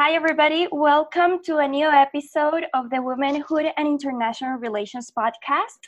Hi, 0.00 0.12
everybody. 0.12 0.68
Welcome 0.70 1.42
to 1.42 1.56
a 1.56 1.66
new 1.66 1.88
episode 1.88 2.66
of 2.72 2.88
the 2.88 3.02
Womanhood 3.02 3.66
and 3.76 3.88
International 3.88 4.56
Relations 4.56 5.10
podcast. 5.10 5.80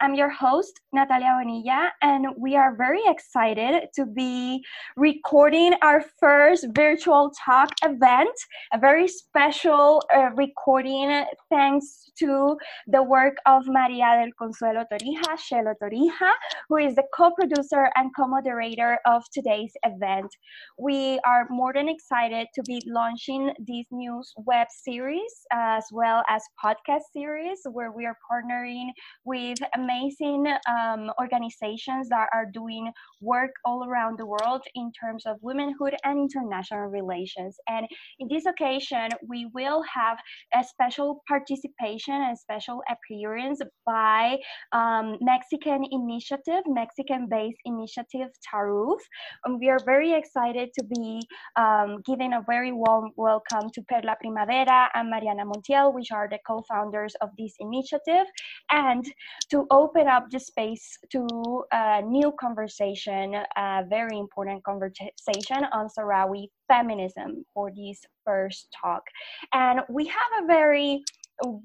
I'm 0.00 0.14
your 0.14 0.30
host, 0.30 0.80
Natalia 0.94 1.36
Bonilla, 1.38 1.92
and 2.00 2.28
we 2.38 2.56
are 2.56 2.74
very 2.76 3.02
excited 3.04 3.88
to 3.94 4.06
be 4.06 4.64
recording 4.96 5.74
our 5.82 6.02
first 6.18 6.68
virtual 6.74 7.30
talk 7.44 7.68
event, 7.84 8.30
a 8.72 8.78
very 8.78 9.06
special 9.06 10.02
uh, 10.16 10.30
recording 10.34 11.26
thanks 11.50 12.10
to 12.20 12.56
the 12.86 13.02
work 13.02 13.36
of 13.44 13.64
Maria 13.66 14.16
del 14.18 14.32
Consuelo 14.38 14.84
Torija, 14.90 15.36
Chelo 15.36 15.74
Torija, 15.82 16.32
who 16.70 16.78
is 16.78 16.94
the 16.94 17.04
co 17.14 17.32
producer 17.32 17.90
and 17.96 18.16
co 18.16 18.26
moderator 18.26 18.98
of 19.04 19.24
today's 19.30 19.74
event. 19.84 20.34
We 20.78 21.20
are 21.26 21.46
more 21.50 21.74
than 21.74 21.90
excited 21.90 22.46
to 22.54 22.62
be 22.62 22.80
launching 22.86 23.52
this 23.66 23.86
new 23.90 24.22
web 24.36 24.68
series 24.70 25.32
as 25.52 25.84
well 25.92 26.22
as 26.28 26.42
podcast 26.64 27.02
series 27.12 27.58
where 27.72 27.92
we 27.92 28.06
are 28.06 28.16
partnering 28.30 28.88
with 29.24 29.58
amazing 29.74 30.46
um, 30.68 31.10
organizations 31.20 32.08
that 32.08 32.28
are 32.32 32.46
doing 32.52 32.90
work 33.20 33.50
all 33.64 33.84
around 33.88 34.18
the 34.18 34.26
world 34.26 34.62
in 34.74 34.92
terms 34.92 35.24
of 35.26 35.36
womanhood 35.42 35.94
and 36.04 36.18
international 36.18 36.86
relations. 36.86 37.56
And 37.68 37.86
in 38.20 38.28
this 38.28 38.46
occasion, 38.46 39.08
we 39.28 39.50
will 39.54 39.82
have 39.92 40.18
a 40.54 40.62
special 40.62 41.22
participation 41.26 42.14
and 42.14 42.38
special 42.38 42.82
appearance 42.88 43.60
by 43.84 44.38
um, 44.72 45.16
Mexican 45.20 45.84
initiative, 45.90 46.62
Mexican-based 46.66 47.58
initiative 47.64 48.28
Taarof. 48.46 48.98
And 49.44 49.58
we 49.58 49.68
are 49.68 49.80
very 49.84 50.12
excited 50.14 50.70
to 50.78 50.84
be 50.84 51.22
um, 51.56 52.02
giving 52.06 52.32
a 52.32 52.42
very 52.46 52.72
warm 52.72 53.10
welcome 53.16 53.47
to 53.48 53.82
Perla 53.82 54.16
Primavera 54.20 54.90
and 54.94 55.10
Mariana 55.10 55.44
Montiel, 55.44 55.94
which 55.94 56.12
are 56.12 56.28
the 56.28 56.38
co-founders 56.46 57.14
of 57.20 57.30
this 57.38 57.54
initiative, 57.60 58.26
and 58.70 59.04
to 59.50 59.66
open 59.70 60.06
up 60.06 60.30
the 60.30 60.38
space 60.38 60.98
to 61.10 61.64
a 61.72 62.02
new 62.02 62.32
conversation, 62.38 63.34
a 63.56 63.84
very 63.88 64.18
important 64.18 64.62
conversation 64.64 65.64
on 65.72 65.88
Sahrawi 65.88 66.48
feminism 66.68 67.44
for 67.54 67.70
this 67.74 68.04
first 68.24 68.68
talk. 68.78 69.02
And 69.52 69.80
we 69.88 70.06
have 70.06 70.44
a 70.44 70.46
very 70.46 71.02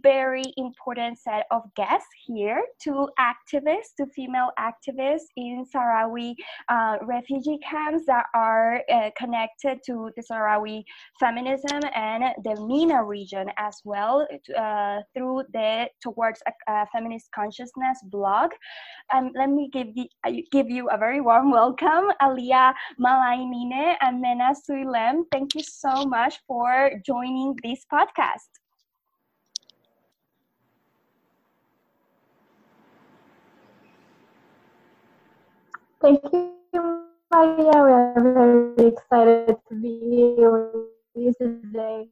very 0.01 0.43
important 0.57 1.17
set 1.19 1.45
of 1.51 1.61
guests 1.75 2.07
here 2.25 2.61
two 2.81 3.07
activists, 3.19 3.95
two 3.97 4.05
female 4.15 4.51
activists 4.59 5.27
in 5.35 5.65
Sahrawi 5.73 6.35
uh, 6.69 6.97
refugee 7.01 7.59
camps 7.67 8.03
that 8.07 8.25
are 8.33 8.81
uh, 8.91 9.09
connected 9.17 9.79
to 9.85 10.11
the 10.15 10.23
Sahrawi 10.23 10.83
feminism 11.19 11.79
and 11.95 12.23
the 12.43 12.55
MENA 12.67 13.03
region 13.03 13.49
as 13.57 13.81
well 13.83 14.27
uh, 14.57 14.99
through 15.13 15.43
the 15.53 15.87
Towards 16.01 16.41
a, 16.47 16.71
a, 16.71 16.87
Feminist 16.93 17.29
Consciousness 17.33 17.99
blog. 18.05 18.51
Um, 19.13 19.31
let 19.35 19.49
me 19.49 19.69
give 19.71 19.87
you, 19.95 20.05
give 20.51 20.69
you 20.69 20.89
a 20.89 20.97
very 20.97 21.21
warm 21.21 21.51
welcome, 21.51 22.11
Alia 22.21 22.73
Malainine 22.99 23.95
and 24.01 24.21
Mena 24.21 24.53
Souilem. 24.53 25.23
Thank 25.31 25.55
you 25.55 25.63
so 25.63 26.05
much 26.05 26.39
for 26.47 26.91
joining 27.05 27.55
this 27.63 27.85
podcast. 27.91 28.62
Thank 36.03 36.21
you, 36.33 36.51
Maria. 37.31 37.55
We 37.57 37.91
are 37.95 38.13
very 38.19 38.87
excited 38.89 39.55
to 39.69 39.75
be 39.81 40.35
here 40.35 40.51
with 40.51 40.89
you 41.15 41.33
today. 41.39 42.09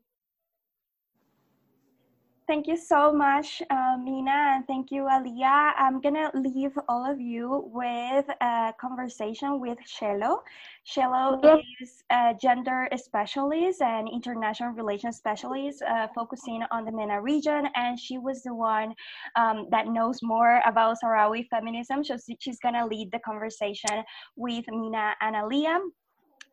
Thank 2.52 2.68
you 2.68 2.76
so 2.76 3.14
much, 3.14 3.64
uh, 3.70 3.96
Mena, 3.98 4.56
and 4.56 4.68
thank 4.68 4.92
you, 4.92 5.08
Alia. 5.08 5.72
I'm 5.78 6.02
gonna 6.02 6.30
leave 6.34 6.78
all 6.90 7.10
of 7.10 7.18
you 7.18 7.64
with 7.74 8.26
a 8.42 8.74
conversation 8.78 9.62
with 9.62 9.78
Chelo. 9.88 10.40
Chelo 10.86 11.40
yes. 11.42 11.64
is 11.80 12.04
a 12.12 12.34
gender 12.42 12.90
specialist 12.98 13.82
and 13.82 14.10
international 14.10 14.72
relations 14.72 15.16
specialist, 15.16 15.82
uh, 15.84 16.10
focusing 16.14 16.62
on 16.72 16.84
the 16.84 16.92
MENA 16.92 17.22
region, 17.22 17.70
and 17.76 17.98
she 17.98 18.18
was 18.18 18.44
the 18.44 18.54
one 18.54 18.96
um, 19.38 19.68
that 19.72 19.88
knows 19.88 20.22
more 20.22 20.62
about 20.66 20.98
Sahrawi 21.02 21.48
feminism. 21.48 22.04
So 22.04 22.18
she's 22.42 22.60
gonna 22.60 22.86
lead 22.86 23.14
the 23.14 23.20
conversation 23.20 24.04
with 24.36 24.66
Mena 24.68 25.16
and 25.22 25.38
Alia. 25.38 25.80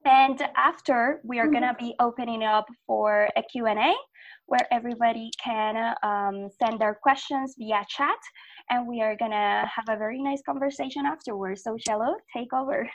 And 0.05 0.41
after, 0.57 1.21
we 1.25 1.39
are 1.39 1.45
mm-hmm. 1.45 1.55
gonna 1.55 1.77
be 1.79 1.95
opening 2.01 2.43
up 2.43 2.67
for 2.87 3.29
a 3.37 3.43
Q&A 3.43 3.95
where 4.47 4.67
everybody 4.73 5.31
can 5.43 5.95
um, 6.03 6.49
send 6.59 6.81
their 6.81 6.99
questions 7.03 7.55
via 7.59 7.85
chat 7.89 8.19
and 8.71 8.87
we 8.87 9.03
are 9.03 9.17
gonna 9.17 9.69
have 9.75 9.85
a 9.89 9.97
very 9.97 10.23
nice 10.23 10.43
conversation 10.43 11.05
afterwards. 11.07 11.63
So 11.63 11.77
Chelo, 11.77 12.15
take 12.35 12.53
over. 12.53 12.89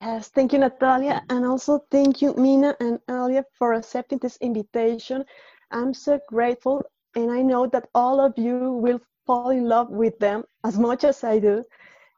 Yes, 0.00 0.28
thank 0.28 0.52
you, 0.52 0.60
Natalia, 0.60 1.22
and 1.28 1.44
also 1.44 1.80
thank 1.90 2.22
you, 2.22 2.32
Mena 2.34 2.76
and 2.78 3.00
Alia, 3.10 3.44
for 3.58 3.72
accepting 3.72 4.18
this 4.18 4.36
invitation. 4.40 5.24
I'm 5.72 5.92
so 5.92 6.20
grateful, 6.28 6.84
and 7.16 7.32
I 7.32 7.42
know 7.42 7.66
that 7.66 7.88
all 7.94 8.20
of 8.20 8.32
you 8.36 8.74
will 8.74 9.00
fall 9.26 9.50
in 9.50 9.68
love 9.68 9.90
with 9.90 10.16
them 10.20 10.44
as 10.64 10.78
much 10.78 11.02
as 11.02 11.24
I 11.24 11.40
do. 11.40 11.64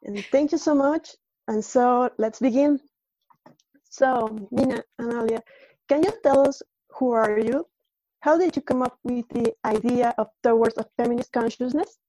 And 0.03 0.23
thank 0.31 0.53
you 0.53 0.59
so 0.59 0.75
much. 0.75 1.17
And 1.49 1.65
so 1.65 2.11
let's 2.19 2.39
begin. 2.39 2.81
So, 3.91 4.49
Mena 4.51 4.83
and 4.99 5.13
Alia, 5.13 5.43
can 5.87 6.03
you 6.03 6.13
tell 6.23 6.49
us 6.49 6.63
who 6.97 7.13
are 7.13 7.39
you? 7.39 7.67
How 8.21 8.39
did 8.39 8.57
you 8.57 8.63
come 8.63 8.83
up 8.83 8.99
with 9.05 9.29
the 9.29 9.55
idea 9.67 10.15
of 10.17 10.29
Towards 10.43 10.79
a 10.79 10.87
Feminist 10.97 11.33
Consciousness? 11.33 12.00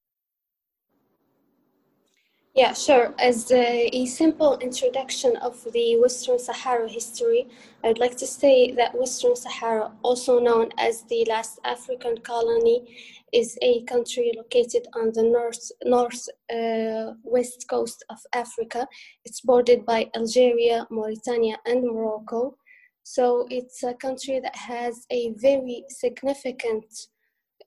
Yeah, 2.54 2.74
sure. 2.74 3.14
As 3.18 3.50
a, 3.52 3.88
a, 3.96 4.06
simple 4.08 4.58
introduction 4.58 5.38
of 5.38 5.64
the 5.72 5.96
Western 6.02 6.38
Sahara 6.38 6.90
history, 6.90 7.48
I'd 7.82 7.98
like 7.98 8.18
to 8.18 8.28
say 8.28 8.74
that 8.74 8.94
Western 8.94 9.38
Sahara, 9.38 9.94
also 10.04 10.38
known 10.38 10.68
as 10.78 11.04
the 11.04 11.26
last 11.30 11.60
African 11.64 12.18
colony, 12.18 13.24
is 13.32 13.58
a 13.62 13.84
country 13.84 14.34
located 14.36 14.86
on 15.00 15.14
the 15.14 15.24
north 15.24 15.72
north 15.86 16.28
uh, 16.54 17.14
west 17.24 17.68
coast 17.70 18.04
of 18.10 18.18
Africa. 18.34 18.86
It's 19.24 19.40
bordered 19.40 19.86
by 19.86 20.10
Algeria, 20.14 20.86
Mauritania, 20.90 21.58
and 21.66 21.86
Morocco. 21.86 22.58
So 23.04 23.48
it's 23.50 23.82
a 23.84 23.94
country 23.94 24.42
that 24.42 24.58
has 24.58 25.06
a 25.10 25.32
very 25.38 25.86
significant 25.88 26.86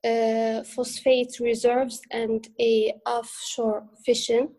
uh, 0.04 0.62
phosphate 0.64 1.40
reserves 1.40 2.02
and 2.10 2.46
a 2.60 2.92
offshore 3.06 3.84
fishing. 4.04 4.50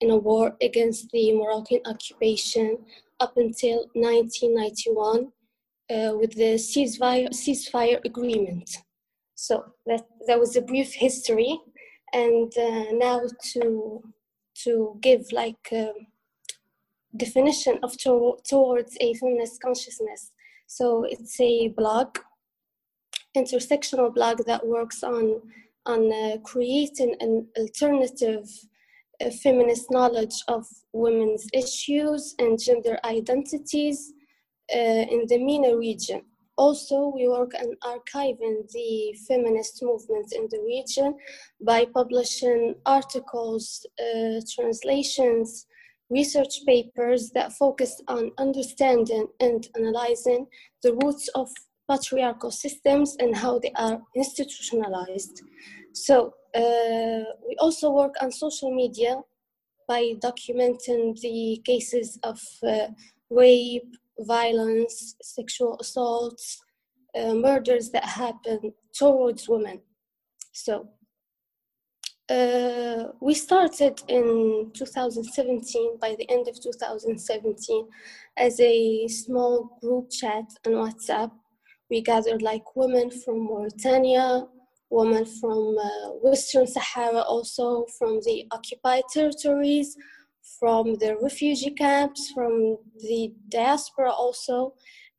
in 0.01 0.11
a 0.11 0.17
war 0.17 0.57
against 0.61 1.11
the 1.13 1.33
Moroccan 1.33 1.81
occupation 1.87 2.79
up 3.21 3.37
until 3.37 3.87
1991 3.95 5.33
uh, 5.91 6.17
with 6.17 6.35
the 6.35 6.55
ceasefire, 6.57 7.29
ceasefire 7.31 8.01
agreement. 8.05 8.69
So 9.35 9.65
that, 9.87 10.03
that 10.27 10.39
was 10.39 10.57
a 10.57 10.63
brief 10.63 10.93
history. 10.93 11.59
And 12.13 12.53
uh, 12.59 12.93
now 12.93 13.23
to, 13.53 14.03
to 14.65 14.99
give 15.01 15.33
like 15.33 15.67
um, 15.73 16.07
definition 17.17 17.79
of 17.83 17.97
to, 17.99 18.37
towards 18.45 18.97
a 19.01 19.15
feminist 19.15 19.61
consciousness. 19.61 20.31
So 20.67 21.05
it's 21.05 21.39
a 21.41 21.69
blog, 21.69 22.19
intersectional 23.37 24.15
blog 24.15 24.45
that 24.47 24.67
works 24.67 25.03
on, 25.03 25.41
on 25.87 26.13
uh, 26.13 26.39
creating 26.43 27.17
an 27.21 27.47
alternative 27.59 28.49
uh, 29.21 29.31
feminist 29.43 29.91
knowledge 29.91 30.35
of 30.49 30.67
women's 30.93 31.47
issues 31.53 32.35
and 32.39 32.59
gender 32.59 32.99
identities 33.05 34.13
uh, 34.75 35.05
in 35.11 35.27
the 35.29 35.39
MENA 35.39 35.77
region. 35.77 36.23
also, 36.57 37.13
we 37.15 37.27
work 37.29 37.53
on 37.55 37.75
archiving 37.83 38.71
the 38.73 39.15
feminist 39.27 39.83
movement 39.83 40.33
in 40.33 40.47
the 40.51 40.61
region 40.65 41.15
by 41.61 41.87
publishing 41.87 42.75
articles, 42.87 43.87
uh, 43.99 44.41
translations, 44.55 45.67
research 46.13 46.65
papers 46.67 47.31
that 47.31 47.53
focus 47.53 48.01
on 48.09 48.31
understanding 48.39 49.27
and 49.41 49.69
analyzing 49.77 50.47
the 50.83 50.93
roots 51.03 51.29
of 51.35 51.49
patriarchal 51.91 52.51
systems 52.51 53.17
and 53.19 53.35
how 53.35 53.59
they 53.59 53.73
are 53.77 54.01
institutionalized. 54.15 55.43
So, 55.93 56.35
uh, 56.55 57.25
we 57.49 57.57
also 57.59 57.91
work 57.91 58.15
on 58.21 58.31
social 58.31 58.75
media 58.75 59.17
by 59.89 60.15
documenting 60.19 61.19
the 61.21 61.61
cases 61.65 62.19
of 62.23 62.41
uh, 62.67 62.89
rape, 63.31 63.95
violence, 64.19 65.17
sexual 65.23 65.79
assaults, 65.81 66.63
uh, 67.15 67.35
murders 67.35 67.91
that 67.91 68.05
happen 68.05 68.73
towards 68.95 69.49
women. 69.49 69.81
So 70.53 70.89
uh, 72.29 73.09
we 73.21 73.35
started 73.35 74.01
in 74.09 74.71
2017, 74.75 75.99
by 76.01 76.15
the 76.17 76.29
end 76.31 76.49
of 76.49 76.61
2017, 76.61 77.89
as 78.37 78.61
a 78.61 79.09
small 79.09 79.79
group 79.81 80.11
chat 80.11 80.45
on 80.67 80.73
WhatsApp. 80.73 81.31
We 81.91 82.01
gathered 82.01 82.43
like 82.43 82.77
women 82.77 83.11
from 83.11 83.45
Mauritania, 83.45 84.47
women 84.89 85.27
from 85.27 85.77
uh, 85.79 86.11
Western 86.23 86.67
Sahara, 86.67 87.21
also 87.21 87.87
from 87.99 88.21
the 88.21 88.47
occupied 88.51 89.05
territories, 89.13 89.97
from 90.59 90.95
the 90.97 91.17
refugee 91.21 91.71
camps, 91.71 92.31
from 92.31 92.79
the 93.01 93.33
diaspora 93.49 94.11
also. 94.11 94.75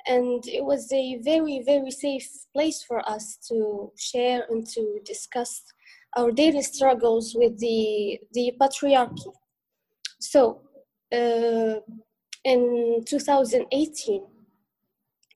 And 0.05 0.43
it 0.47 0.63
was 0.63 0.91
a 0.91 1.19
very, 1.23 1.63
very 1.65 1.91
safe 1.91 2.27
place 2.53 2.83
for 2.83 3.07
us 3.07 3.37
to 3.49 3.91
share 3.97 4.45
and 4.49 4.65
to 4.67 4.99
discuss 5.05 5.63
our 6.15 6.31
daily 6.31 6.61
struggles 6.61 7.35
with 7.35 7.59
the, 7.59 8.19
the 8.33 8.53
patriarchy. 8.59 9.33
So, 10.19 10.61
uh, 11.11 11.79
in 12.43 13.03
2018, 13.05 14.25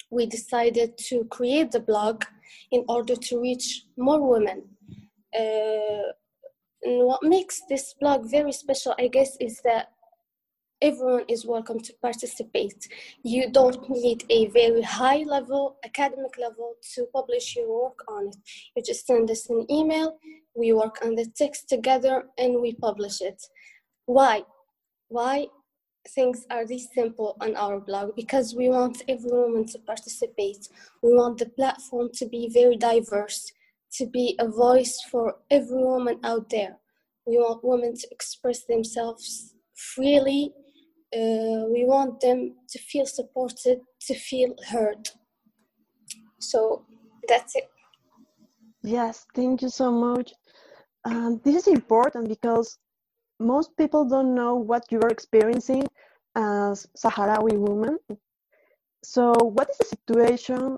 we 0.10 0.26
decided 0.26 0.98
to 0.98 1.26
create 1.26 1.72
the 1.72 1.80
blog 1.80 2.24
in 2.72 2.84
order 2.88 3.16
to 3.16 3.40
reach 3.40 3.84
more 3.98 4.22
women. 4.22 4.64
Uh, 5.38 6.12
and 6.84 7.06
what 7.06 7.24
makes 7.24 7.62
this 7.70 7.94
blog 8.00 8.30
very 8.30 8.52
special, 8.52 8.96
I 8.98 9.08
guess, 9.08 9.36
is 9.40 9.62
that 9.64 9.92
everyone 10.82 11.26
is 11.28 11.46
welcome 11.46 11.80
to 11.80 11.94
participate. 12.02 12.88
You 13.24 13.52
don't 13.52 13.90
need 13.90 14.26
a 14.30 14.48
very 14.48 14.82
high 14.82 15.24
level, 15.24 15.78
academic 15.84 16.38
level 16.38 16.74
to 16.96 17.06
publish 17.14 17.56
your 17.56 17.84
work 17.84 18.00
on 18.08 18.28
it. 18.28 18.36
You 18.76 18.84
just 18.84 19.08
send 19.08 19.32
us 19.32 19.50
an 19.50 19.66
email, 19.72 20.18
we 20.56 20.74
work 20.74 21.00
on 21.04 21.16
the 21.16 21.26
text 21.36 21.70
together, 21.70 22.26
and 22.38 22.62
we 22.62 22.74
publish 22.76 23.22
it. 23.22 23.42
Why? 24.06 24.44
Why 25.08 25.48
things 26.10 26.46
are 26.52 26.66
this 26.66 26.88
simple 26.94 27.38
on 27.42 27.56
our 27.56 27.80
blog? 27.80 28.16
Because 28.16 28.56
we 28.56 28.70
want 28.70 29.04
every 29.08 29.32
woman 29.32 29.66
to 29.68 29.80
participate. 29.80 30.68
We 31.02 31.14
want 31.14 31.40
the 31.40 31.50
platform 31.50 32.10
to 32.14 32.28
be 32.28 32.50
very 32.54 32.78
diverse 32.78 33.52
to 33.94 34.06
be 34.06 34.36
a 34.40 34.48
voice 34.48 35.00
for 35.10 35.38
every 35.50 35.84
woman 35.84 36.20
out 36.24 36.50
there. 36.50 36.78
We 37.26 37.38
want 37.38 37.64
women 37.64 37.96
to 37.96 38.08
express 38.12 38.64
themselves 38.66 39.54
freely. 39.76 40.54
Uh, 41.16 41.64
we 41.72 41.86
want 41.86 42.20
them 42.20 42.56
to 42.70 42.80
feel 42.80 43.06
supported, 43.06 43.80
to 44.02 44.14
feel 44.14 44.54
heard. 44.70 45.10
So 46.40 46.86
that's 47.28 47.56
it. 47.56 47.70
Yes, 48.84 49.26
thank 49.34 49.62
you 49.62 49.70
so 49.70 49.92
much. 49.92 50.34
Um, 51.06 51.42
this 51.44 51.56
is 51.56 51.68
important 51.68 52.28
because 52.28 52.78
most 53.40 53.76
people 53.78 54.06
don't 54.06 54.36
know 54.36 54.56
what 54.56 54.84
you 54.92 55.00
are 55.00 55.10
experiencing 55.10 55.88
as 56.36 56.88
Sahrawi 56.98 57.58
woman. 57.58 57.98
So, 59.04 59.32
what 59.32 59.70
is 59.70 59.78
the 59.78 59.86
situation 59.86 60.78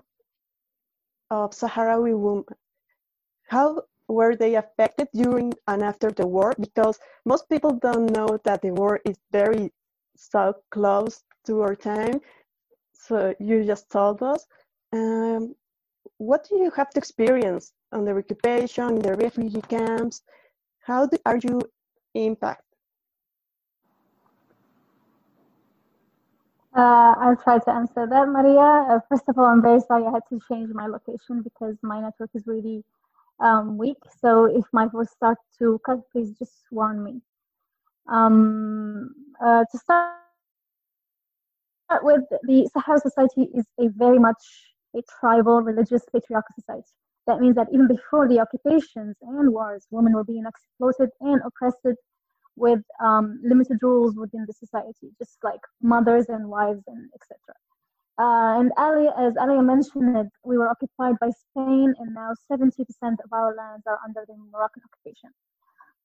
of 1.30 1.50
Sahrawi 1.50 2.16
women 2.16 2.44
how 3.50 3.82
were 4.06 4.36
they 4.36 4.54
affected 4.54 5.08
during 5.12 5.52
and 5.66 5.82
after 5.82 6.10
the 6.12 6.26
war? 6.26 6.54
Because 6.58 6.98
most 7.26 7.48
people 7.48 7.72
don't 7.72 8.06
know 8.12 8.38
that 8.44 8.62
the 8.62 8.70
war 8.70 9.00
is 9.04 9.18
very 9.32 9.72
so 10.20 10.54
close 10.70 11.22
to 11.46 11.62
our 11.62 11.74
time. 11.74 12.20
So 12.92 13.34
you 13.40 13.64
just 13.64 13.90
told 13.90 14.22
us. 14.22 14.46
Um, 14.92 15.54
what 16.18 16.46
do 16.48 16.56
you 16.56 16.70
have 16.76 16.90
to 16.90 16.98
experience 16.98 17.72
on 17.92 18.04
the 18.04 18.16
occupation, 18.16 18.96
in 18.96 19.02
the 19.02 19.14
refugee 19.14 19.62
camps? 19.62 20.22
How 20.80 21.06
do, 21.06 21.16
are 21.24 21.38
you 21.38 21.62
impacted? 22.14 22.64
Uh, 26.76 27.14
I'll 27.18 27.36
try 27.36 27.58
to 27.58 27.70
answer 27.70 28.06
that, 28.06 28.28
Maria. 28.28 28.94
Uh, 28.94 29.00
first 29.08 29.24
of 29.28 29.38
all, 29.38 29.46
I'm 29.46 29.62
very 29.62 29.80
sorry 29.80 30.04
I 30.04 30.10
had 30.10 30.22
to 30.28 30.40
change 30.48 30.70
my 30.72 30.86
location 30.86 31.42
because 31.42 31.76
my 31.82 32.00
network 32.00 32.30
is 32.34 32.46
really 32.46 32.84
um, 33.40 33.76
weak. 33.76 33.96
So 34.20 34.44
if 34.44 34.64
my 34.72 34.86
voice 34.86 35.10
starts 35.10 35.42
to 35.58 35.80
cut, 35.84 36.08
please 36.12 36.30
just 36.38 36.52
warn 36.70 37.02
me. 37.02 37.22
Um, 38.08 39.14
uh, 39.44 39.64
to 39.70 39.78
start 39.78 40.14
with, 42.02 42.22
the 42.42 42.68
Sahara 42.72 43.00
society 43.00 43.48
is 43.54 43.64
a 43.78 43.88
very 43.88 44.18
much 44.18 44.42
a 44.96 45.02
tribal, 45.20 45.62
religious, 45.62 46.02
patriarchal 46.12 46.54
society. 46.58 46.88
That 47.26 47.40
means 47.40 47.54
that 47.56 47.68
even 47.72 47.86
before 47.86 48.28
the 48.28 48.40
occupations 48.40 49.16
and 49.22 49.52
wars, 49.52 49.86
women 49.90 50.14
were 50.14 50.24
being 50.24 50.44
exploited 50.46 51.10
and 51.20 51.40
oppressed 51.44 51.96
with 52.56 52.80
um, 53.02 53.40
limited 53.42 53.78
rules 53.82 54.16
within 54.16 54.44
the 54.46 54.52
society, 54.52 55.10
just 55.18 55.38
like 55.42 55.60
mothers 55.80 56.26
and 56.28 56.48
wives 56.48 56.82
and 56.88 57.08
etc. 57.14 57.38
Uh, 58.18 58.60
and 58.60 58.72
Ali, 58.76 59.08
as 59.18 59.34
Ali 59.40 59.62
mentioned, 59.62 60.30
we 60.44 60.58
were 60.58 60.68
occupied 60.68 61.14
by 61.20 61.30
Spain, 61.30 61.94
and 61.98 62.14
now 62.14 62.32
70% 62.52 62.68
of 63.24 63.32
our 63.32 63.54
lands 63.54 63.84
are 63.86 63.98
under 64.04 64.24
the 64.26 64.34
Moroccan 64.52 64.82
occupation. 64.84 65.30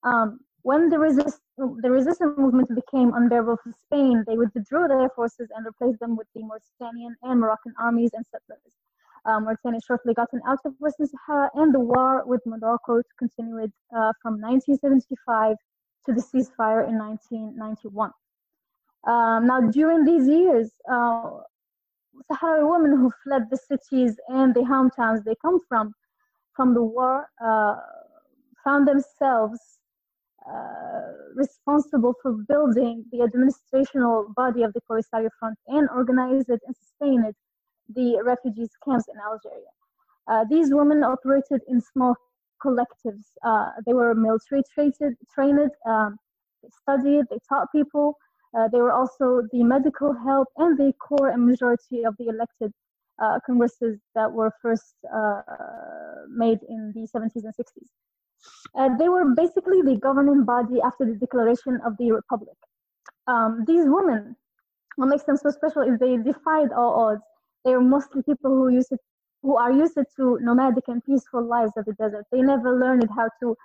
Um, 0.04 0.40
when 0.66 0.90
the, 0.90 0.98
resist, 0.98 1.42
the 1.58 1.92
resistance 1.92 2.36
movement 2.40 2.68
became 2.74 3.14
unbearable 3.14 3.58
for 3.64 3.72
Spain, 3.86 4.24
they 4.26 4.36
withdrew 4.36 4.88
their 4.88 5.10
forces 5.16 5.48
and 5.56 5.64
replaced 5.64 6.00
them 6.00 6.18
with 6.18 6.26
the 6.34 6.42
Mauritanian 6.42 7.16
and 7.22 7.40
Moroccan 7.40 7.72
armies 7.80 8.10
and 8.16 8.26
settlers. 8.32 8.74
Uh, 9.26 9.40
Mauritania 9.42 9.80
shortly 9.86 10.16
gotten 10.16 10.42
out 10.48 10.58
of 10.66 10.74
Western 10.80 11.06
Sahara, 11.06 11.52
and 11.54 11.72
the 11.72 11.80
war 11.80 12.24
with 12.26 12.42
Morocco 12.48 13.04
continued 13.20 13.72
uh, 13.96 14.12
from 14.24 14.42
1975 14.42 15.56
to 16.08 16.14
the 16.14 16.22
ceasefire 16.22 16.90
in 16.90 16.98
1991. 16.98 18.10
Um, 19.06 19.46
now, 19.46 19.62
during 19.70 20.04
these 20.04 20.28
years, 20.28 20.72
uh, 20.92 21.42
Sahrawi 22.32 22.72
women 22.72 22.98
who 22.98 23.12
fled 23.24 23.52
the 23.52 23.58
cities 23.58 24.16
and 24.30 24.56
the 24.56 24.62
hometowns 24.62 25.24
they 25.26 25.36
come 25.44 25.60
from, 25.70 25.94
from 26.56 26.74
the 26.74 26.82
war, 26.82 27.28
uh, 27.40 27.76
found 28.64 28.88
themselves 28.88 29.60
uh, 29.60 29.85
responsible 31.36 32.14
for 32.22 32.34
building 32.48 33.06
the 33.12 33.20
administrational 33.20 34.34
body 34.36 34.64
of 34.64 34.74
the 34.74 34.82
Polisario 34.90 35.30
Front 35.40 35.58
and 35.68 35.90
organized 35.90 36.50
and 36.50 36.76
sustained 36.76 37.34
the 37.94 38.22
refugees 38.24 38.70
camps 38.84 39.06
in 39.08 39.20
Algeria. 39.20 39.72
Uh, 40.28 40.44
these 40.50 40.74
women 40.74 41.04
operated 41.04 41.62
in 41.68 41.82
small 41.82 42.16
collectives. 42.64 43.26
Uh, 43.44 43.70
they 43.86 43.94
were 43.94 44.14
military 44.16 44.64
trained, 44.74 44.96
trained 45.34 45.72
um, 45.86 46.18
they 46.64 46.70
studied, 46.82 47.26
they 47.30 47.38
taught 47.48 47.72
people, 47.72 48.18
uh, 48.58 48.68
they 48.70 48.80
were 48.80 48.92
also 48.92 49.42
the 49.52 49.64
medical 49.64 50.14
help 50.14 50.48
and 50.58 50.78
the 50.78 50.94
core 50.94 51.30
and 51.30 51.46
majority 51.46 52.04
of 52.04 52.16
the 52.18 52.28
elected 52.28 52.72
uh, 53.22 53.40
congresses 53.46 54.00
that 54.16 54.32
were 54.32 54.52
first 54.62 54.96
uh, 55.14 55.42
made 56.30 56.60
in 56.68 56.92
the 56.96 57.08
70s 57.14 57.44
and 57.44 57.54
60s. 57.54 57.90
Uh, 58.78 58.90
they 58.98 59.10
were 59.10 59.34
basically 59.36 59.82
the 59.82 59.98
governing 60.02 60.44
body 60.44 60.82
after 60.82 61.06
the 61.06 61.16
declaration 61.16 61.80
of 61.86 61.96
the 61.98 62.12
republic. 62.12 62.56
Um, 63.28 63.64
these 63.68 63.86
women, 63.88 64.36
what 64.98 65.08
makes 65.08 65.24
them 65.24 65.38
so 65.38 65.50
special 65.50 65.82
is 65.82 65.98
they 66.00 66.18
defied 66.18 66.72
all 66.74 66.94
odds. 67.06 67.22
They 67.64 67.72
were 67.72 67.82
mostly 67.82 68.22
people 68.24 68.52
who 68.52 68.70
used 68.70 68.90
to, 68.90 68.98
who 69.42 69.58
are 69.58 69.72
used 69.72 69.98
to 70.18 70.40
nomadic 70.42 70.84
and 70.88 71.04
peaceful 71.04 71.44
lives 71.44 71.72
of 71.78 71.86
the 71.86 71.94
desert. 71.94 72.26
They 72.32 72.42
never 72.42 72.78
learned 72.78 73.10
how 73.16 73.30
to 73.42 73.56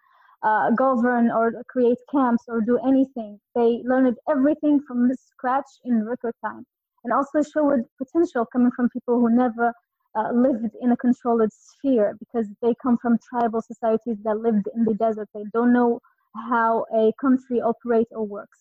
uh, 0.43 0.71
govern 0.71 1.31
or 1.31 1.53
create 1.69 1.99
camps 2.11 2.45
or 2.49 2.61
do 2.61 2.79
anything. 2.87 3.39
They 3.55 3.83
learned 3.85 4.17
everything 4.29 4.81
from 4.87 5.11
scratch 5.15 5.71
in 5.85 6.05
record 6.05 6.35
time 6.45 6.65
and 7.05 7.13
also 7.13 7.43
showed 7.43 7.85
potential 7.99 8.47
coming 8.53 8.71
from 8.75 8.89
people 8.91 9.21
who 9.21 9.31
never 9.31 9.73
uh, 10.17 10.33
lived 10.33 10.75
in 10.83 10.93
a 10.93 10.97
controlled 10.97 11.51
sphere 11.53 12.17
because 12.19 12.49
they 12.63 12.75
come 12.83 12.99
from 12.99 13.19
tribal 13.31 13.63
societies 13.63 14.19
that 14.25 14.39
lived 14.39 14.67
in 14.75 14.85
the 14.85 14.95
desert. 14.95 15.29
They 15.35 15.45
don't 15.53 15.73
know 15.73 16.01
how 16.35 16.87
a 16.95 17.13
country 17.21 17.61
operates 17.61 18.11
or 18.13 18.27
works. 18.27 18.59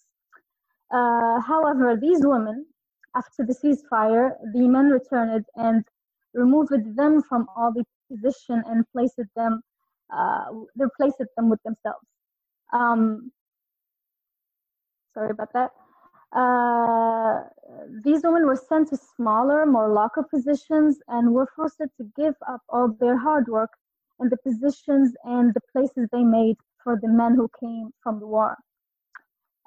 Uh, 0.92 1.42
however, 1.42 1.98
these 2.02 2.26
women, 2.26 2.66
after 3.16 3.46
the 3.46 3.54
ceasefire, 3.54 4.32
the 4.54 4.68
men 4.68 4.90
returned 4.90 5.46
and 5.56 5.84
removed 6.34 6.72
them 6.96 7.22
from 7.24 7.48
all 7.56 7.74
the 7.74 7.86
position 8.12 8.64
and 8.68 8.86
placed 8.94 9.20
them, 9.36 9.62
uh, 10.16 10.46
replaced 10.78 11.22
them 11.38 11.50
with 11.50 11.62
themselves. 11.64 12.06
Um, 12.74 13.32
sorry 15.14 15.32
about 15.32 15.54
that. 15.54 15.72
Uh, 16.32 17.42
these 18.04 18.22
women 18.24 18.46
were 18.46 18.56
sent 18.56 18.90
to 18.90 18.98
smaller, 19.16 19.66
more 19.66 19.92
local 19.92 20.24
positions 20.24 21.00
and 21.08 21.34
were 21.34 21.48
forced 21.56 21.78
to 21.80 22.12
give 22.16 22.36
up 22.48 22.62
all 22.70 22.90
their 23.00 23.18
hard 23.18 23.48
work 23.48 23.72
and 24.20 24.30
the 24.32 24.38
positions 24.38 25.14
and 25.24 25.54
the 25.54 25.62
places 25.72 26.08
they 26.12 26.24
made 26.24 26.58
for 26.84 27.00
the 27.02 27.08
men 27.08 27.36
who 27.36 27.50
came 27.60 27.90
from 28.04 28.20
the 28.20 28.28
war. 28.28 28.58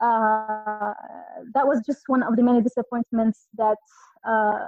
Uh, 0.00 0.94
that 1.54 1.66
was 1.66 1.82
just 1.86 2.02
one 2.08 2.22
of 2.22 2.36
the 2.36 2.42
many 2.42 2.60
disappointments 2.60 3.46
that 3.56 3.78
uh, 4.26 4.58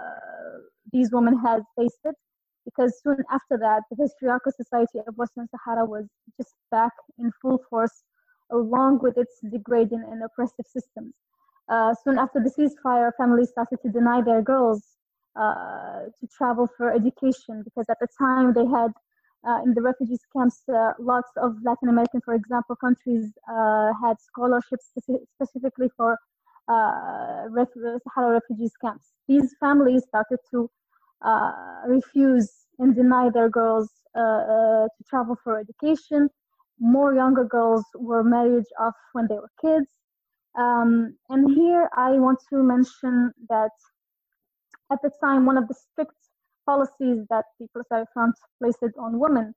these 0.92 1.10
women 1.12 1.36
had 1.38 1.62
faced 1.76 1.98
it 2.04 2.14
because 2.64 3.00
soon 3.02 3.22
after 3.30 3.58
that, 3.58 3.82
the 3.90 3.96
Patriarchal 3.96 4.52
Society 4.52 5.00
of 5.06 5.16
Western 5.16 5.48
Sahara 5.48 5.84
was 5.84 6.06
just 6.36 6.54
back 6.70 6.92
in 7.18 7.30
full 7.42 7.62
force 7.68 8.04
along 8.50 9.00
with 9.00 9.18
its 9.18 9.40
degrading 9.50 10.04
and 10.10 10.22
oppressive 10.22 10.66
systems. 10.66 11.14
Uh, 11.68 11.94
soon 11.94 12.18
after 12.18 12.40
the 12.42 12.50
ceasefire, 12.50 13.11
families 13.16 13.50
started 13.50 13.78
to 13.83 13.90
deny 13.90 14.21
their 14.23 14.42
girls 14.42 14.97
uh, 15.38 16.04
to 16.21 16.26
travel 16.37 16.68
for 16.76 16.92
education 16.92 17.62
because 17.64 17.87
at 17.90 17.99
the 18.00 18.09
time 18.18 18.49
they 18.52 18.66
had 18.66 18.92
uh, 19.47 19.61
in 19.64 19.75
the 19.75 19.83
refugees 19.83 20.21
camps, 20.33 20.62
uh, 20.68 20.92
lots 20.99 21.30
of 21.37 21.56
Latin 21.64 21.88
American, 21.88 22.21
for 22.25 22.35
example, 22.35 22.76
countries 22.76 23.33
uh, 23.49 23.92
had 24.02 24.16
scholarships 24.21 24.90
speci- 24.92 25.25
specifically 25.35 25.88
for 25.97 26.18
uh, 26.68 27.44
ref- 27.50 27.68
Sahara 28.04 28.33
refugees 28.35 28.73
camps. 28.80 29.12
These 29.28 29.54
families 29.61 30.04
started 30.09 30.38
to 30.52 30.71
refuse 31.87 32.66
and 32.78 32.94
deny 32.94 33.30
their 33.30 33.49
girls 33.49 33.90
to 34.14 34.88
travel 35.09 35.37
for 35.42 35.59
education. 35.59 36.28
More 36.80 37.14
younger 37.14 37.44
girls 37.44 37.85
were 37.97 38.23
married 38.25 38.64
off 38.78 38.94
when 39.12 39.26
they 39.28 39.35
were 39.37 39.50
kids. 39.61 39.88
Um, 40.56 41.16
and 41.30 41.54
here 41.54 41.88
I 41.96 42.12
want 42.12 42.38
to 42.50 42.62
mention 42.62 43.32
that 43.49 43.73
at 44.92 44.99
the 45.02 45.11
time, 45.23 45.46
one 45.46 45.58
of 45.58 45.66
the 45.68 45.75
strict 45.75 46.14
policies 46.66 47.26
that 47.30 47.44
the 47.58 47.66
Polisario 47.75 48.06
Front 48.12 48.34
placed 48.61 48.82
on 48.99 49.18
women 49.18 49.54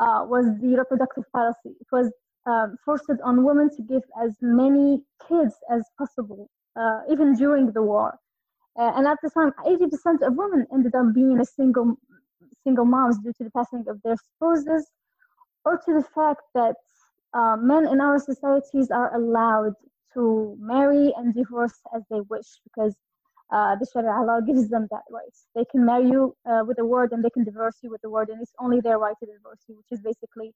uh, 0.00 0.24
was 0.26 0.46
the 0.60 0.76
reproductive 0.76 1.24
policy. 1.32 1.76
It 1.80 1.86
was 1.92 2.10
um, 2.46 2.76
forced 2.84 3.20
on 3.24 3.44
women 3.44 3.70
to 3.76 3.82
give 3.82 4.02
as 4.20 4.36
many 4.40 5.02
kids 5.28 5.54
as 5.70 5.82
possible, 5.98 6.48
uh, 6.76 7.00
even 7.10 7.34
during 7.34 7.72
the 7.72 7.82
war. 7.82 8.18
Uh, 8.78 8.92
and 8.96 9.06
at 9.06 9.18
the 9.22 9.30
time, 9.30 9.52
80% 9.66 10.26
of 10.26 10.34
women 10.34 10.66
ended 10.72 10.94
up 10.94 11.14
being 11.14 11.38
a 11.40 11.44
single 11.44 11.96
single 12.64 12.84
moms 12.84 13.18
due 13.18 13.32
to 13.32 13.44
the 13.44 13.50
passing 13.50 13.84
of 13.88 14.00
their 14.02 14.16
spouses, 14.16 14.88
or 15.64 15.76
to 15.84 15.94
the 15.94 16.04
fact 16.14 16.42
that 16.54 16.76
uh, 17.34 17.56
men 17.56 17.86
in 17.86 18.00
our 18.00 18.18
societies 18.18 18.90
are 18.90 19.14
allowed 19.14 19.74
to 20.14 20.56
marry 20.60 21.12
and 21.16 21.34
divorce 21.34 21.78
as 21.94 22.02
they 22.10 22.20
wish 22.28 22.60
because 22.64 22.94
uh, 23.52 23.76
the 23.76 23.86
Sharia 23.92 24.24
law 24.24 24.40
gives 24.40 24.68
them 24.68 24.88
that 24.90 25.02
right. 25.10 25.36
They 25.54 25.64
can 25.70 25.84
marry 25.84 26.08
you 26.08 26.34
uh, 26.46 26.62
with 26.66 26.78
a 26.78 26.84
word 26.86 27.12
and 27.12 27.22
they 27.22 27.30
can 27.30 27.44
divorce 27.44 27.76
you 27.82 27.90
with 27.90 28.02
a 28.04 28.10
word, 28.10 28.30
and 28.30 28.40
it's 28.40 28.52
only 28.58 28.80
their 28.80 28.98
right 28.98 29.14
to 29.20 29.26
divorce 29.26 29.60
you, 29.68 29.76
which 29.76 29.90
is 29.90 30.00
basically 30.00 30.54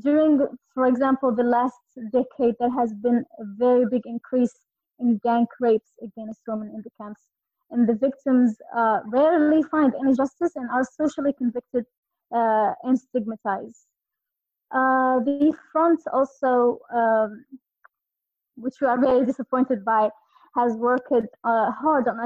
During, 0.00 0.46
for 0.74 0.86
example, 0.86 1.34
the 1.34 1.44
last 1.44 1.80
decade, 2.12 2.54
there 2.58 2.70
has 2.70 2.92
been 2.94 3.24
a 3.38 3.44
very 3.58 3.84
big 3.86 4.02
increase 4.06 4.54
in 4.98 5.18
gang 5.22 5.46
rapes 5.60 5.92
against 6.02 6.40
women 6.46 6.68
in 6.74 6.82
the 6.82 6.90
camps. 7.00 7.22
And 7.70 7.88
the 7.88 7.94
victims 7.94 8.56
uh, 8.74 9.00
rarely 9.06 9.62
find 9.62 9.94
any 9.94 10.14
justice 10.14 10.52
and 10.56 10.70
are 10.70 10.84
socially 10.84 11.32
convicted 11.32 11.84
uh, 12.34 12.72
and 12.82 12.98
stigmatized. 12.98 13.86
Uh, 14.70 15.20
the 15.20 15.52
front 15.70 16.00
also, 16.12 16.78
um, 16.94 17.44
which 18.56 18.74
we 18.80 18.86
are 18.86 19.00
very 19.00 19.24
disappointed 19.24 19.84
by, 19.84 20.10
has 20.54 20.74
worked 20.74 21.12
uh, 21.12 21.70
hard 21.70 22.08
on 22.08 22.20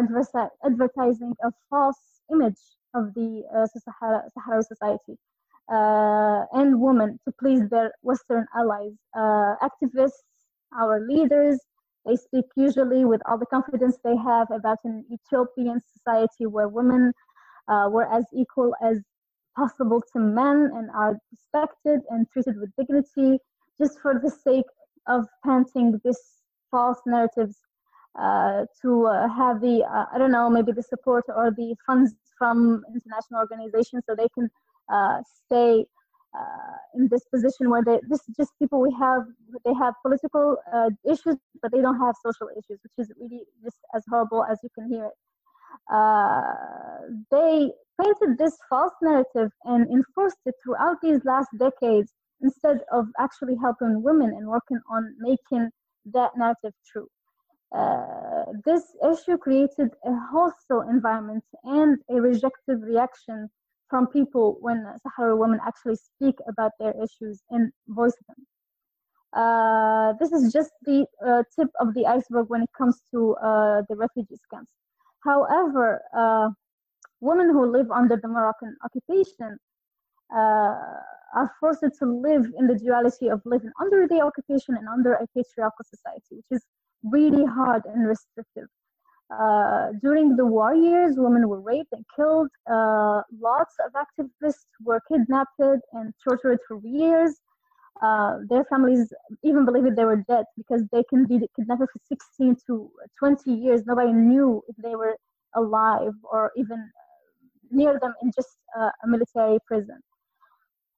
advertising 0.65 1.35
a 1.45 1.53
false 1.71 2.21
image 2.33 2.61
of 2.95 3.15
the 3.15 3.45
uh, 3.55 3.67
Sahara, 3.67 4.23
Sahara 4.35 4.63
society 4.63 5.17
and 5.69 6.81
women 6.81 7.19
to 7.25 7.33
please 7.41 7.69
their 7.69 7.93
Western 8.03 8.47
allies. 8.55 8.93
Uh, 9.17 9.55
activists, 9.63 10.23
our 10.79 11.07
leaders, 11.07 11.59
they 12.07 12.17
speak 12.17 12.45
usually 12.57 13.05
with 13.05 13.21
all 13.27 13.37
the 13.39 13.47
confidence 13.47 13.99
they 14.05 14.17
have 14.17 14.49
about 14.51 14.79
an 14.85 15.05
utopian 15.09 15.81
society 15.93 16.47
where 16.47 16.69
women 16.69 17.13
uh, 17.69 17.89
were 17.91 18.11
as 18.13 18.25
equal 18.33 18.75
as 18.83 19.03
possible 19.57 20.03
to 20.13 20.19
men 20.21 20.71
and 20.75 20.89
are 20.95 21.19
respected 21.33 22.01
and 22.11 22.27
treated 22.31 22.57
with 22.61 22.71
dignity 22.79 23.39
just 23.79 23.99
for 24.01 24.21
the 24.23 24.31
sake 24.31 24.67
of 25.09 25.27
painting 25.45 25.99
this 26.05 26.21
false 26.71 27.01
narratives 27.07 27.57
uh, 28.21 28.65
to 28.81 29.07
uh, 29.07 29.29
have 29.29 29.61
the 29.61 29.83
uh, 29.85 30.05
I 30.13 30.19
don't 30.19 30.31
know 30.31 30.49
maybe 30.49 30.73
the 30.73 30.83
support 30.83 31.25
or 31.29 31.51
the 31.51 31.75
funds 31.87 32.15
from 32.39 32.83
international 32.95 33.41
organizations 33.41 34.05
so 34.09 34.15
they 34.15 34.29
can 34.35 34.49
uh, 34.93 35.21
stay 35.45 35.85
uh, 36.37 36.77
in 36.95 37.09
this 37.11 37.25
position 37.35 37.71
where 37.71 37.83
they 37.85 37.99
this 38.09 38.21
is 38.29 38.35
just 38.37 38.53
people 38.59 38.81
we 38.81 38.95
have 38.99 39.23
they 39.65 39.75
have 39.75 39.95
political 40.03 40.57
uh, 40.75 40.91
issues 41.11 41.37
but 41.63 41.73
they 41.73 41.81
don't 41.81 41.99
have 42.01 42.15
social 42.25 42.49
issues 42.59 42.79
which 42.85 42.99
is 42.99 43.13
really 43.21 43.43
just 43.65 43.79
as 43.95 44.05
horrible 44.11 44.45
as 44.45 44.59
you 44.63 44.71
can 44.75 44.89
hear 44.91 45.07
it. 45.07 45.17
Uh, 45.93 46.55
they 47.31 47.71
painted 48.01 48.39
this 48.39 48.57
false 48.69 48.93
narrative 49.03 49.51
and 49.65 49.89
enforced 49.91 50.39
it 50.47 50.55
throughout 50.63 50.97
these 51.03 51.25
last 51.25 51.49
decades 51.59 52.13
instead 52.43 52.81
of 52.93 53.07
actually 53.19 53.57
helping 53.61 54.03
women 54.03 54.31
and 54.37 54.47
working 54.47 54.81
on 54.91 55.15
making 55.19 55.71
that 56.13 56.31
narrative 56.37 56.73
true. 56.91 57.09
Uh, 57.75 58.45
this 58.65 58.83
issue 59.11 59.37
created 59.37 59.91
a 60.05 60.15
hostile 60.33 60.83
environment 60.89 61.45
and 61.65 61.99
a 62.11 62.21
rejective 62.21 62.81
reaction 62.83 63.49
from 63.89 64.07
people 64.09 64.59
when 64.61 64.87
Sahrawi 65.03 65.39
women 65.39 65.61
actually 65.67 65.97
speak 65.97 66.37
about 66.49 66.73
their 66.79 66.95
issues 67.03 67.43
and 67.51 67.73
voice 67.89 68.17
them. 68.29 68.47
Uh, 69.33 70.15
this 70.19 70.33
is 70.33 70.53
just 70.53 70.71
the 70.83 71.07
uh, 71.27 71.43
tip 71.59 71.69
of 71.81 71.95
the 71.95 72.07
iceberg 72.07 72.47
when 72.49 72.63
it 72.63 72.71
comes 72.77 73.03
to 73.13 73.35
uh, 73.37 73.83
the 73.89 73.97
refugee 73.97 74.39
camps. 74.53 74.73
However, 75.25 76.01
uh, 76.17 76.51
women 77.21 77.51
who 77.51 77.67
live 77.67 77.91
under 77.91 78.17
the 78.17 78.29
Moroccan 78.29 78.77
occupation 78.85 79.59
uh, 80.35 80.75
are 81.35 81.53
forced 81.61 81.85
to 81.99 82.07
live 82.07 82.47
in 82.59 82.67
the 82.67 82.79
duality 82.79 83.29
of 83.29 83.43
living 83.45 83.71
under 83.81 84.07
the 84.09 84.21
occupation 84.21 84.77
and 84.77 84.89
under 84.89 85.15
a 85.15 85.27
patriarchal 85.35 85.85
society, 85.85 86.37
which 86.37 86.59
is 86.59 86.65
really 87.05 87.45
hard 87.45 87.83
and 87.87 88.07
restrictive. 88.07 88.69
Uh, 89.31 89.89
during 90.03 90.37
the 90.37 90.47
war 90.47 90.75
years, 90.75 91.17
women 91.19 91.49
were 91.49 91.61
raped 91.61 91.93
and 91.93 92.05
killed. 92.15 92.49
Uh, 92.71 93.23
lots 93.41 93.75
of 93.85 93.93
activists 93.95 94.67
were 94.85 95.01
kidnapped 95.09 95.59
and 95.59 96.15
tortured 96.23 96.59
for 96.69 96.81
years. 96.85 97.41
Uh, 98.03 98.39
their 98.49 98.65
families 98.65 99.13
even 99.43 99.65
believed 99.65 99.97
they 99.97 100.05
were 100.05 100.23
dead 100.29 100.45
because 100.57 100.83
they 100.93 101.03
can 101.11 101.27
be 101.27 101.41
kidnapped 101.57 101.81
for 101.81 102.01
16 102.09 102.57
to 102.67 102.91
20 103.19 103.53
years. 103.53 103.83
Nobody 103.87 104.13
knew 104.13 104.63
if 104.69 104.77
they 104.77 104.95
were 104.95 105.17
alive 105.55 106.13
or 106.23 106.53
even 106.57 106.91
near 107.71 107.99
them 108.01 108.15
in 108.23 108.31
just 108.37 108.59
uh, 108.79 108.91
a 109.03 109.09
military 109.09 109.59
prison. 109.67 110.01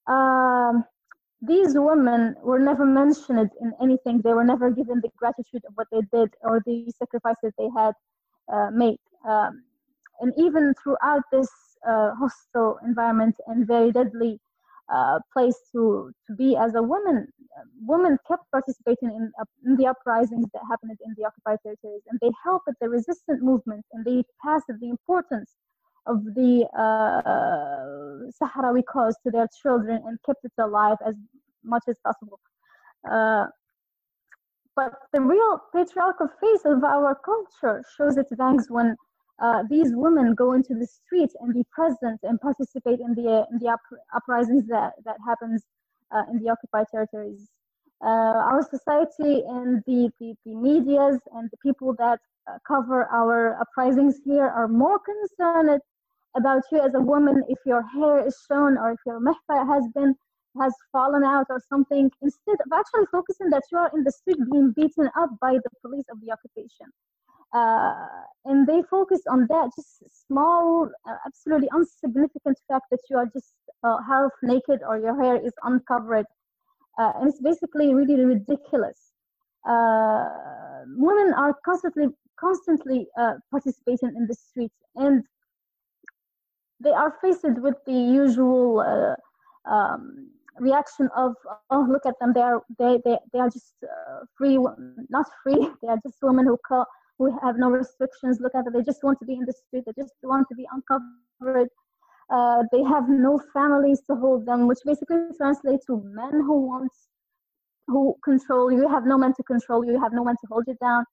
Um, 0.06 0.84
these 1.40 1.74
women 1.78 2.34
were 2.42 2.58
never 2.58 2.84
mentioned 2.84 3.50
in 3.60 3.72
anything. 3.80 4.20
They 4.22 4.34
were 4.34 4.44
never 4.44 4.70
given 4.70 5.00
the 5.00 5.10
gratitude 5.16 5.62
of 5.68 5.74
what 5.76 5.86
they 5.92 6.00
did 6.12 6.30
or 6.42 6.60
the 6.66 6.92
sacrifices 6.98 7.52
they 7.56 7.68
had 7.76 7.94
uh, 8.52 8.70
made. 8.72 8.98
Um, 9.28 9.62
and 10.20 10.32
even 10.36 10.74
throughout 10.82 11.22
this 11.32 11.48
uh, 11.88 12.12
hostile 12.14 12.78
environment 12.84 13.36
and 13.46 13.66
very 13.66 13.92
deadly 13.92 14.40
uh, 14.92 15.18
place 15.32 15.56
to, 15.72 16.12
to 16.26 16.34
be 16.34 16.56
as 16.56 16.74
a 16.74 16.82
woman, 16.82 17.28
women 17.86 18.18
kept 18.26 18.44
participating 18.50 19.10
in, 19.10 19.32
in 19.64 19.76
the 19.76 19.86
uprisings 19.86 20.46
that 20.52 20.62
happened 20.68 20.96
in 21.04 21.14
the 21.16 21.24
occupied 21.24 21.58
territories 21.62 22.02
and 22.08 22.18
they 22.20 22.30
helped 22.42 22.66
with 22.66 22.76
the 22.80 22.88
resistance 22.88 23.40
movement 23.42 23.84
and 23.92 24.04
they 24.04 24.24
passed 24.42 24.66
the 24.68 24.88
importance 24.88 25.54
of 26.06 26.24
the 26.34 26.66
uh, 26.76 28.30
Sahrawi 28.40 28.82
cause 28.84 29.16
to 29.24 29.30
their 29.30 29.46
children 29.62 30.02
and 30.06 30.18
kept 30.24 30.44
it 30.44 30.52
alive 30.58 30.96
as 31.06 31.14
much 31.62 31.82
as 31.88 31.96
possible. 32.04 32.40
Uh, 33.08 33.46
but 34.78 34.92
the 35.12 35.20
real 35.20 35.52
patriarchal 35.74 36.28
face 36.40 36.64
of 36.64 36.84
our 36.84 37.14
culture 37.30 37.82
shows 37.96 38.16
its 38.16 38.32
fangs 38.36 38.66
when 38.68 38.96
uh, 39.42 39.62
these 39.68 39.90
women 40.04 40.34
go 40.34 40.52
into 40.52 40.74
the 40.74 40.86
streets 40.86 41.34
and 41.40 41.52
be 41.54 41.64
present 41.78 42.20
and 42.22 42.40
participate 42.40 43.00
in 43.00 43.12
the 43.20 43.46
in 43.50 43.58
the 43.62 43.68
up- 43.68 43.98
uprisings 44.18 44.66
that 44.74 44.92
that 45.04 45.16
happens 45.26 45.64
uh, 46.14 46.22
in 46.30 46.38
the 46.42 46.48
occupied 46.54 46.86
territories. 46.94 47.42
Uh, 48.04 48.38
our 48.50 48.62
society 48.76 49.34
and 49.56 49.82
the, 49.88 50.08
the, 50.20 50.34
the 50.46 50.54
medias 50.54 51.18
and 51.34 51.50
the 51.50 51.56
people 51.66 51.92
that 51.98 52.20
uh, 52.48 52.56
cover 52.72 53.06
our 53.20 53.60
uprisings 53.60 54.16
here 54.24 54.46
are 54.46 54.68
more 54.68 55.00
concerned 55.12 55.80
about 56.36 56.62
you 56.70 56.78
as 56.80 56.94
a 56.94 57.00
woman 57.00 57.42
if 57.48 57.58
your 57.66 57.82
hair 57.94 58.24
is 58.24 58.36
shown 58.48 58.78
or 58.78 58.92
if 58.92 59.00
your 59.04 59.20
melhfa 59.20 59.66
has 59.74 59.84
been 59.96 60.14
has 60.60 60.74
fallen 60.92 61.24
out 61.24 61.46
or 61.50 61.60
something 61.68 62.10
instead 62.22 62.56
of 62.64 62.72
actually 62.72 63.06
focusing 63.10 63.50
that 63.50 63.62
you 63.70 63.78
are 63.78 63.90
in 63.94 64.04
the 64.04 64.12
street 64.12 64.38
being 64.50 64.72
beaten 64.72 65.08
up 65.16 65.30
by 65.40 65.54
the 65.54 65.70
police 65.82 66.04
of 66.10 66.20
the 66.20 66.32
occupation. 66.32 66.86
Uh, 67.54 68.06
and 68.44 68.66
they 68.66 68.82
focus 68.90 69.20
on 69.30 69.46
that 69.48 69.70
just 69.74 70.02
small 70.26 70.88
uh, 71.08 71.16
absolutely 71.26 71.68
insignificant 71.74 72.58
fact 72.68 72.84
that 72.90 73.00
you 73.08 73.16
are 73.16 73.26
just 73.32 73.54
uh, 73.84 73.96
half 74.06 74.30
naked 74.42 74.80
or 74.86 74.98
your 74.98 75.20
hair 75.22 75.36
is 75.44 75.52
uncovered. 75.62 76.26
Uh, 76.98 77.12
and 77.16 77.28
it's 77.28 77.40
basically 77.40 77.94
really 77.94 78.22
ridiculous. 78.22 79.12
Uh, 79.66 80.28
women 80.96 81.32
are 81.34 81.54
constantly 81.64 82.08
constantly 82.38 83.06
uh, 83.18 83.34
participating 83.50 84.14
in 84.16 84.26
the 84.26 84.34
streets 84.34 84.76
and 84.94 85.24
they 86.80 86.90
are 86.90 87.16
faced 87.20 87.44
with 87.44 87.74
the 87.86 87.92
usual 87.92 89.16
um, 89.68 90.30
reaction 90.58 91.08
of 91.16 91.34
oh 91.70 91.86
look 91.88 92.06
at 92.06 92.14
them. 92.20 92.32
They 92.32 92.40
are 92.40 92.62
they 92.78 93.00
they, 93.04 93.18
they 93.32 93.38
are 93.38 93.50
just 93.50 93.74
uh, 93.82 94.20
free 94.36 94.58
not 95.08 95.26
free. 95.42 95.68
They 95.82 95.88
are 95.88 95.98
just 96.04 96.18
women 96.22 96.46
who 96.46 96.56
call, 96.66 96.86
who 97.18 97.38
have 97.42 97.56
no 97.58 97.70
restrictions. 97.70 98.38
Look 98.40 98.54
at 98.54 98.64
them. 98.64 98.74
They 98.74 98.82
just 98.82 99.02
want 99.02 99.18
to 99.20 99.26
be 99.26 99.34
in 99.34 99.44
the 99.44 99.52
street. 99.52 99.84
They 99.86 99.92
just 100.00 100.14
want 100.22 100.46
to 100.48 100.54
be 100.54 100.66
uncovered. 100.72 101.68
Uh, 102.30 102.62
they 102.72 102.82
have 102.82 103.08
no 103.08 103.40
families 103.52 104.02
to 104.08 104.14
hold 104.14 104.44
them 104.46 104.66
which 104.66 104.80
basically 104.84 105.16
translates 105.36 105.86
to 105.86 106.02
men 106.04 106.32
who 106.32 106.66
want 106.66 106.92
who 107.86 108.14
control 108.22 108.70
you 108.70 108.86
have 108.88 109.04
no 109.06 109.16
men 109.16 109.32
to 109.34 109.42
control 109.44 109.84
you. 109.84 109.92
You 109.92 110.00
have 110.02 110.12
no 110.12 110.24
men 110.24 110.34
to 110.40 110.46
hold 110.50 110.64
you 110.66 110.76
down. 110.80 111.04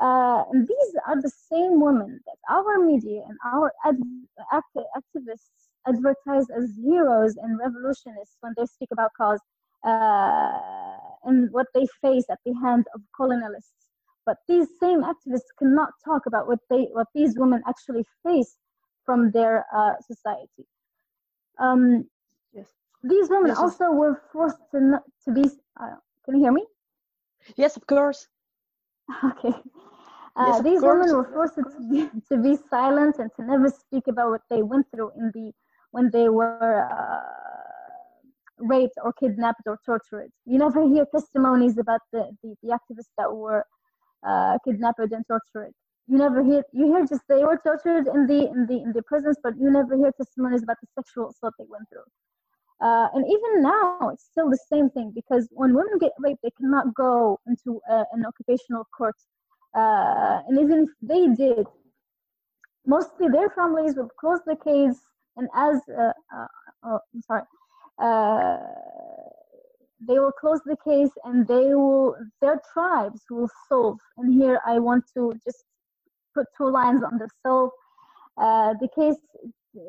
Uh, 0.00 0.42
and 0.52 0.66
these 0.66 0.96
are 1.06 1.20
the 1.20 1.30
same 1.30 1.80
women 1.80 2.20
that 2.26 2.36
our 2.54 2.78
media 2.84 3.22
and 3.28 3.36
our 3.44 3.72
ad- 3.84 4.00
act- 4.52 4.76
activists 4.96 5.67
advertise 5.88 6.50
as 6.50 6.76
heroes 6.84 7.36
and 7.36 7.58
revolutionists 7.58 8.38
when 8.42 8.54
they 8.56 8.66
speak 8.66 8.90
about 8.92 9.12
cause 9.18 9.40
uh, 9.86 10.98
and 11.24 11.50
what 11.52 11.66
they 11.74 11.86
face 12.00 12.26
at 12.30 12.38
the 12.44 12.54
hand 12.54 12.86
of 12.94 13.00
colonialists. 13.18 13.86
But 14.26 14.38
these 14.48 14.68
same 14.80 15.02
activists 15.02 15.52
cannot 15.58 15.90
talk 16.04 16.26
about 16.26 16.46
what 16.48 16.60
they 16.70 16.88
what 16.92 17.08
these 17.14 17.36
women 17.38 17.62
actually 17.66 18.04
face 18.24 18.56
from 19.04 19.30
their 19.32 19.66
uh, 19.74 19.94
society. 20.00 20.66
Um, 21.58 22.08
Yes. 22.52 22.74
these 23.02 23.28
women 23.30 23.52
Yes, 23.52 23.56
also 23.56 23.90
were 23.90 24.14
forced 24.32 24.60
to 24.72 24.80
not, 24.80 25.02
to 25.24 25.32
be. 25.32 25.42
Uh, 25.80 25.96
can 26.24 26.36
you 26.36 26.42
hear 26.42 26.52
me? 26.52 26.66
Yes, 27.56 27.76
of 27.76 27.86
course. 27.86 28.28
Okay. 29.24 29.54
Uh, 30.36 30.60
Yes, 30.60 30.62
these 30.62 30.82
course, 30.82 30.84
women 30.84 31.14
were 31.16 31.24
forced 31.32 31.56
to 31.56 31.62
be, 31.90 32.08
to 32.28 32.36
be 32.42 32.56
silent 32.56 33.16
and 33.18 33.30
to 33.36 33.44
never 33.44 33.68
speak 33.68 34.06
about 34.08 34.30
what 34.30 34.42
they 34.50 34.62
went 34.62 34.86
through 34.90 35.10
in 35.16 35.30
the 35.34 35.52
when 35.92 36.10
they 36.12 36.28
were 36.28 36.64
uh, 36.90 37.20
raped 38.44 38.80
or 38.88 39.12
kidnapped 39.12 39.62
or 39.66 39.78
tortured. 39.84 40.30
You 40.44 40.58
never 40.58 40.82
hear 40.86 41.06
testimonies 41.14 41.78
about 41.78 42.00
the, 42.12 42.30
the, 42.42 42.54
the 42.62 42.70
activists 42.70 43.12
that 43.16 43.32
were 43.32 43.64
uh, 44.26 44.58
kidnapped 44.64 44.98
and 45.00 45.24
tortured. 45.26 45.72
You 46.08 46.18
never 46.18 46.42
hear 46.42 46.62
you 46.72 46.86
hear 46.86 47.04
just 47.06 47.22
they 47.28 47.44
were 47.44 47.60
tortured 47.64 48.06
in 48.08 48.26
the 48.26 48.48
in 48.48 48.66
the 48.66 48.78
in 48.82 48.92
the 48.92 49.02
prisons, 49.02 49.36
but 49.42 49.54
you 49.58 49.70
never 49.70 49.96
hear 49.96 50.12
testimonies 50.16 50.62
about 50.62 50.76
the 50.80 50.88
sexual 50.94 51.28
assault 51.30 51.54
they 51.58 51.66
went 51.68 51.84
through. 51.90 52.08
Uh, 52.80 53.08
and 53.14 53.24
even 53.26 53.62
now, 53.62 53.94
it's 53.96 54.12
still 54.12 54.34
the 54.34 54.44
same 54.52 54.74
thing 54.76 54.96
because 55.00 55.34
when 55.38 55.60
women 55.60 55.84
get 55.88 56.00
raped, 56.06 56.30
they 56.32 56.40
cannot 56.46 56.94
go 56.94 57.38
into 57.46 57.80
uh, 57.90 58.04
an 58.12 58.24
occupational 58.24 58.86
court. 58.96 59.16
Uh, 59.74 60.40
and 60.48 60.58
even 60.58 60.84
if 60.84 60.90
they 61.02 61.26
did, 61.34 61.66
mostly 62.86 63.28
their 63.28 63.50
families 63.50 63.94
would 63.96 64.10
close 64.20 64.40
the 64.46 64.56
case. 64.56 65.00
And 65.38 65.48
as, 65.54 65.80
uh, 65.88 66.12
uh, 66.36 66.46
oh, 66.84 67.00
sorry, 67.26 67.42
uh, 68.02 68.58
they 70.06 70.18
will 70.18 70.32
close 70.32 70.60
the 70.66 70.76
case 70.84 71.10
and 71.24 71.46
they 71.46 71.74
will, 71.74 72.16
their 72.40 72.60
tribes 72.72 73.22
will 73.30 73.48
solve. 73.68 73.98
And 74.16 74.34
here 74.34 74.60
I 74.66 74.78
want 74.80 75.04
to 75.14 75.34
just 75.44 75.64
put 76.34 76.46
two 76.56 76.68
lines 76.68 77.02
on 77.04 77.18
the 77.18 77.28
solve. 77.44 77.70
Uh, 78.36 78.74
the 78.80 78.88
case 78.94 79.16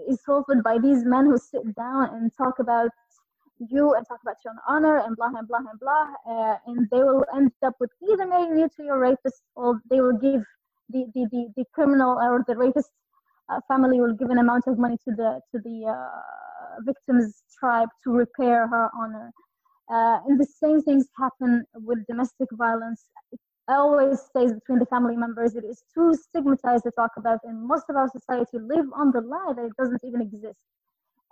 is 0.07 0.19
solved 0.23 0.63
by 0.63 0.77
these 0.77 1.03
men 1.03 1.25
who 1.25 1.37
sit 1.37 1.75
down 1.75 2.13
and 2.13 2.31
talk 2.37 2.59
about 2.59 2.91
you 3.59 3.93
and 3.95 4.07
talk 4.07 4.19
about 4.21 4.37
your 4.45 4.53
honor 4.67 4.99
and 4.99 5.15
blah 5.17 5.31
and 5.35 5.47
blah 5.47 5.57
and 5.57 5.79
blah, 5.79 6.07
uh, 6.29 6.55
and 6.67 6.87
they 6.91 7.03
will 7.03 7.25
end 7.35 7.51
up 7.63 7.73
with 7.79 7.91
either 8.09 8.25
marrying 8.25 8.57
you 8.57 8.69
to 8.77 8.83
your 8.83 8.99
rapist 8.99 9.41
or 9.55 9.81
they 9.89 9.99
will 9.99 10.17
give 10.17 10.43
the 10.89 11.05
the, 11.13 11.25
the, 11.31 11.47
the 11.57 11.65
criminal 11.73 12.17
or 12.17 12.43
the 12.47 12.55
rapist 12.55 12.89
uh, 13.49 13.59
family 13.67 13.99
will 14.01 14.13
give 14.13 14.29
an 14.29 14.37
amount 14.39 14.65
of 14.67 14.77
money 14.77 14.97
to 15.07 15.15
the 15.15 15.41
to 15.51 15.59
the 15.63 15.85
uh, 15.87 16.81
victim's 16.85 17.43
tribe 17.59 17.89
to 18.03 18.11
repair 18.11 18.67
her 18.67 18.89
honor. 18.99 19.31
Uh, 19.91 20.19
and 20.27 20.39
the 20.39 20.45
same 20.45 20.81
things 20.81 21.07
happen 21.17 21.65
with 21.75 22.05
domestic 22.07 22.47
violence. 22.53 23.05
It 23.31 23.39
always 23.67 24.21
stays 24.21 24.53
between 24.53 24.79
the 24.79 24.85
family 24.85 25.15
members. 25.17 25.55
It 25.55 25.63
is 25.65 25.83
too 25.93 26.13
stigmatized 26.13 26.83
to 26.83 26.91
talk 26.91 27.11
about, 27.17 27.39
and 27.43 27.61
most 27.67 27.85
of 27.89 27.95
our 27.95 28.09
society 28.09 28.59
live 28.59 28.85
on 28.95 29.11
the 29.11 29.21
lie 29.21 29.53
that 29.55 29.65
it 29.65 29.73
doesn't 29.77 30.01
even 30.03 30.21
exist. 30.21 30.59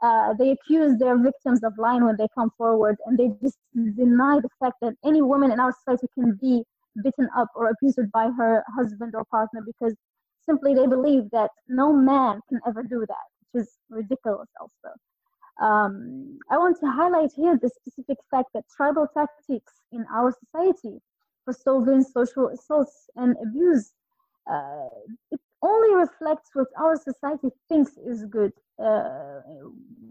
Uh, 0.03 0.33
they 0.33 0.51
accuse 0.51 0.97
their 0.99 1.17
victims 1.17 1.63
of 1.63 1.73
lying 1.77 2.03
when 2.05 2.17
they 2.17 2.27
come 2.35 2.51
forward, 2.57 2.95
and 3.05 3.17
they 3.17 3.29
just 3.29 3.49
deny 3.95 4.29
the 4.31 4.39
fact 4.49 4.65
that 4.71 4.83
any 4.93 5.13
woman 5.13 5.43
in 5.43 5.53
our 5.59 5.65
society 5.71 6.07
can 6.13 6.35
be 6.41 6.63
beaten 7.03 7.27
up 7.35 7.47
or 7.55 7.69
abused 7.69 8.11
by 8.11 8.29
her 8.37 8.63
husband 8.75 9.13
or 9.15 9.23
partner 9.31 9.61
because 9.65 9.95
simply 10.47 10.73
they 10.73 10.87
believe 10.87 11.29
that 11.31 11.51
no 11.67 11.93
man 11.93 12.41
can 12.49 12.59
ever 12.67 12.83
do 12.83 13.05
that, 13.07 13.27
which 13.39 13.63
is 13.63 13.69
ridiculous 13.89 14.49
also. 14.59 14.95
Um, 15.59 16.39
I 16.51 16.57
want 16.57 16.77
to 16.81 16.87
highlight 16.87 17.31
here 17.35 17.57
the 17.57 17.69
specific 17.69 18.17
fact 18.29 18.49
that 18.53 18.65
tribal 18.75 19.07
tactics 19.13 19.73
in 19.91 20.05
our 20.13 20.31
society 20.43 20.99
for 21.43 21.53
solving 21.53 22.03
social 22.03 22.49
assaults 22.49 23.09
and 23.15 23.35
abuse, 23.43 23.93
uh, 24.51 24.89
it 25.31 25.39
only 25.63 25.95
reflects 25.95 26.49
what 26.53 26.67
our 26.77 26.95
society 26.95 27.49
thinks 27.69 27.91
is 28.05 28.25
good, 28.25 28.51
uh, 28.83 29.41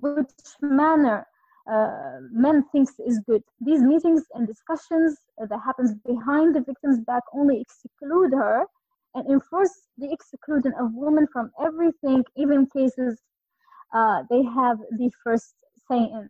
which 0.00 0.30
manner 0.60 1.26
uh, 1.70 2.18
men 2.32 2.64
thinks 2.72 2.94
is 3.06 3.20
good. 3.26 3.42
These 3.60 3.82
meetings 3.82 4.22
and 4.34 4.46
discussions 4.46 5.18
that 5.38 5.60
happens 5.64 5.94
behind 6.06 6.54
the 6.54 6.62
victim's 6.62 7.00
back 7.00 7.22
only 7.32 7.60
exclude 7.60 8.32
her 8.32 8.66
and 9.16 9.26
enforce 9.30 9.88
the 9.98 10.12
exclusion 10.12 10.72
of 10.78 10.92
women 10.94 11.26
from 11.32 11.50
everything, 11.60 12.22
even 12.36 12.66
cases 12.66 13.20
uh, 13.94 14.22
they 14.30 14.42
have 14.42 14.78
the 14.98 15.10
first 15.24 15.54
say 15.88 15.98
in. 15.98 16.28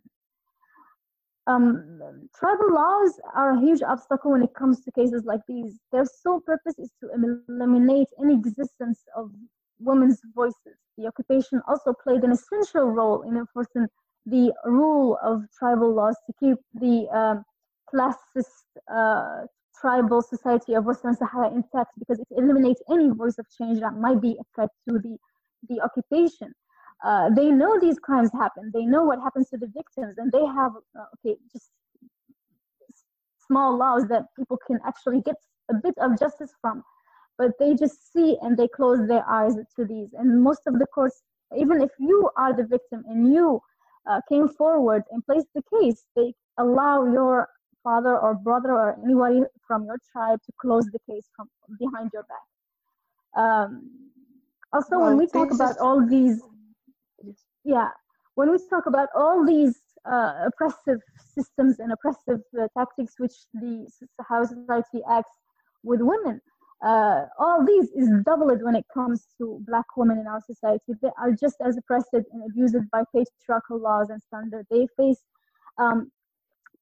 Um, 1.49 2.29
tribal 2.39 2.73
laws 2.75 3.21
are 3.35 3.53
a 3.57 3.61
huge 3.61 3.83
obstacle 3.83 4.33
when 4.33 4.43
it 4.43 4.55
comes 4.55 4.83
to 4.85 4.93
cases 4.93 5.25
like 5.25 5.41
these. 5.47 5.79
Their 5.93 6.05
sole 6.05 6.41
purpose 6.41 6.79
is 6.79 6.91
to 7.01 7.11
eliminate 7.49 8.09
any 8.21 8.35
existence 8.35 9.05
of 9.17 9.31
women's 9.79 10.21
voices. 10.35 10.77
The 10.99 11.07
occupation 11.07 11.63
also 11.69 11.93
played 11.93 12.23
an 12.25 12.33
essential 12.33 12.91
role 12.91 13.23
in 13.23 13.37
enforcing 13.37 13.87
the 14.27 14.53
rule 14.65 15.19
of 15.23 15.43
tribal 15.57 15.95
laws 15.95 16.17
to 16.27 16.33
keep 16.41 16.59
the 16.75 17.09
um, 17.17 17.45
classist 17.93 18.67
uh, 18.93 19.47
tribal 19.81 20.23
society 20.23 20.75
of 20.75 20.85
Western 20.85 21.15
Sahara 21.15 21.53
intact 21.53 21.91
because 21.99 22.19
it 22.19 22.29
eliminates 22.31 22.83
any 22.91 23.09
voice 23.11 23.39
of 23.39 23.47
change 23.59 23.81
that 23.81 23.95
might 23.95 24.21
be 24.21 24.37
a 24.41 24.45
threat 24.55 24.71
to 24.89 24.99
the, 24.99 25.17
the 25.69 25.81
occupation. 25.81 26.53
Uh, 27.05 27.29
they 27.31 27.51
know 27.51 27.79
these 27.79 27.99
crimes 27.99 28.31
happen. 28.33 28.71
They 28.73 28.85
know 28.85 29.05
what 29.05 29.21
happens 29.21 29.51
to 29.51 29.59
the 29.59 29.67
victims, 29.67 30.17
and 30.19 30.33
they 30.33 30.45
have 30.47 30.73
uh, 30.99 31.05
okay 31.15 31.37
just 31.53 31.71
small 33.47 33.77
laws 33.77 34.09
that 34.09 34.25
people 34.37 34.59
can 34.67 34.79
actually 34.85 35.21
get 35.21 35.37
a 35.71 35.75
bit 35.75 35.95
of 35.99 36.19
justice 36.19 36.53
from. 36.61 36.83
But 37.39 37.53
they 37.59 37.75
just 37.75 38.13
see 38.13 38.39
and 38.41 38.57
they 38.57 38.69
close 38.69 39.07
their 39.07 39.29
eyes 39.29 39.55
to 39.77 39.85
these. 39.85 40.09
And 40.15 40.43
most 40.43 40.63
of 40.67 40.79
the 40.79 40.87
courts, 40.87 41.23
even 41.57 41.83
if 41.83 41.91
you 41.99 42.31
are 42.37 42.57
the 42.57 42.65
victim 42.65 43.05
and 43.07 43.33
you 43.33 43.61
uh, 44.09 44.21
came 44.29 44.49
forward 44.49 45.03
and 45.11 45.25
placed 45.27 45.49
the 45.55 45.63
case, 45.79 46.05
they 46.17 46.33
allow 46.59 47.05
your 47.05 47.49
father 47.87 48.15
or 48.19 48.35
brother 48.35 48.73
or 48.73 48.99
anybody 49.05 49.41
from 49.67 49.85
your 49.85 49.99
tribe 50.13 50.41
to 50.47 50.53
close 50.61 50.87
the 50.97 51.03
case 51.09 51.27
from 51.37 51.47
behind 51.79 52.11
your 52.13 52.25
back. 52.35 52.49
Um, 53.43 53.69
also, 54.73 54.99
well, 54.99 55.07
when 55.07 55.19
we 55.19 55.27
talk 55.29 55.53
about 55.53 55.79
all 55.79 56.05
these, 56.17 56.43
yeah, 57.65 57.91
when 58.35 58.51
we 58.51 58.59
talk 58.69 58.87
about 58.87 59.09
all 59.15 59.47
these 59.47 59.77
uh, 60.05 60.33
oppressive 60.49 61.01
systems 61.37 61.79
and 61.79 61.93
oppressive 61.93 62.41
uh, 62.61 62.67
tactics 62.77 63.15
which 63.19 63.37
the 63.55 63.87
how 64.29 64.45
society 64.45 65.01
acts 65.11 65.37
with 65.85 66.01
women, 66.01 66.41
uh, 66.85 67.27
all 67.39 67.65
these 67.65 67.89
is 68.01 68.09
doubled 68.25 68.63
when 68.63 68.75
it 68.75 68.85
comes 68.93 69.29
to 69.39 69.45
black 69.67 69.87
women 69.97 70.19
in 70.19 70.27
our 70.27 70.43
society. 70.53 70.93
They 71.01 71.15
are 71.23 71.33
just 71.33 71.57
as 71.65 71.77
oppressed 71.77 72.13
and 72.13 72.43
abused 72.51 72.77
by 72.91 73.03
patriarchal 73.15 73.79
laws 73.79 74.11
and 74.11 74.21
standards. 74.23 74.67
They 74.71 74.87
face 74.97 75.23
um, 75.79 76.11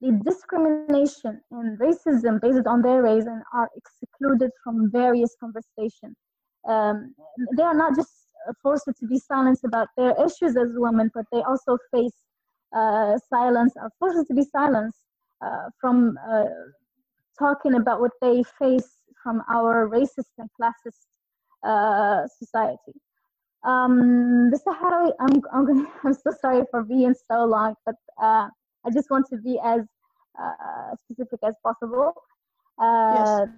the 0.05 0.21
discrimination 0.25 1.41
and 1.51 1.79
racism 1.79 2.41
based 2.41 2.67
on 2.67 2.83
their 2.83 3.03
race 3.03 3.25
and 3.25 3.43
are 3.55 3.71
excluded 3.77 4.51
from 4.63 4.91
various 4.91 5.35
conversations. 5.41 6.17
Um, 6.69 7.15
they 7.57 7.63
are 7.63 7.75
not 7.75 7.97
just 7.97 8.11
forced 8.63 8.85
to 8.87 9.07
be 9.07 9.19
silenced 9.19 9.65
about 9.65 9.89
their 9.97 10.15
issues 10.25 10.57
as 10.57 10.69
women, 10.75 11.11
but 11.15 11.25
they 11.33 11.43
also 11.43 11.79
face 11.93 12.17
uh, 12.77 13.17
silence, 13.31 13.73
are 13.81 13.91
forced 13.99 14.27
to 14.27 14.35
be 14.35 14.45
silenced 14.45 14.99
uh, 15.41 15.71
from 15.81 16.19
uh, 16.29 16.45
talking 17.39 17.75
about 17.75 18.01
what 18.01 18.13
they 18.21 18.43
face 18.59 18.91
from 19.23 19.43
our 19.51 19.89
racist 19.89 20.33
and 20.39 20.51
classist 20.61 21.07
uh, 21.63 22.27
society. 22.39 22.93
Um, 23.65 24.51
the 24.51 24.61
Sahrawi, 24.67 25.13
I'm, 25.21 25.41
I'm, 25.51 25.87
I'm 26.05 26.13
so 26.13 26.31
sorry 26.43 26.65
for 26.71 26.83
being 26.83 27.15
so 27.31 27.45
long, 27.47 27.75
but 27.87 27.95
uh, 28.23 28.49
I 28.87 28.91
just 28.93 29.11
want 29.11 29.27
to 29.31 29.39
be 29.39 29.59
as 29.65 29.81
uh, 30.41 30.95
specific 30.97 31.41
as 31.47 31.55
possible. 31.63 32.13
Uh, 32.79 33.13
yes. 33.15 33.49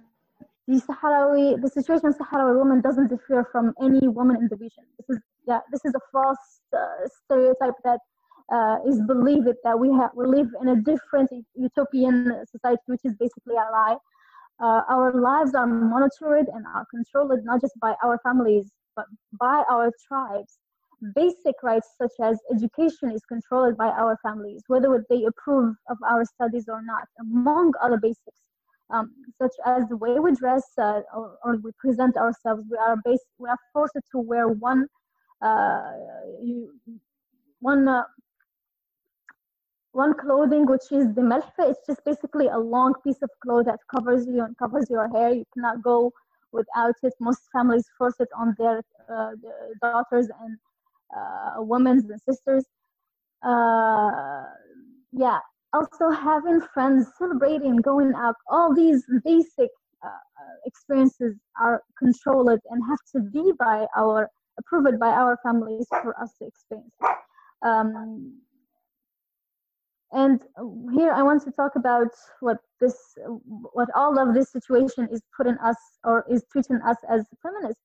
The 0.67 0.81
Sahrawi, 0.81 1.61
the 1.61 1.69
situation 1.69 2.07
of 2.07 2.17
Sahrawi 2.17 2.59
women 2.59 2.81
doesn't 2.81 3.07
differ 3.07 3.47
from 3.51 3.73
any 3.81 4.07
woman 4.07 4.35
in 4.37 4.47
the 4.49 4.57
region. 4.57 4.83
This 4.97 5.17
is 5.17 5.23
yeah, 5.47 5.59
this 5.71 5.85
is 5.85 5.93
a 5.95 6.01
false 6.11 6.61
uh, 6.75 7.07
stereotype 7.23 7.75
that 7.85 7.99
uh, 8.51 8.77
is 8.85 9.01
believed 9.07 9.47
that 9.63 9.79
we 9.79 9.89
have 9.93 10.11
we 10.15 10.25
live 10.25 10.49
in 10.61 10.67
a 10.69 10.75
different 10.75 11.29
utopian 11.55 12.43
society, 12.51 12.83
which 12.87 13.05
is 13.05 13.15
basically 13.17 13.55
a 13.55 13.71
lie. 13.71 13.97
Uh, 14.59 14.81
our 14.89 15.13
lives 15.13 15.55
are 15.55 15.67
monitored 15.67 16.47
and 16.53 16.65
are 16.65 16.85
controlled 16.91 17.31
not 17.43 17.61
just 17.61 17.73
by 17.79 17.95
our 18.03 18.19
families 18.23 18.71
but 18.97 19.05
by 19.39 19.63
our 19.69 19.91
tribes. 20.07 20.57
Basic 21.13 21.55
rights 21.61 21.89
such 21.97 22.13
as 22.21 22.39
education 22.51 23.11
is 23.11 23.21
controlled 23.25 23.77
by 23.77 23.87
our 23.89 24.17
families, 24.23 24.63
whether 24.67 25.05
they 25.09 25.25
approve 25.25 25.75
of 25.89 25.97
our 26.09 26.25
studies 26.25 26.67
or 26.67 26.81
not, 26.81 27.07
among 27.19 27.73
other 27.81 27.97
basics. 27.97 28.41
Um, 28.89 29.11
such 29.37 29.51
as 29.65 29.83
the 29.89 29.97
way 29.97 30.17
we 30.17 30.33
dress 30.33 30.63
uh, 30.77 31.01
or, 31.13 31.37
or, 31.43 31.57
we 31.57 31.71
present 31.77 32.15
ourselves. 32.15 32.63
We 32.71 32.77
are 32.77 32.95
based, 33.03 33.25
we 33.37 33.49
are 33.49 33.57
forced 33.73 33.97
to 34.13 34.17
wear 34.17 34.47
one 34.47 34.87
uh, 35.41 35.91
one 37.59 37.87
uh, 37.87 38.03
one 39.91 40.13
clothing 40.13 40.65
which 40.65 40.91
is 40.91 41.07
the 41.15 41.21
melhfa 41.21 41.69
it's 41.71 41.85
just 41.87 42.03
basically 42.05 42.47
a 42.47 42.57
long 42.57 42.93
piece 43.03 43.21
of 43.21 43.29
cloth 43.43 43.65
that 43.65 43.79
covers 43.93 44.27
you 44.27 44.43
and 44.43 44.57
covers 44.57 44.89
your 44.89 45.07
hair 45.09 45.29
you 45.33 45.45
cannot 45.53 45.81
go 45.81 46.11
without 46.51 46.95
it 47.03 47.13
most 47.19 47.41
families 47.51 47.85
force 47.97 48.19
it 48.19 48.29
on 48.37 48.55
their 48.59 48.81
uh, 49.13 49.31
daughters 49.81 50.27
and 50.41 50.57
uh, 51.15 51.55
women 51.57 51.97
and 52.09 52.21
sisters 52.21 52.65
uh, 53.43 54.43
yeah 55.11 55.39
also 55.73 56.09
having 56.09 56.61
friends 56.73 57.07
celebrating 57.17 57.77
going 57.77 58.13
out 58.15 58.35
all 58.49 58.73
these 58.73 59.03
basic 59.23 59.69
uh, 60.03 60.09
experiences 60.65 61.35
are 61.59 61.81
controlled 61.97 62.59
and 62.69 62.81
have 62.87 62.99
to 63.13 63.19
be 63.31 63.51
by 63.59 63.85
our 63.95 64.29
approved 64.59 64.99
by 64.99 65.09
our 65.09 65.37
families 65.43 65.85
for 66.01 66.19
us 66.19 66.31
to 66.39 66.47
experience 66.47 66.93
um, 67.65 68.39
and 70.11 70.41
here 70.93 71.11
I 71.11 71.21
want 71.21 71.43
to 71.43 71.51
talk 71.51 71.75
about 71.75 72.07
what 72.39 72.57
this, 72.79 72.95
what 73.73 73.89
all 73.93 74.17
of 74.17 74.33
this 74.33 74.51
situation 74.51 75.07
is 75.11 75.21
putting 75.35 75.57
us 75.57 75.75
or 76.03 76.25
is 76.31 76.45
treating 76.51 76.79
us 76.85 76.95
as 77.09 77.25
feminists. 77.41 77.81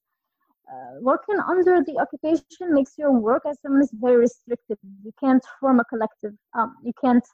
Uh, 0.70 1.00
working 1.00 1.38
under 1.48 1.82
the 1.84 1.98
occupation 1.98 2.72
makes 2.72 2.92
your 2.96 3.12
work 3.12 3.42
as 3.48 3.58
feminist 3.62 3.92
very 3.94 4.16
restricted. 4.16 4.78
You 5.04 5.12
can't 5.18 5.44
form 5.60 5.80
a 5.80 5.84
collective. 5.84 6.34
Um, 6.54 6.76
you 6.84 6.92
can't 7.02 7.24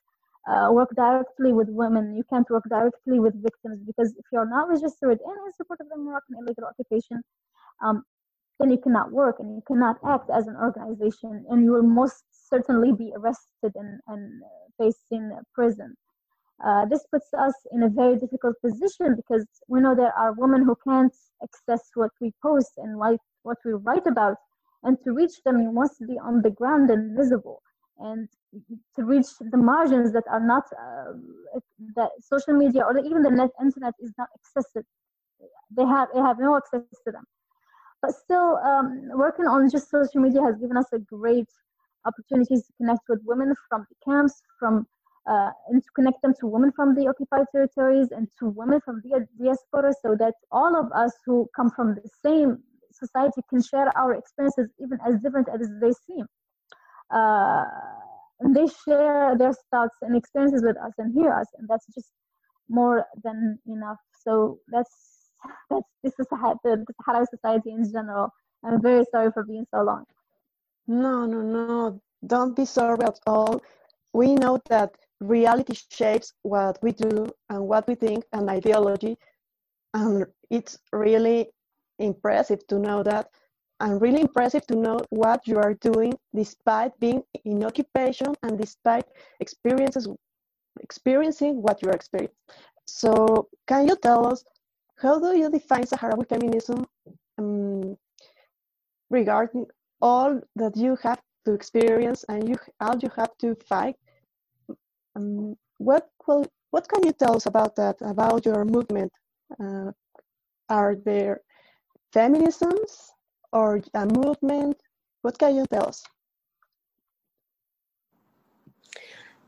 uh, 0.49 0.69
work 0.73 0.88
directly 0.97 1.53
with 1.53 1.69
women. 1.69 2.17
You 2.17 2.25
can't 2.31 2.49
work 2.51 2.64
directly 2.69 3.21
with 3.21 3.41
victims 3.43 3.81
because 3.87 4.14
if 4.17 4.25
you're 4.33 4.49
not 4.49 4.69
registered 4.69 5.19
in 5.21 5.53
support 5.57 5.81
of 5.81 5.88
the 5.88 5.99
Moroccan 5.99 6.37
illegal 6.41 6.64
occupation, 6.64 7.23
um, 7.83 8.05
then 8.59 8.71
you 8.71 8.79
cannot 8.79 9.12
work 9.12 9.37
and 9.38 9.55
you 9.55 9.62
cannot 9.67 9.97
act 10.07 10.31
as 10.31 10.47
an 10.47 10.57
organization 10.57 11.45
and 11.49 11.64
you 11.64 11.73
will 11.73 11.83
most 11.83 12.25
certainly 12.33 12.93
be 12.93 13.12
arrested 13.17 13.73
and, 13.75 14.01
and 14.09 14.43
facing 14.79 15.31
prison. 15.55 15.95
Uh, 16.64 16.85
this 16.87 17.05
puts 17.12 17.33
us 17.35 17.55
in 17.73 17.85
a 17.85 17.88
very 17.88 18.16
difficult 18.16 18.57
position 18.61 19.14
because 19.14 19.47
we 19.68 19.81
know 19.81 19.94
there 19.94 20.16
are 20.16 20.33
women 20.33 20.64
who 20.64 20.77
can't 20.87 21.14
access 21.42 21.90
what 21.94 22.11
we 22.21 22.33
post 22.42 22.73
and 22.79 22.99
what, 22.99 23.21
we 23.64 23.73
write 23.73 24.07
about. 24.07 24.37
And 24.83 24.97
to 25.05 25.12
reach 25.12 25.42
them, 25.44 25.61
you 25.61 25.73
must 25.73 26.01
be 26.07 26.18
on 26.18 26.42
the 26.42 26.51
ground 26.51 26.90
and 26.90 27.16
visible. 27.16 27.62
And 27.99 28.29
to 28.97 29.05
reach 29.05 29.27
the 29.40 29.57
margins 29.57 30.12
that 30.12 30.25
are 30.31 30.44
not, 30.44 30.64
uh, 30.73 31.12
that 31.97 32.11
social 32.21 32.55
media 32.55 32.83
or 32.85 32.97
even 32.99 33.23
the 33.23 33.31
net 33.31 33.51
internet 33.61 33.94
is 34.01 34.12
not 34.18 34.29
accessible. 34.35 34.88
They 35.71 35.85
have, 35.85 36.09
they 36.14 36.21
have 36.21 36.38
no 36.38 36.57
access 36.57 36.83
to 37.05 37.12
them. 37.12 37.25
But 38.03 38.12
still, 38.14 38.59
um, 38.59 39.11
working 39.14 39.47
on 39.47 39.71
just 39.71 39.90
social 39.90 40.21
media 40.21 40.42
has 40.42 40.57
given 40.57 40.77
us 40.77 40.87
a 40.92 40.99
great 40.99 41.49
opportunities 42.05 42.66
to 42.66 42.73
connect 42.79 43.03
with 43.09 43.21
women 43.25 43.55
from 43.68 43.87
the 43.88 43.97
camps, 44.05 44.42
from 44.59 44.87
uh, 45.29 45.51
and 45.69 45.83
to 45.83 45.91
connect 45.95 46.21
them 46.23 46.35
to 46.41 46.47
women 46.47 46.73
from 46.73 46.95
the 46.95 47.07
occupied 47.07 47.47
territories 47.53 48.09
and 48.11 48.29
to 48.38 48.47
women 48.49 48.81
from 48.85 49.01
the 49.05 49.27
diaspora, 49.38 49.93
so 50.03 50.17
that 50.19 50.35
all 50.51 50.75
of 50.77 50.91
us 50.93 51.12
who 51.27 51.49
come 51.55 51.71
from 51.71 51.95
the 51.95 52.09
same 52.25 52.59
society 52.93 53.41
can 53.51 53.62
share 53.62 53.97
our 53.97 54.14
experiences, 54.14 54.69
even 54.81 54.99
as 55.07 55.21
different 55.23 55.49
as 55.49 55.69
they 55.81 55.93
seem. 56.07 56.27
Uh, 57.14 57.64
and 58.41 58.55
they 58.55 58.67
share 58.85 59.37
their 59.37 59.53
thoughts 59.71 59.97
and 60.03 60.17
experiences 60.17 60.62
with 60.64 60.77
us 60.79 60.93
and 60.99 61.12
hear 61.12 61.33
us, 61.33 61.47
and 61.59 61.69
that's 61.69 61.87
just 61.95 62.11
more 62.69 63.05
than 63.25 63.59
enough. 63.67 63.99
So 64.25 64.59
that's 64.69 64.95
that's 65.71 65.88
this 66.03 66.12
is 66.19 66.27
the, 66.31 66.85
the 66.87 67.27
society 67.31 67.71
in 67.71 67.91
general. 67.91 68.31
I'm 68.64 68.81
very 68.83 69.05
sorry 69.12 69.31
for 69.33 69.45
being 69.45 69.67
so 69.73 69.83
long. 69.83 70.05
No, 70.87 71.27
no, 71.27 71.43
no. 71.43 72.01
Don't 72.27 72.57
be 72.57 72.64
sorry 72.64 72.99
at 73.05 73.21
all. 73.27 73.62
We 74.12 74.35
know 74.35 74.59
that 74.69 74.95
reality 75.20 75.74
shapes 75.90 76.33
what 76.42 76.78
we 76.83 76.92
do 76.92 77.26
and 77.50 77.61
what 77.66 77.87
we 77.88 77.94
think 77.94 78.24
and 78.33 78.48
ideology. 78.48 79.16
And 79.94 80.26
it's 80.50 80.78
really 80.92 81.50
impressive 81.98 82.66
to 82.68 82.78
know 82.78 83.02
that 83.02 83.28
and 83.81 84.00
really 84.00 84.20
impressive 84.20 84.66
to 84.66 84.76
know 84.76 84.98
what 85.11 85.46
you 85.46 85.57
are 85.59 85.74
doing 85.74 86.14
despite 86.35 86.98
being 86.98 87.22
in 87.44 87.64
occupation 87.64 88.35
and 88.42 88.59
despite 88.59 89.04
experiences 89.40 90.09
experiencing 90.81 91.62
what 91.62 91.83
you 91.83 91.88
are 91.88 91.94
experiencing. 91.94 92.35
So 92.87 93.48
can 93.66 93.88
you 93.88 93.96
tell 93.96 94.26
us 94.26 94.44
how 94.96 95.18
do 95.20 95.37
you 95.37 95.50
define 95.50 95.85
Sahrawi 95.85 96.28
feminism 96.28 96.87
um, 97.38 97.96
regarding 99.11 99.66
all 100.00 100.40
that 100.57 100.76
you 100.76 100.96
have 101.02 101.20
to 101.44 101.52
experience 101.52 102.24
and 102.28 102.48
you 102.48 102.57
all 102.81 102.96
you 102.98 103.11
have 103.16 103.37
to 103.38 103.54
fight? 103.68 103.96
Um, 105.18 105.57
what 105.78 106.09
what 106.70 106.88
can 106.88 107.02
you 107.04 107.12
tell 107.12 107.37
us 107.37 107.46
about 107.46 107.74
that? 107.76 107.96
About 108.00 108.44
your 108.44 108.64
movement? 108.64 109.12
Uh, 109.61 109.90
are 110.68 110.94
there 110.94 111.40
feminisms 112.14 113.11
or 113.52 113.81
a 113.94 114.07
movement? 114.07 114.76
What 115.22 115.38
can 115.38 115.57
you 115.57 115.66
tell 115.66 115.88
us? 115.88 116.04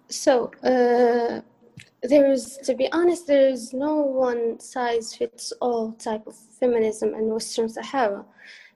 So, 0.08 0.50
uh, 0.64 1.42
there 2.02 2.32
is, 2.32 2.58
to 2.64 2.74
be 2.74 2.90
honest, 2.90 3.26
there 3.28 3.48
is 3.48 3.72
no 3.72 3.94
one 3.96 4.58
size 4.58 5.14
fits 5.14 5.52
all 5.60 5.92
type 5.92 6.26
of 6.26 6.34
feminism 6.58 7.14
in 7.14 7.28
Western 7.28 7.68
Sahara. 7.68 8.24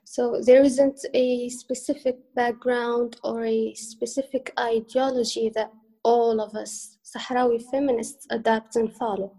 So, 0.05 0.39
there 0.45 0.61
isn't 0.61 0.99
a 1.13 1.49
specific 1.49 2.17
background 2.35 3.17
or 3.23 3.43
a 3.43 3.73
specific 3.73 4.53
ideology 4.57 5.49
that 5.55 5.73
all 6.05 6.39
of 6.39 6.55
us 6.55 6.97
Sahrawi 7.11 7.59
feminists 7.71 8.25
adapt 8.29 8.75
and 8.75 8.93
follow. 8.93 9.31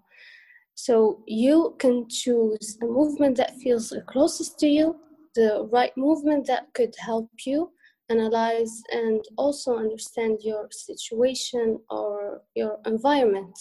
So, 0.74 1.22
you 1.26 1.74
can 1.78 2.06
choose 2.08 2.76
a 2.82 2.86
movement 2.86 3.36
that 3.38 3.56
feels 3.56 3.88
the 3.88 4.02
closest 4.02 4.58
to 4.60 4.66
you, 4.66 4.96
the 5.34 5.66
right 5.72 5.96
movement 5.96 6.46
that 6.48 6.66
could 6.74 6.94
help 6.98 7.30
you 7.46 7.70
analyze 8.08 8.82
and 8.92 9.24
also 9.36 9.76
understand 9.76 10.38
your 10.42 10.68
situation 10.70 11.80
or 11.88 12.42
your 12.54 12.78
environment. 12.86 13.58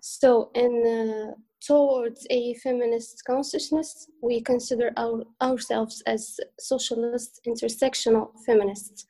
So, 0.00 0.50
in 0.54 0.72
uh, 0.86 1.34
towards 1.66 2.26
a 2.30 2.54
feminist 2.54 3.22
consciousness, 3.26 4.08
we 4.22 4.40
consider 4.40 4.92
our, 4.96 5.24
ourselves 5.42 6.02
as 6.06 6.38
socialist 6.58 7.40
intersectional 7.46 8.28
feminists. 8.46 9.06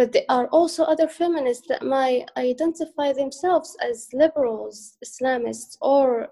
But 0.00 0.12
there 0.12 0.24
are 0.30 0.46
also 0.46 0.84
other 0.84 1.06
feminists 1.06 1.66
that 1.68 1.82
might 1.82 2.24
identify 2.38 3.12
themselves 3.12 3.76
as 3.82 4.08
liberals, 4.14 4.96
Islamists, 5.04 5.76
or 5.82 6.28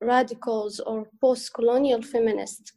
radicals 0.00 0.80
or 0.80 1.06
post 1.20 1.54
colonial 1.54 2.02
feminists. 2.02 2.72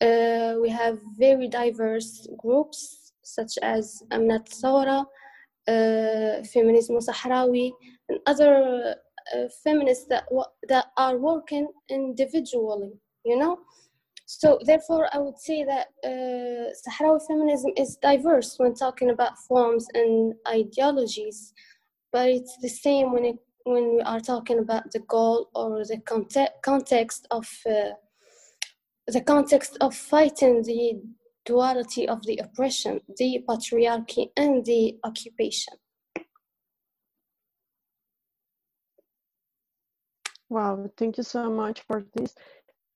Uh, 0.00 0.54
we 0.60 0.68
have 0.68 0.98
very 1.16 1.46
diverse 1.46 2.26
groups 2.38 3.12
such 3.22 3.56
as 3.62 4.02
Amnat 4.10 4.48
Thawra, 4.48 5.06
uh, 5.68 6.42
Feminism 6.52 6.96
Sahrawi, 6.98 7.70
and 8.08 8.18
other 8.26 8.96
uh, 9.32 9.44
feminists 9.62 10.06
that, 10.08 10.24
that 10.68 10.86
are 10.96 11.18
working 11.18 11.68
individually, 11.88 12.94
you 13.24 13.38
know? 13.38 13.60
So 14.30 14.58
therefore, 14.62 15.08
I 15.10 15.18
would 15.20 15.38
say 15.38 15.64
that 15.64 15.86
uh, 16.04 16.70
Sahrawi 16.84 17.26
feminism 17.26 17.72
is 17.78 17.96
diverse 17.96 18.58
when 18.58 18.74
talking 18.74 19.08
about 19.08 19.38
forms 19.38 19.86
and 19.94 20.34
ideologies, 20.46 21.54
but 22.12 22.28
it's 22.28 22.58
the 22.60 22.68
same 22.68 23.12
when 23.12 23.24
it 23.24 23.38
when 23.64 23.94
we 23.96 24.02
are 24.02 24.20
talking 24.20 24.58
about 24.58 24.92
the 24.92 24.98
goal 24.98 25.48
or 25.54 25.82
the 25.82 25.96
conte- 26.06 26.60
context 26.62 27.26
of 27.30 27.48
uh, 27.66 27.92
the 29.06 29.22
context 29.22 29.78
of 29.80 29.94
fighting 29.94 30.62
the 30.62 31.00
duality 31.46 32.06
of 32.06 32.22
the 32.26 32.36
oppression, 32.36 33.00
the 33.16 33.42
patriarchy, 33.48 34.30
and 34.36 34.62
the 34.66 34.98
occupation. 35.04 35.72
Wow, 40.50 40.90
thank 40.98 41.16
you 41.16 41.22
so 41.22 41.50
much 41.50 41.80
for 41.82 42.04
this. 42.14 42.34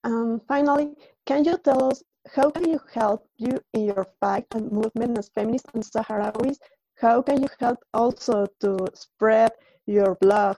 Um, 0.05 0.41
finally, 0.49 0.95
can 1.27 1.45
you 1.45 1.57
tell 1.59 1.91
us 1.91 2.03
how 2.35 2.51
can 2.51 2.69
you 2.69 2.81
help 2.93 3.29
you 3.37 3.61
in 3.73 3.85
your 3.85 4.07
fight 4.21 4.47
and 4.55 4.71
movement 4.71 5.19
as 5.19 5.29
feminists 5.29 5.69
and 5.75 5.83
Sahrawis? 5.85 6.59
How 6.97 7.23
can 7.23 7.43
you 7.43 7.49
help 7.61 7.79
also 7.95 8.47
to 8.61 8.87
spread 8.95 9.53
your 9.87 10.17
blog 10.17 10.57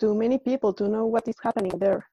to 0.00 0.14
many 0.14 0.38
people 0.38 0.72
to 0.74 0.88
know 0.88 1.06
what 1.06 1.28
is 1.28 1.36
happening 1.42 1.78
there? 1.78 2.08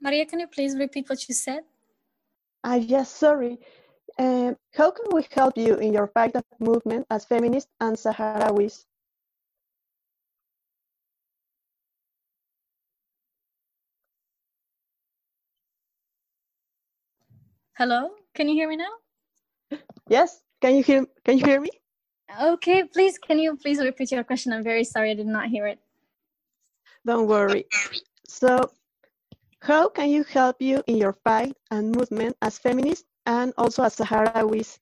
Maria, 0.00 0.24
can 0.26 0.40
you 0.40 0.46
please 0.46 0.76
repeat 0.76 1.08
what 1.08 1.28
you 1.28 1.34
said? 1.34 1.62
Ah, 2.62 2.74
yes, 2.74 3.10
sorry. 3.10 3.58
Uh, 4.18 4.52
how 4.74 4.90
can 4.90 5.06
we 5.12 5.24
help 5.30 5.56
you 5.56 5.76
in 5.76 5.92
your 5.92 6.08
fight 6.08 6.34
of 6.34 6.44
movement 6.58 7.06
as 7.08 7.24
feminists 7.24 7.70
and 7.80 7.96
Sahrawis? 7.96 8.84
Hello, 17.76 18.10
can 18.34 18.48
you 18.48 18.54
hear 18.54 18.68
me 18.68 18.74
now? 18.76 19.78
Yes, 20.08 20.42
can 20.60 20.74
you 20.74 20.82
hear 20.82 21.06
can 21.24 21.38
you 21.38 21.44
hear 21.44 21.60
me? 21.60 21.70
Okay, 22.42 22.82
please 22.82 23.18
can 23.18 23.38
you 23.38 23.56
please 23.56 23.78
repeat 23.78 24.10
your 24.10 24.24
question? 24.24 24.52
I'm 24.52 24.64
very 24.64 24.82
sorry 24.82 25.12
I 25.12 25.14
did 25.14 25.28
not 25.28 25.46
hear 25.46 25.68
it. 25.68 25.78
Don't 27.06 27.28
worry. 27.28 27.66
So 28.26 28.68
how 29.60 29.88
can 29.88 30.10
you 30.10 30.24
help 30.24 30.60
you 30.60 30.82
in 30.88 30.96
your 30.96 31.12
fight 31.22 31.54
and 31.70 31.94
movement 31.94 32.36
as 32.42 32.58
feminists 32.58 33.07
and 33.28 33.52
also 33.58 33.82
as 33.84 33.94
Sahrawis, 33.94 34.78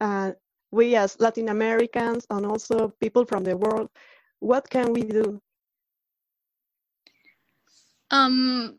uh, 0.00 0.30
we 0.70 0.94
as 0.94 1.18
Latin 1.18 1.48
Americans 1.48 2.26
and 2.30 2.46
also 2.46 2.94
people 3.00 3.24
from 3.26 3.42
the 3.42 3.56
world, 3.56 3.90
what 4.38 4.70
can 4.70 4.92
we 4.92 5.02
do? 5.02 5.42
Um, 8.10 8.78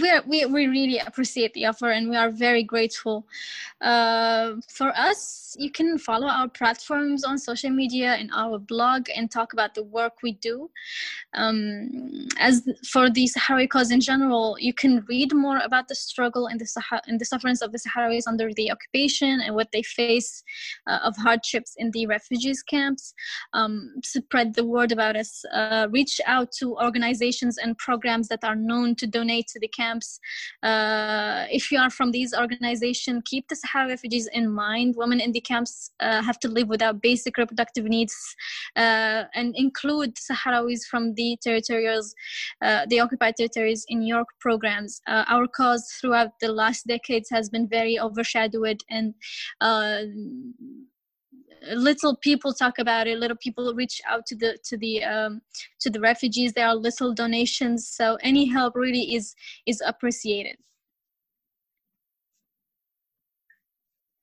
we 0.00 0.20
we 0.26 0.46
we 0.46 0.66
really 0.66 0.98
appreciate 0.98 1.52
the 1.52 1.66
offer 1.66 1.90
and 1.90 2.08
we 2.08 2.16
are 2.16 2.30
very 2.30 2.62
grateful. 2.62 3.26
Uh, 3.80 4.54
for 4.68 4.92
us, 4.96 5.54
you 5.58 5.70
can 5.70 5.98
follow 5.98 6.26
our 6.26 6.48
platforms 6.48 7.22
on 7.22 7.38
social 7.38 7.70
media 7.70 8.14
and 8.14 8.30
our 8.34 8.58
blog 8.58 9.08
and 9.14 9.30
talk 9.30 9.52
about 9.52 9.74
the 9.74 9.82
work 9.82 10.14
we 10.22 10.32
do. 10.32 10.70
Um, 11.34 12.28
as 12.38 12.66
for 12.90 13.10
the 13.10 13.28
Sahrawi 13.28 13.68
cause 13.68 13.90
in 13.90 14.00
general, 14.00 14.56
you 14.58 14.72
can 14.72 15.04
read 15.08 15.34
more 15.34 15.58
about 15.58 15.86
the 15.88 15.94
struggle 15.94 16.46
and 16.46 16.58
the 16.58 16.66
Sahara 16.66 17.02
and 17.06 17.20
the 17.20 17.26
sufferance 17.26 17.60
of 17.60 17.72
the 17.72 17.78
Sahrawis 17.78 18.26
under 18.26 18.52
the 18.54 18.72
occupation 18.72 19.40
and 19.40 19.54
what 19.54 19.70
they 19.72 19.82
face 19.82 20.42
uh, 20.86 21.00
of 21.04 21.14
hardships 21.16 21.74
in 21.76 21.90
the 21.90 22.06
refugees 22.06 22.62
camps. 22.62 23.12
Um, 23.52 23.94
spread 24.02 24.54
the 24.54 24.64
word 24.64 24.92
about 24.92 25.16
us. 25.16 25.44
Uh, 25.52 25.88
reach 25.90 26.20
out 26.26 26.52
to 26.52 26.76
organizations 26.78 27.58
and 27.58 27.76
programs 27.76 28.28
that 28.28 28.44
are 28.44 28.56
known 28.56 28.94
to 28.96 29.06
donate 29.06 29.52
to 29.58 29.66
the 29.66 29.68
camps. 29.68 30.20
Uh, 30.62 31.44
if 31.50 31.70
you 31.70 31.78
are 31.78 31.90
from 31.90 32.10
these 32.12 32.34
organizations, 32.34 33.22
keep 33.26 33.48
the 33.48 33.56
Sahara 33.56 33.88
refugees 33.88 34.28
in 34.32 34.50
mind. 34.50 34.94
Women 34.96 35.20
in 35.20 35.32
the 35.32 35.40
camps 35.40 35.90
uh, 36.00 36.22
have 36.22 36.38
to 36.40 36.48
live 36.48 36.68
without 36.68 37.02
basic 37.02 37.36
reproductive 37.36 37.84
needs 37.84 38.14
uh, 38.76 39.24
and 39.34 39.54
include 39.56 40.16
Sahrawis 40.16 40.84
from 40.90 41.14
the 41.14 41.36
territories, 41.42 42.14
uh, 42.62 42.86
the 42.88 43.00
occupied 43.00 43.36
territories 43.36 43.84
in 43.88 44.02
your 44.02 44.24
programs. 44.40 45.00
Uh, 45.06 45.24
our 45.28 45.46
cause 45.46 45.84
throughout 46.00 46.30
the 46.40 46.48
last 46.48 46.86
decades 46.86 47.28
has 47.30 47.48
been 47.48 47.68
very 47.68 47.98
overshadowed 47.98 48.82
and 48.90 49.14
uh, 49.60 50.02
little 51.74 52.16
people 52.16 52.52
talk 52.52 52.78
about 52.78 53.06
it 53.06 53.18
little 53.18 53.36
people 53.36 53.74
reach 53.74 54.00
out 54.08 54.26
to 54.26 54.36
the 54.36 54.58
to 54.64 54.76
the 54.76 55.02
um, 55.04 55.40
to 55.80 55.90
the 55.90 56.00
refugees. 56.00 56.52
There 56.52 56.66
are 56.66 56.74
little 56.74 57.12
donations. 57.12 57.88
So 57.88 58.18
any 58.22 58.46
help 58.46 58.74
really 58.74 59.14
is 59.14 59.34
is 59.66 59.82
appreciated. 59.84 60.56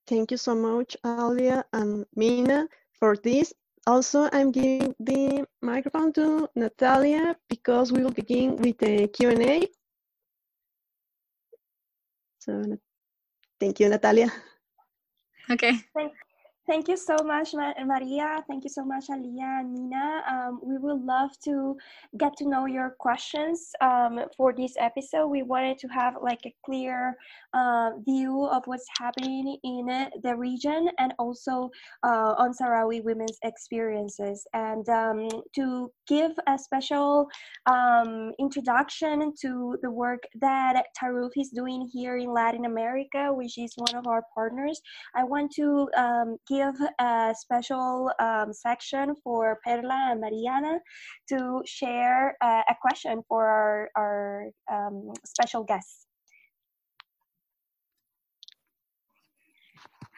Thank 0.07 0.31
you 0.31 0.37
so 0.37 0.53
much 0.53 0.95
alia 1.05 1.65
and 1.73 2.05
mena 2.15 2.67
for 2.93 3.15
this. 3.17 3.53
Also 3.87 4.29
i'm 4.33 4.51
giving 4.51 4.95
the 4.99 5.45
microphone 5.61 6.11
to 6.13 6.49
natalia 6.55 7.35
because 7.49 7.91
we 7.91 8.01
will 8.01 8.11
begin 8.11 8.55
with 8.57 8.79
the 8.79 9.07
q&a 9.09 9.67
so 12.39 12.77
thank 13.59 13.79
you 13.79 13.89
natalia. 13.89 14.31
Okay. 15.49 15.73
Thank, 15.95 16.13
Thank 16.67 16.87
you 16.87 16.97
so 16.97 17.15
much, 17.23 17.53
Maria. 17.53 18.43
Thank 18.47 18.63
you 18.63 18.71
so 18.71 18.83
much, 18.83 19.05
Alia 19.11 19.59
and 19.59 19.71
Nina. 19.71 20.23
Um, 20.27 20.59
we 20.63 20.79
would 20.79 21.05
love 21.05 21.29
to 21.43 21.77
get 22.17 22.35
to 22.37 22.49
know 22.49 22.65
your 22.65 22.95
questions 22.97 23.69
um, 23.81 24.19
for 24.35 24.51
this 24.51 24.73
episode. 24.79 25.27
We 25.27 25.43
wanted 25.43 25.77
to 25.77 25.87
have 25.89 26.15
like 26.23 26.39
a 26.43 26.55
clear 26.65 27.15
uh, 27.53 27.91
view 28.03 28.45
of 28.45 28.63
what's 28.65 28.87
happening 28.99 29.57
in 29.63 30.09
the 30.23 30.35
region 30.35 30.89
and 30.97 31.13
also 31.19 31.69
uh, 32.01 32.33
on 32.39 32.51
Sahrawi 32.51 33.03
women's 33.03 33.37
experiences. 33.43 34.47
And 34.53 34.89
um, 34.89 35.29
to 35.53 35.91
give 36.07 36.31
a 36.47 36.57
special 36.57 37.27
um, 37.67 38.31
introduction 38.39 39.33
to 39.41 39.77
the 39.83 39.91
work 39.91 40.23
that 40.41 40.81
Taarof 40.99 41.29
is 41.37 41.49
doing 41.49 41.87
here 41.93 42.17
in 42.17 42.33
Latin 42.33 42.65
America, 42.65 43.31
which 43.31 43.59
is 43.59 43.71
one 43.77 43.95
of 43.95 44.07
our 44.07 44.23
partners, 44.33 44.81
I 45.15 45.25
want 45.25 45.51
to 45.57 45.87
um, 45.95 46.37
give 46.55 46.75
a 46.99 47.33
special 47.35 48.11
um, 48.19 48.53
section 48.53 49.15
for 49.23 49.59
Perla 49.63 50.11
and 50.11 50.21
Mariana 50.21 50.79
to 51.29 51.61
share 51.65 52.37
uh, 52.41 52.63
a 52.69 52.75
question 52.81 53.21
for 53.27 53.45
our, 53.45 53.89
our 53.97 54.49
um, 54.71 55.11
special 55.25 55.63
guests. 55.63 56.07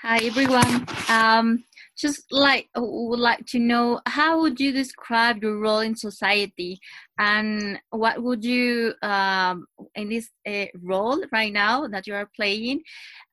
Hi 0.04 0.18
everyone. 0.18 0.86
Um, 1.10 1.64
just 1.98 2.32
like 2.32 2.70
would 2.76 3.20
like 3.20 3.44
to 3.48 3.60
know 3.60 4.00
how 4.06 4.40
would 4.42 4.60
you 4.60 4.72
describe 4.72 5.42
your 5.42 5.58
role 5.58 5.80
in 5.80 5.96
society, 5.96 6.80
and 7.18 7.80
what 7.90 8.22
would 8.22 8.46
you 8.46 8.94
um, 9.02 9.66
in 9.96 10.10
this 10.10 10.30
uh, 10.48 10.68
role 10.84 11.20
right 11.32 11.52
now 11.52 11.88
that 11.88 12.06
you 12.06 12.14
are 12.14 12.30
playing? 12.36 12.82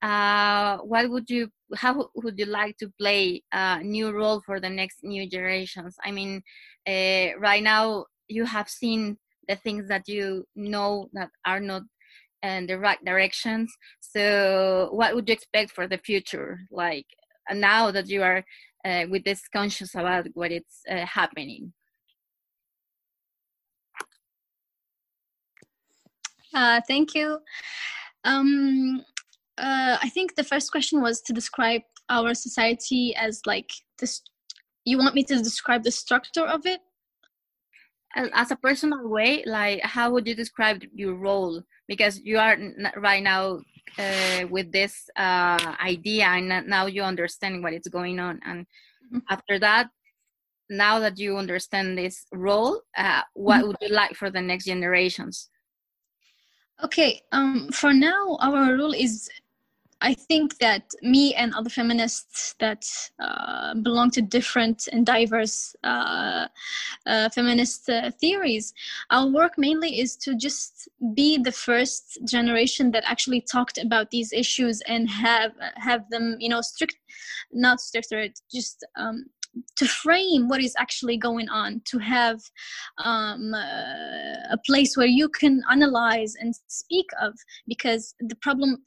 Uh, 0.01 0.79
what 0.79 1.11
would 1.11 1.29
you 1.29 1.51
how 1.77 2.11
would 2.15 2.39
you 2.39 2.47
like 2.47 2.77
to 2.79 2.93
play 2.99 3.43
a 3.53 3.83
new 3.83 4.11
role 4.11 4.41
for 4.41 4.61
the 4.61 4.71
next 4.71 4.99
new 5.03 5.29
generations? 5.29 5.97
I 6.05 6.11
mean, 6.11 6.43
uh, 6.87 7.39
right 7.39 7.63
now 7.63 8.07
you 8.29 8.45
have 8.45 8.69
seen 8.69 9.19
the 9.49 9.57
things 9.57 9.89
that 9.89 10.09
you 10.09 10.47
know 10.55 11.09
that 11.13 11.31
are 11.45 11.61
not 11.61 11.83
in 12.43 12.67
the 12.67 12.79
right 12.79 13.03
directions. 13.05 13.73
So, 14.01 14.89
what 14.93 15.15
would 15.15 15.29
you 15.29 15.35
expect 15.35 15.73
for 15.73 15.87
the 15.87 15.99
future? 15.99 16.61
Like 16.71 17.07
now 17.53 17.91
that 17.91 18.09
you 18.09 18.23
are 18.23 18.45
uh, 18.85 19.07
with 19.09 19.25
this 19.25 19.49
conscious 19.49 19.95
about 19.95 20.27
what 20.35 20.53
it's 20.53 20.81
uh, 20.91 21.07
happening. 21.07 21.73
Uh, 26.53 26.81
thank 26.87 27.15
you. 27.15 27.41
Um, 28.23 29.05
uh, 29.59 29.99
I 30.03 30.09
think 30.09 30.35
the 30.35 30.45
first 30.45 30.71
question 30.71 31.01
was 31.01 31.21
to 31.23 31.33
describe 31.33 31.83
our 32.09 32.35
society 32.35 33.15
as 33.17 33.41
like 33.47 33.71
this. 33.99 34.23
You 34.85 34.99
want 34.99 35.15
me 35.15 35.25
to 35.25 35.37
describe 35.37 35.83
the 35.85 35.91
structure 35.91 36.45
of 36.45 36.67
it? 36.67 36.81
As 38.17 38.53
a 38.53 38.57
personal 38.57 39.09
way, 39.09 39.43
like 39.45 39.81
how 39.83 40.11
would 40.13 40.27
you 40.27 40.37
describe 40.37 40.83
your 40.95 41.15
role? 41.15 41.63
Because 41.89 42.21
you 42.21 42.39
are 42.39 42.57
right 42.97 43.23
now 43.23 43.61
uh, 43.99 44.47
with 44.49 44.71
this 44.71 45.09
uh, 45.17 45.75
idea, 45.85 46.27
and 46.27 46.69
now 46.69 46.87
you 46.87 47.03
understand 47.03 47.63
what 47.63 47.73
is 47.73 47.89
going 47.89 48.21
on. 48.21 48.41
And 48.45 48.67
mm-hmm. 49.07 49.19
after 49.31 49.59
that, 49.59 49.89
now 50.71 50.99
that 51.01 51.19
you 51.19 51.37
understand 51.37 51.99
this 51.99 52.25
role, 52.33 52.83
uh, 52.97 53.23
what 53.35 53.59
mm-hmm. 53.59 53.69
would 53.69 53.77
you 53.81 53.89
like 53.89 54.15
for 54.15 54.31
the 54.31 54.41
next 54.41 54.67
generations? 54.67 55.51
Okay, 56.83 57.21
um, 57.33 57.69
for 57.73 57.93
now, 57.93 58.37
our 58.41 58.77
role 58.77 58.95
is 58.95 59.29
I 60.05 60.13
think 60.13 60.59
that 60.59 60.83
me 61.01 61.35
and 61.35 61.55
other 61.55 61.71
feminists 61.71 62.55
that 62.61 62.85
uh, 63.19 63.75
belong 63.75 64.11
to 64.11 64.21
different 64.21 64.87
and 64.93 65.07
diverse 65.07 65.75
uh, 65.83 66.47
uh, 67.07 67.31
feminist 67.31 67.89
uh, 67.89 68.11
theories, 68.21 68.75
our 69.11 69.27
work 69.27 69.53
mainly 69.57 69.99
is 69.99 70.15
to 70.17 70.37
just 70.37 70.91
be 71.15 71.39
the 71.39 71.53
first 71.53 72.19
generation 72.29 72.91
that 72.91 73.05
actually 73.07 73.41
talked 73.41 73.79
about 73.79 74.11
these 74.11 74.31
issues 74.35 74.83
and 74.83 75.09
have 75.09 75.53
have 75.77 76.03
them, 76.11 76.37
you 76.39 76.51
know, 76.51 76.61
strict, 76.61 76.99
not 77.51 77.81
stricter, 77.81 78.29
just 78.53 78.85
um, 78.97 79.25
to 79.77 79.87
frame 79.87 80.49
what 80.49 80.61
is 80.61 80.75
actually 80.79 81.17
going 81.17 81.49
on 81.49 81.81
to 81.85 81.99
have 81.99 82.41
um, 82.99 83.55
uh, 83.55 84.51
a 84.51 84.59
place 84.67 84.97
where 84.97 85.07
you 85.07 85.29
can 85.29 85.63
analyze 85.71 86.35
and 86.41 86.55
speak 86.67 87.07
of 87.21 87.35
because 87.69 88.15
the 88.21 88.37
problem 88.37 88.79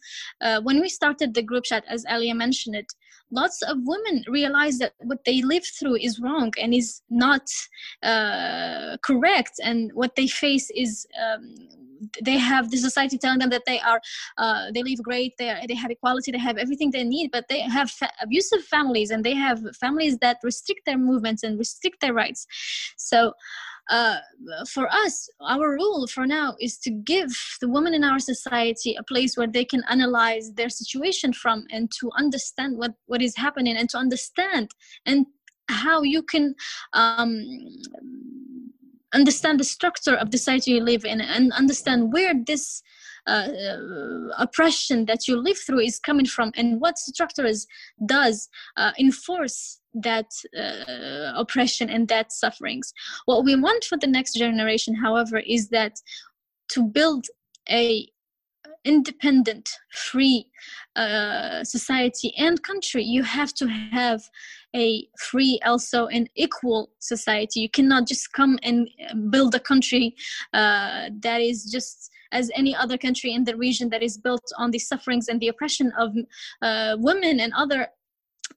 uh, 0.41 0.61
when 0.61 0.79
we 0.81 0.89
started 0.89 1.33
the 1.33 1.41
group 1.41 1.63
chat 1.63 1.83
as 1.89 2.05
Alia 2.09 2.35
mentioned 2.35 2.75
it 2.75 2.91
lots 3.31 3.61
of 3.63 3.77
women 3.83 4.23
realize 4.27 4.77
that 4.79 4.93
what 4.99 5.23
they 5.25 5.41
live 5.41 5.65
through 5.65 5.97
is 5.97 6.19
wrong 6.19 6.51
and 6.61 6.73
is 6.73 7.01
not 7.09 7.47
uh, 8.03 8.97
correct. 9.03 9.59
And 9.63 9.91
what 9.93 10.15
they 10.15 10.27
face 10.27 10.69
is 10.75 11.05
um, 11.21 11.55
they 12.23 12.37
have 12.37 12.69
the 12.69 12.77
society 12.77 13.17
telling 13.17 13.39
them 13.39 13.49
that 13.49 13.63
they 13.65 13.79
are 13.79 13.99
uh, 14.37 14.71
they 14.73 14.83
live 14.83 15.01
great 15.01 15.33
they, 15.39 15.49
are, 15.49 15.59
they 15.67 15.73
have 15.73 15.91
equality 15.91 16.31
they 16.31 16.37
have 16.37 16.57
everything 16.57 16.91
they 16.91 17.03
need 17.03 17.31
but 17.31 17.45
they 17.49 17.61
have 17.61 17.89
fa- 17.89 18.11
abusive 18.21 18.63
families 18.63 19.09
and 19.09 19.23
they 19.23 19.33
have 19.33 19.59
families 19.75 20.17
that 20.19 20.37
restrict 20.43 20.81
their 20.85 20.97
movements 20.97 21.43
and 21.43 21.57
restrict 21.57 22.01
their 22.01 22.13
rights. 22.13 22.45
So 22.97 23.33
uh, 23.89 24.17
for 24.69 24.87
us, 24.91 25.29
our 25.41 25.71
rule 25.71 26.07
for 26.07 26.27
now 26.27 26.55
is 26.59 26.77
to 26.79 26.91
give 26.91 27.29
the 27.61 27.69
women 27.69 27.93
in 27.93 28.03
our 28.03 28.19
society 28.19 28.95
a 28.95 29.03
place 29.03 29.37
where 29.37 29.47
they 29.47 29.63
can 29.63 29.83
analyze 29.89 30.51
their 30.53 30.69
situation 30.69 31.31
from 31.33 31.65
and 31.71 31.89
to 31.99 32.11
understand 32.17 32.77
what, 32.77 32.93
what 33.05 33.21
is 33.21 33.35
happening 33.35 33.77
and 33.77 33.89
to 33.89 33.97
understand 33.97 34.71
and 35.05 35.25
how 35.69 36.01
you 36.01 36.21
can 36.21 36.55
um, 36.93 37.43
understand 39.13 39.59
the 39.59 39.63
structure 39.63 40.15
of 40.15 40.31
the 40.31 40.37
society 40.37 40.71
you 40.71 40.81
live 40.81 41.05
in 41.05 41.21
and 41.21 41.51
understand 41.53 42.11
where 42.11 42.33
this 42.45 42.81
uh, 43.27 43.47
uh, 43.47 44.27
oppression 44.37 45.05
that 45.05 45.27
you 45.27 45.35
live 45.35 45.57
through 45.57 45.81
is 45.81 45.99
coming 45.99 46.25
from 46.25 46.51
and 46.55 46.79
what 46.79 46.97
structures 46.97 47.67
does 48.05 48.49
uh, 48.77 48.91
enforce 48.97 49.79
that 49.93 50.31
uh, 50.57 51.33
oppression 51.35 51.89
and 51.89 52.07
that 52.07 52.31
sufferings? 52.31 52.93
What 53.25 53.43
we 53.43 53.55
want 53.55 53.83
for 53.83 53.97
the 53.97 54.07
next 54.07 54.33
generation 54.33 54.95
however 54.95 55.39
is 55.39 55.69
that 55.69 55.93
to 56.69 56.83
build 56.83 57.25
a 57.69 58.07
independent 58.83 59.69
free 59.91 60.47
uh, 60.95 61.63
society 61.63 62.33
and 62.37 62.63
country 62.63 63.03
you 63.03 63.21
have 63.21 63.53
to 63.53 63.67
have 63.67 64.21
a 64.75 65.07
free 65.19 65.59
also 65.65 66.07
an 66.07 66.27
equal 66.35 66.89
society. 66.99 67.61
You 67.61 67.69
cannot 67.69 68.07
just 68.07 68.31
come 68.33 68.59
and 68.63 68.87
build 69.29 69.55
a 69.55 69.59
country 69.59 70.15
uh, 70.53 71.09
that 71.21 71.41
is 71.41 71.65
just 71.71 72.11
as 72.31 72.51
any 72.55 72.75
other 72.75 72.97
country 72.97 73.33
in 73.33 73.43
the 73.43 73.55
region 73.55 73.89
that 73.89 74.03
is 74.03 74.17
built 74.17 74.43
on 74.57 74.71
the 74.71 74.79
sufferings 74.79 75.27
and 75.27 75.39
the 75.39 75.47
oppression 75.47 75.91
of 75.97 76.15
uh, 76.61 76.95
women 76.99 77.39
and 77.39 77.53
other 77.55 77.87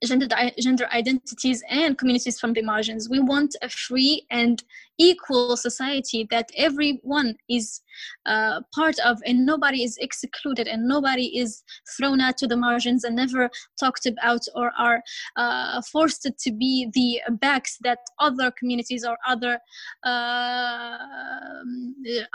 gender, 0.05 0.27
gender 0.59 0.87
identities 0.93 1.63
and 1.69 1.99
communities 1.99 2.39
from 2.39 2.53
the 2.53 2.63
margins. 2.63 3.09
We 3.09 3.21
want 3.21 3.57
a 3.63 3.69
free 3.69 4.27
and 4.31 4.63
equal 4.99 5.57
society 5.57 6.27
that 6.31 6.51
everyone 6.57 7.35
is 7.49 7.81
uh, 8.27 8.61
part 8.75 8.99
of 9.01 9.19
and 9.27 9.47
nobody 9.47 9.83
is 9.83 9.97
excluded 9.99 10.69
and 10.69 10.87
nobody 10.87 11.39
is 11.39 11.63
thrown 11.97 12.21
out 12.21 12.37
to 12.39 12.47
the 12.47 12.57
margins 12.57 13.05
and 13.05 13.17
never 13.17 13.51
talked 13.79 14.07
about 14.07 14.43
or 14.55 14.73
are 14.79 15.03
uh, 15.37 15.81
forced 15.83 16.31
to 16.39 16.53
be 16.53 16.91
the 16.93 17.21
backs 17.37 17.79
that 17.83 17.99
other 18.19 18.51
communities 18.51 19.05
or 19.05 19.17
other 19.27 19.59
uh, 20.05 20.99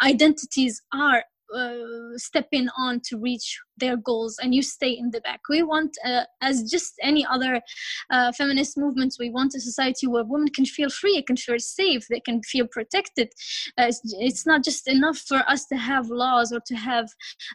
identities 0.04 0.82
are 0.94 1.24
uh, 1.56 2.18
stepping 2.18 2.68
on 2.78 3.02
to 3.06 3.18
reach 3.18 3.60
their 3.78 3.98
goals 3.98 4.38
and 4.41 4.56
you 4.56 4.62
stay 4.62 4.91
in 4.91 5.12
the 5.12 5.22
back. 5.22 5.41
We 5.50 5.63
want 5.63 5.96
uh, 6.06 6.24
as 6.41 6.63
just 6.63 6.94
any 7.02 7.26
other 7.26 7.62
uh, 8.10 8.32
feminist 8.32 8.78
movements 8.78 9.20
we 9.20 9.30
want 9.30 9.54
a 9.56 9.60
society 9.60 10.08
where 10.08 10.24
women 10.24 10.50
can 10.50 10.65
feel 10.65 10.89
free 10.89 11.22
can 11.24 11.38
feel 11.38 11.60
safe 11.60 12.08
they 12.08 12.20
can 12.20 12.41
feel 12.44 12.68
protected. 12.68 13.30
Uh, 13.78 13.86
it's, 13.89 14.02
it's, 14.20 14.46
not 14.46 14.63
just 14.63 14.88
enough 14.88 15.18
for 15.18 15.39
us 15.50 15.65
to 15.65 15.76
have 15.76 16.08
laws 16.10 16.52
or 16.52 16.60
to 16.68 16.76
have 16.76 17.10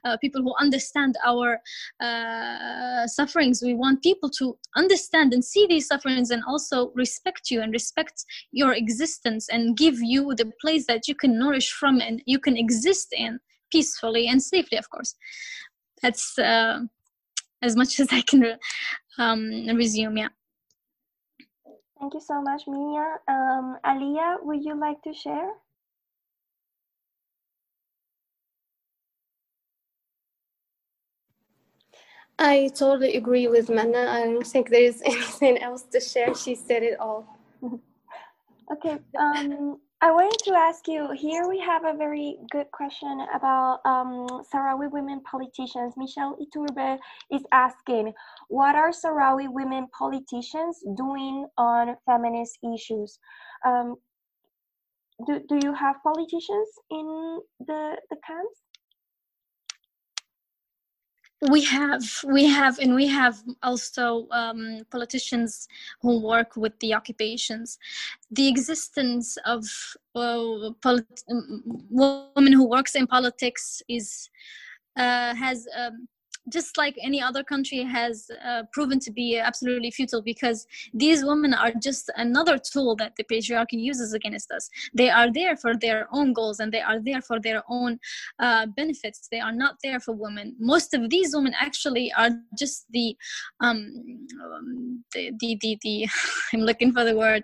uh, 0.04 0.16
people 0.16 0.42
who 0.42 0.52
understand 0.60 1.14
our 1.24 1.60
uh, 2.02 3.06
sufferings. 3.06 3.62
We 3.62 3.74
want 3.74 4.02
people 4.02 4.28
to 4.30 4.58
understand 4.76 5.32
and 5.32 5.44
see 5.44 5.66
these 5.68 5.86
sufferings 5.86 6.30
and 6.30 6.42
also 6.48 6.90
respect 6.94 7.50
you 7.50 7.60
and 7.60 7.72
respect 7.72 8.24
your 8.50 8.72
existence 8.72 9.48
and 9.48 9.76
give 9.76 10.00
you 10.00 10.34
the 10.34 10.50
place 10.60 10.86
that 10.86 11.06
you 11.06 11.14
can 11.14 11.38
nourish 11.38 11.70
from 11.70 12.00
and 12.00 12.22
you 12.26 12.38
can 12.38 12.56
exist 12.56 13.08
in 13.16 13.38
peacefully 13.70 14.28
and 14.28 14.42
safely 14.42 14.78
of 14.78 14.88
course 14.90 15.14
that's 16.02 16.38
uh, 16.38 16.80
as 17.62 17.76
much 17.76 18.00
as 18.02 18.08
i 18.12 18.22
can 18.22 18.56
um, 19.18 19.66
resume 19.76 20.16
yeah 20.16 20.28
thank 21.98 22.14
you 22.14 22.20
so 22.20 22.40
much 22.42 22.62
mia 22.66 23.16
um, 23.28 23.76
alia 23.86 24.36
would 24.42 24.64
you 24.64 24.78
like 24.78 25.00
to 25.02 25.12
share 25.12 25.50
I 32.40 32.70
totally 32.74 33.16
agree 33.16 33.48
with 33.48 33.68
Mena. 33.68 34.06
I 34.08 34.24
don't 34.24 34.46
think 34.46 34.70
there 34.70 34.82
is 34.82 35.02
anything 35.04 35.58
else 35.58 35.82
to 35.92 36.00
share. 36.00 36.34
She 36.34 36.54
said 36.54 36.82
it 36.82 36.98
all. 36.98 37.26
okay. 38.72 38.98
Um, 39.18 39.78
I 40.02 40.10
wanted 40.12 40.38
to 40.44 40.54
ask 40.54 40.88
you 40.88 41.10
here 41.12 41.46
we 41.46 41.60
have 41.60 41.84
a 41.84 41.92
very 41.92 42.38
good 42.50 42.70
question 42.72 43.26
about 43.34 43.80
um, 43.84 44.26
Sahrawi 44.50 44.90
women 44.90 45.20
politicians. 45.30 45.92
Michelle 45.98 46.38
Iturbe 46.40 46.98
is 47.30 47.42
asking, 47.52 48.14
what 48.48 48.76
are 48.76 48.92
Sahrawi 48.92 49.48
women 49.50 49.88
politicians 49.96 50.82
doing 50.96 51.46
on 51.58 51.96
feminist 52.06 52.58
issues? 52.74 53.18
Um, 53.66 53.96
do, 55.26 55.38
do 55.46 55.60
you 55.62 55.74
have 55.74 55.96
politicians 56.02 56.68
in 56.90 57.40
the, 57.66 57.96
the 58.08 58.16
camps? 58.26 58.58
We 61.48 61.64
have 61.64 62.02
we 62.26 62.44
have 62.44 62.78
and 62.78 62.94
we 62.94 63.06
have 63.06 63.42
also 63.62 64.28
um, 64.30 64.82
politicians 64.90 65.68
who 66.02 66.20
work 66.20 66.56
with 66.56 66.78
the 66.80 66.92
occupations. 66.92 67.78
The 68.30 68.48
existence 68.48 69.38
of 69.46 69.64
uh, 70.14 70.70
polit- 70.82 71.24
women 71.28 72.52
who 72.52 72.68
works 72.68 72.94
in 72.94 73.06
politics 73.06 73.82
is 73.88 74.28
uh, 74.96 75.34
has 75.34 75.66
um, 75.78 76.08
just 76.48 76.76
like 76.76 76.96
any 77.02 77.22
other 77.22 77.44
country 77.44 77.82
has 77.82 78.30
uh, 78.44 78.62
proven 78.72 78.98
to 79.00 79.10
be 79.10 79.38
absolutely 79.38 79.90
futile 79.90 80.22
because 80.22 80.66
these 80.94 81.24
women 81.24 81.54
are 81.54 81.72
just 81.82 82.10
another 82.16 82.58
tool 82.58 82.96
that 82.96 83.14
the 83.16 83.24
patriarchy 83.24 83.74
uses 83.74 84.12
against 84.14 84.50
us. 84.50 84.68
They 84.94 85.10
are 85.10 85.32
there 85.32 85.56
for 85.56 85.76
their 85.76 86.08
own 86.12 86.32
goals 86.32 86.60
and 86.60 86.72
they 86.72 86.80
are 86.80 87.00
there 87.00 87.20
for 87.20 87.40
their 87.40 87.62
own 87.68 87.98
uh, 88.38 88.66
benefits. 88.76 89.28
They 89.30 89.40
are 89.40 89.52
not 89.52 89.76
there 89.82 90.00
for 90.00 90.12
women. 90.12 90.56
Most 90.58 90.94
of 90.94 91.10
these 91.10 91.34
women 91.34 91.54
actually 91.60 92.12
are 92.16 92.30
just 92.58 92.86
the 92.90 93.16
um, 93.60 94.26
the, 95.12 95.32
the, 95.38 95.58
the, 95.60 95.78
the 95.82 96.08
i'm 96.52 96.60
looking 96.60 96.92
for 96.92 97.04
the 97.04 97.16
word. 97.16 97.42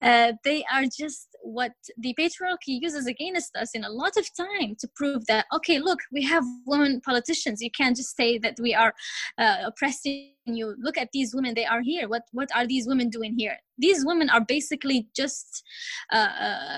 Uh, 0.00 0.32
they 0.44 0.64
are 0.72 0.84
just 0.84 1.33
what 1.44 1.72
the 1.98 2.14
patriarchy 2.18 2.80
uses 2.80 3.06
against 3.06 3.54
us 3.56 3.70
in 3.74 3.84
a 3.84 3.90
lot 3.90 4.16
of 4.16 4.26
time 4.34 4.74
to 4.80 4.88
prove 4.96 5.26
that 5.26 5.46
okay 5.54 5.78
look 5.78 6.00
we 6.10 6.22
have 6.22 6.44
women 6.66 7.00
politicians. 7.00 7.60
You 7.60 7.70
can't 7.70 7.96
just 7.96 8.16
say 8.16 8.38
that 8.38 8.56
we 8.60 8.74
are 8.74 8.92
uh, 9.38 9.56
oppressing 9.64 10.32
you. 10.46 10.74
Look 10.80 10.98
at 10.98 11.08
these 11.12 11.34
women. 11.34 11.54
They 11.54 11.64
are 11.64 11.82
here. 11.82 12.08
What 12.08 12.22
what 12.32 12.48
are 12.54 12.66
these 12.66 12.86
women 12.86 13.08
doing 13.10 13.34
here? 13.38 13.56
These 13.78 14.04
women 14.04 14.30
are 14.30 14.44
basically 14.44 15.08
just 15.16 15.62
uh, 16.12 16.28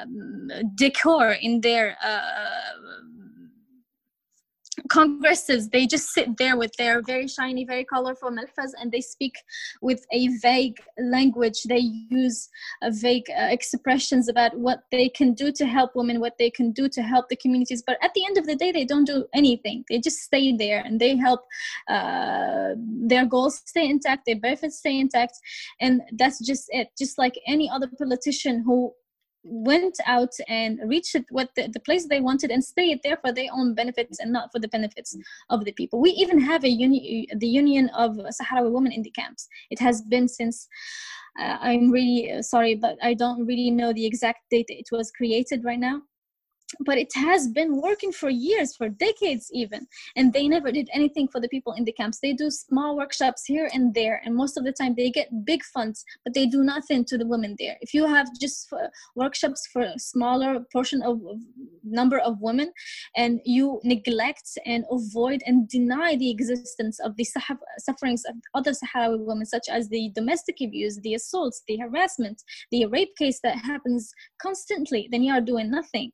um, 0.03 0.49
decor 0.75 1.33
in 1.33 1.61
their 1.61 1.97
uh, 2.03 2.21
congresses 4.89 5.69
they 5.71 5.87
just 5.87 6.09
sit 6.11 6.37
there 6.37 6.57
with 6.57 6.73
their 6.79 7.03
very 7.03 7.29
shiny 7.29 7.65
very 7.65 7.85
colorful 7.85 8.31
melhfas 8.31 8.73
and 8.81 8.93
they 8.93 9.01
speak 9.01 9.35
with 9.81 10.05
a 10.13 10.29
vague 10.39 10.79
language. 10.99 11.63
They 11.69 11.85
use 12.11 12.49
vague 12.85 13.29
uh, 13.31 13.49
expressions 13.51 14.29
about 14.29 14.57
what 14.59 14.81
they 14.91 15.09
can 15.09 15.35
do 15.35 15.53
to 15.53 15.67
help 15.67 15.93
women 15.95 16.21
what 16.21 16.39
they 16.39 16.51
can 16.51 16.73
do 16.73 16.89
to 16.89 17.03
help 17.03 17.29
the 17.29 17.37
communities. 17.37 17.83
But 17.87 17.99
at 18.03 18.13
the 18.15 18.25
end 18.25 18.39
of 18.39 18.47
the 18.47 18.57
day 18.57 18.73
they 18.73 18.85
don't 18.85 19.05
do 19.05 19.27
anything. 19.35 19.85
They 19.89 19.99
just 19.99 20.19
stay 20.19 20.57
there 20.57 20.83
and 20.85 21.01
they 21.01 21.17
help 21.17 21.41
uh, 21.89 22.71
their 23.11 23.27
goals 23.27 23.63
stay 23.65 23.89
intact 23.89 24.27
their 24.27 24.41
benefits 24.41 24.79
stay 24.79 24.99
intact 24.99 25.39
and 25.81 26.03
that's 26.13 26.45
just 26.45 26.65
it. 26.71 26.89
Just 26.99 27.19
like 27.19 27.39
any 27.47 27.71
other 27.71 27.89
politician 27.99 28.63
who 28.65 28.93
went 29.49 29.97
out 30.07 30.33
and 30.49 30.81
reached 30.85 31.17
what 31.31 31.51
the, 31.55 31.69
the 31.69 31.81
place 31.81 32.07
they 32.09 32.21
wanted 32.21 32.51
and 32.51 32.65
stayed 32.65 33.01
there 33.03 33.17
for 33.17 33.33
their 33.33 33.49
own 33.53 33.75
benefits 33.75 34.19
and 34.19 34.33
not 34.33 34.51
for 34.53 34.59
the 34.59 34.69
benefits 34.69 35.17
of 35.51 35.65
the 35.65 35.73
people. 35.73 36.01
We 36.01 36.11
even 36.11 36.41
have 36.41 36.65
a 36.65 36.69
uni- 36.69 37.29
the 37.37 37.47
Union 37.47 37.89
of 37.91 38.13
Sahrawi 38.17 38.71
Women 38.71 38.93
in 38.93 39.03
the 39.03 39.11
camps. 39.11 39.49
It 39.71 39.79
has 39.81 40.03
been 40.03 40.29
since. 40.29 40.69
Uh, 41.39 41.59
I'm 41.61 41.91
really 41.91 42.33
uh, 42.33 42.41
sorry, 42.41 42.77
but 42.77 42.97
I 43.03 43.13
don't 43.13 43.45
really 43.45 43.71
know 43.71 43.93
the 43.93 44.07
exact 44.07 44.41
date 44.51 44.67
it 44.69 44.89
was 44.91 45.11
created 45.11 45.65
right 45.65 45.79
now 45.79 46.01
but 46.81 46.99
it 46.99 47.13
has 47.15 47.49
been 47.49 47.81
working 47.81 48.13
for 48.13 48.31
years 48.31 48.77
for 48.77 48.89
decades 48.89 49.51
even. 49.53 49.87
And 50.17 50.33
they 50.33 50.49
never 50.49 50.71
did 50.73 50.89
anything 50.93 51.29
for 51.29 51.41
the 51.41 51.49
people 51.49 51.73
in 51.75 51.85
the 51.85 51.93
camps. 51.93 52.21
They 52.21 52.33
do 52.33 52.51
small 52.51 52.97
workshops 52.97 53.45
here 53.45 53.69
and 53.73 53.95
there 53.95 54.21
and 54.25 54.35
most 54.35 54.57
of 54.57 54.65
the 54.65 54.73
time 54.73 54.95
they 54.95 55.11
get 55.11 55.45
big 55.45 55.63
funds 55.65 56.05
but 56.25 56.35
they 56.35 56.47
do 56.47 56.63
nothing 56.63 57.05
to 57.07 57.19
the 57.19 57.27
women 57.27 57.57
there. 57.59 57.77
If 57.81 57.95
you 57.95 58.07
have 58.07 58.29
just 58.41 58.73
workshops 59.15 59.67
for 59.73 59.83
a 59.83 59.99
smaller 59.99 60.61
portion 60.73 61.03
of, 61.03 61.21
of 61.27 61.41
number 61.85 62.19
of 62.19 62.41
women 62.41 62.73
and 63.17 63.41
you 63.45 63.81
neglect 63.85 64.59
and 64.67 64.85
avoid 64.91 65.43
and 65.47 65.69
deny 65.69 66.17
the 66.17 66.31
existence 66.31 66.99
of 67.01 67.17
the 67.17 67.27
sufferings 67.79 68.25
of 68.25 68.35
other 68.55 68.73
Sahrawi 68.73 69.25
women 69.25 69.47
such 69.47 69.69
as 69.69 69.89
the 69.89 70.11
domestic 70.15 70.57
abuse 70.61 70.99
the 71.03 71.15
assaults 71.15 71.63
the 71.69 71.77
harassment 71.77 72.43
the 72.71 72.87
rape 72.87 73.15
case 73.17 73.41
that 73.43 73.57
happens 73.57 74.13
constantly 74.39 75.09
then 75.11 75.23
you 75.23 75.33
are 75.33 75.41
doing 75.41 75.71
nothing 75.71 76.11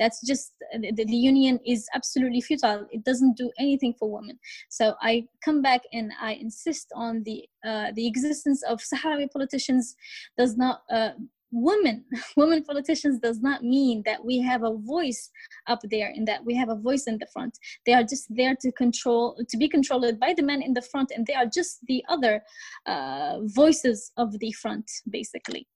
that's 0.00 0.20
just 0.26 0.54
the, 0.72 1.04
the 1.04 1.22
union 1.32 1.60
is 1.64 1.86
absolutely 1.94 2.40
futile. 2.40 2.86
It 2.90 3.04
doesn't 3.04 3.36
do 3.36 3.50
anything 3.58 3.94
for 3.98 4.10
women. 4.10 4.38
So 4.68 4.94
i 5.00 5.24
come 5.44 5.60
back 5.62 5.82
and 5.92 6.12
i 6.20 6.32
insist 6.32 6.86
on 6.94 7.22
the 7.24 7.38
uh, 7.68 7.88
the 7.94 8.06
existence 8.06 8.62
of 8.62 8.80
sahrawi 8.80 9.30
politicians 9.30 9.96
does 10.38 10.56
not 10.56 10.82
uh, 10.90 11.10
women 11.52 12.04
women 12.36 12.62
politicians 12.64 13.18
does 13.18 13.40
not 13.40 13.62
mean 13.62 14.02
that 14.06 14.24
we 14.24 14.38
have 14.40 14.62
a 14.62 14.76
voice 14.94 15.30
up 15.66 15.80
there 15.90 16.10
and 16.14 16.26
that 16.26 16.44
we 16.44 16.54
have 16.54 16.70
a 16.70 16.74
voice 16.88 17.04
in 17.06 17.18
the 17.18 17.26
front. 17.34 17.58
They 17.86 17.92
are 17.92 18.04
just 18.04 18.26
there 18.30 18.56
to 18.62 18.72
control 18.72 19.36
to 19.48 19.56
be 19.56 19.68
controlled 19.68 20.18
by 20.18 20.34
the 20.34 20.42
men 20.42 20.62
in 20.62 20.74
the 20.74 20.82
front 20.82 21.12
and 21.14 21.26
they 21.26 21.34
are 21.34 21.46
just 21.46 21.78
the 21.86 22.02
other 22.08 22.42
uh, 22.86 23.38
voices 23.42 24.12
of 24.16 24.38
the 24.38 24.52
front 24.52 24.90
basically 25.08 25.66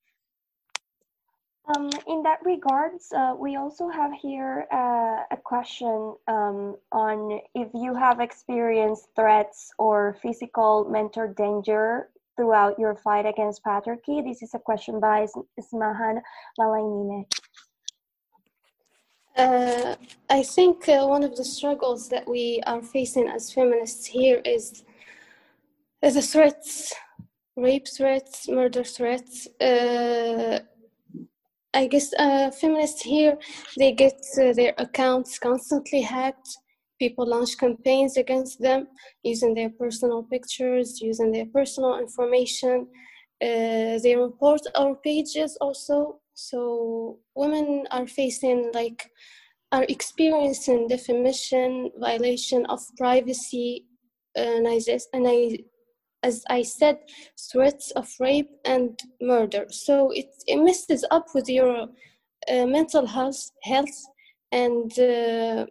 um, 1.67 1.89
in 2.07 2.23
that 2.23 2.41
regards, 2.45 3.11
uh, 3.13 3.35
we 3.39 3.57
also 3.57 3.89
have 3.89 4.13
here 4.13 4.67
uh, 4.71 5.25
a 5.31 5.37
question 5.43 6.15
um, 6.29 6.77
on 6.93 7.41
if 7.55 7.69
you 7.73 7.95
have 7.95 8.21
experienced 8.21 9.09
threats 9.17 9.73
or 9.79 10.17
physical 10.21 10.85
mental 10.85 11.33
danger 11.33 12.11
throughout 12.37 12.79
your 12.79 12.95
fight 12.97 13.25
against 13.25 13.65
patriarchy. 13.65 14.23
This 14.23 14.43
is 14.43 14.53
a 14.55 14.59
question 14.59 15.01
by 15.01 15.27
Ismahan 15.57 16.21
Malainine. 16.59 17.25
Uh, 19.37 19.97
I 20.29 20.43
think 20.43 20.89
uh, 20.89 21.07
one 21.07 21.25
of 21.25 21.35
the 21.35 21.45
struggles 21.45 22.09
that 22.11 22.29
we 22.29 22.61
are 22.67 22.83
facing 22.83 23.29
as 23.29 23.53
feminists 23.53 24.05
here 24.05 24.41
is 24.45 24.85
the 26.03 26.21
threats, 26.21 26.93
rape 27.57 27.89
threats, 27.89 28.49
murder 28.49 28.85
threats 28.85 29.49
uh, 29.61 30.61
I 31.75 31.89
guess 31.89 32.13
uh, 32.19 32.51
feminists 32.53 33.03
here 33.03 33.37
they 33.77 33.93
get 33.93 34.21
uh, 34.41 34.53
their 34.53 34.75
accounts 34.79 35.39
constantly 35.39 36.03
hacked. 36.03 36.49
People 37.01 37.27
launch 37.27 37.59
campaigns 37.59 38.17
against 38.17 38.61
them 38.61 38.87
using 39.25 39.55
their 39.55 39.71
personal 39.71 40.23
pictures, 40.23 41.01
using 41.01 41.33
their 41.33 41.47
personal 41.47 41.99
information. 41.99 42.87
Uh, 43.43 43.99
they 44.03 44.15
report 44.17 44.61
our 44.77 44.95
pages 44.95 45.59
also. 45.61 46.21
So 46.35 47.19
women 47.35 47.87
are 47.91 48.07
facing 48.07 48.71
like 48.73 49.11
are 49.73 49.85
experiencing 49.89 50.87
defamation, 50.87 51.91
violation 51.99 52.65
of 52.67 52.81
privacy, 52.97 53.87
and 54.37 54.67
just 54.85 55.09
and 55.13 55.27
I 55.29 55.59
as 56.25 56.43
I 56.49 56.63
said, 56.63 56.99
threats 57.51 57.91
of 57.93 58.09
rape 58.19 58.51
and 58.65 58.99
murder. 59.21 59.67
So 59.69 60.11
it, 60.11 60.31
it 60.47 60.57
messes 60.57 61.05
up 61.11 61.27
with 61.35 61.49
your 61.49 61.87
uh, 62.51 62.67
mental 62.67 63.07
health, 63.07 63.51
health. 63.63 63.99
And 64.51 64.91
uh, 64.99 65.67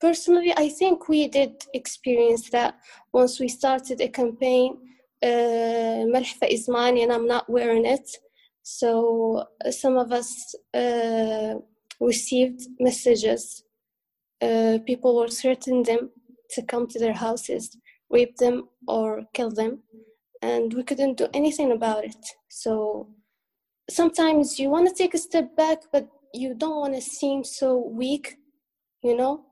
personally, 0.00 0.52
I 0.56 0.70
think 0.70 1.08
we 1.08 1.28
did 1.28 1.52
experience 1.74 2.48
that 2.50 2.74
once 3.12 3.38
we 3.38 3.48
started 3.48 4.00
a 4.00 4.08
campaign. 4.08 4.78
Uh, 5.22 6.06
is 6.48 6.66
mine, 6.66 6.96
and 6.96 7.12
I'm 7.12 7.26
not 7.26 7.44
wearing 7.50 7.84
it. 7.84 8.08
So 8.62 9.44
uh, 9.62 9.70
some 9.70 9.98
of 9.98 10.12
us 10.12 10.54
uh, 10.72 11.56
received 12.00 12.62
messages. 12.78 13.62
Uh, 14.40 14.78
people 14.86 15.14
were 15.14 15.28
threatening 15.28 15.82
them 15.82 16.10
to 16.52 16.62
come 16.62 16.86
to 16.86 16.98
their 16.98 17.12
houses 17.12 17.76
rape 18.10 18.36
them 18.36 18.68
or 18.86 19.22
kill 19.32 19.50
them 19.50 19.82
and 20.42 20.74
we 20.74 20.82
couldn't 20.82 21.18
do 21.18 21.28
anything 21.34 21.72
about 21.72 22.04
it. 22.04 22.24
So 22.48 23.08
sometimes 23.88 24.58
you 24.58 24.70
want 24.70 24.88
to 24.88 24.94
take 24.94 25.14
a 25.14 25.18
step 25.18 25.56
back 25.56 25.78
but 25.92 26.08
you 26.32 26.54
don't 26.54 26.80
want 26.80 26.94
to 26.94 27.00
seem 27.00 27.44
so 27.44 27.76
weak 27.76 28.36
you 29.02 29.16
know? 29.16 29.44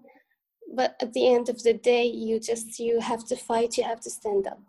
But 0.74 0.96
at 1.00 1.14
the 1.14 1.26
end 1.26 1.48
of 1.48 1.62
the 1.62 1.72
day 1.72 2.04
you 2.04 2.38
just 2.38 2.78
you 2.78 3.00
have 3.00 3.24
to 3.26 3.36
fight 3.36 3.78
you 3.78 3.84
have 3.84 4.00
to 4.00 4.11
stand 4.11 4.46
up 4.46 4.61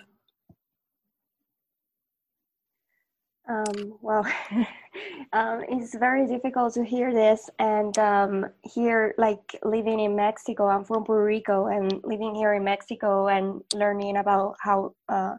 Um, 3.49 3.97
well, 4.01 4.25
um, 5.33 5.63
it's 5.69 5.95
very 5.95 6.27
difficult 6.27 6.75
to 6.75 6.85
hear 6.85 7.11
this 7.11 7.49
and 7.57 7.97
um, 7.97 8.45
here, 8.63 9.15
like 9.17 9.59
living 9.63 9.99
in 9.99 10.15
Mexico. 10.15 10.67
I'm 10.67 10.85
from 10.85 11.03
Puerto 11.03 11.25
Rico, 11.25 11.65
and 11.65 11.99
living 12.03 12.35
here 12.35 12.53
in 12.53 12.63
Mexico 12.63 13.27
and 13.27 13.61
learning 13.73 14.17
about 14.17 14.55
how 14.61 14.93
uh, 15.09 15.33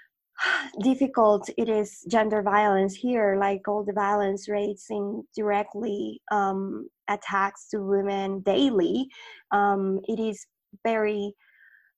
difficult 0.82 1.48
it 1.56 1.68
is 1.68 2.04
gender 2.08 2.42
violence 2.42 2.96
here. 2.96 3.36
Like 3.38 3.68
all 3.68 3.84
the 3.84 3.92
violence 3.92 4.48
rates 4.48 4.86
in 4.90 5.22
directly 5.36 6.20
um, 6.32 6.88
attacks 7.08 7.68
to 7.68 7.78
women 7.78 8.40
daily. 8.40 9.06
Um, 9.52 10.00
it 10.08 10.18
is 10.18 10.44
very 10.84 11.34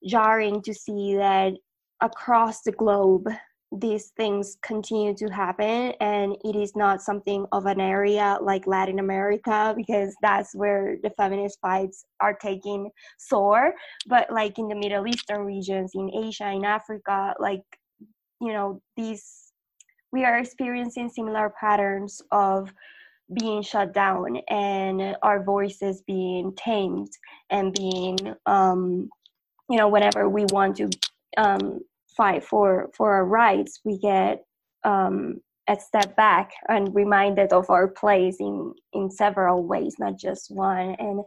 jarring 0.06 0.60
to 0.62 0.74
see 0.74 1.16
that 1.16 1.54
across 2.02 2.60
the 2.60 2.72
globe 2.72 3.26
these 3.72 4.08
things 4.16 4.56
continue 4.62 5.14
to 5.14 5.28
happen 5.28 5.92
and 6.00 6.36
it 6.44 6.56
is 6.56 6.74
not 6.74 7.00
something 7.00 7.46
of 7.52 7.66
an 7.66 7.80
area 7.80 8.36
like 8.42 8.66
latin 8.66 8.98
america 8.98 9.72
because 9.76 10.14
that's 10.22 10.54
where 10.56 10.96
the 11.04 11.10
feminist 11.10 11.56
fights 11.62 12.04
are 12.20 12.34
taking 12.34 12.90
sore 13.16 13.72
but 14.08 14.28
like 14.32 14.58
in 14.58 14.66
the 14.66 14.74
middle 14.74 15.06
eastern 15.06 15.42
regions 15.42 15.92
in 15.94 16.10
asia 16.12 16.50
in 16.50 16.64
africa 16.64 17.32
like 17.38 17.62
you 18.40 18.52
know 18.52 18.82
these 18.96 19.52
we 20.10 20.24
are 20.24 20.38
experiencing 20.38 21.08
similar 21.08 21.52
patterns 21.60 22.20
of 22.32 22.72
being 23.38 23.62
shut 23.62 23.94
down 23.94 24.38
and 24.48 25.16
our 25.22 25.44
voices 25.44 26.02
being 26.08 26.52
tamed 26.56 27.12
and 27.50 27.72
being 27.72 28.18
um 28.46 29.08
you 29.68 29.76
know 29.76 29.88
whenever 29.88 30.28
we 30.28 30.44
want 30.46 30.76
to 30.76 30.90
um 31.36 31.80
fight 32.16 32.44
for 32.44 32.90
for 32.96 33.12
our 33.12 33.24
rights, 33.24 33.80
we 33.84 33.98
get 33.98 34.44
um, 34.84 35.40
a 35.68 35.76
step 35.78 36.16
back 36.16 36.50
and 36.68 36.94
reminded 36.94 37.52
of 37.52 37.70
our 37.70 37.88
place 37.88 38.36
in 38.40 38.74
in 38.92 39.10
several 39.10 39.64
ways, 39.64 39.96
not 39.98 40.18
just 40.18 40.50
one. 40.50 40.96
And 40.98 41.20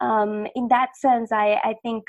um, 0.00 0.46
in 0.54 0.68
that 0.68 0.96
sense, 0.96 1.32
I 1.32 1.60
I 1.64 1.74
think 1.82 2.04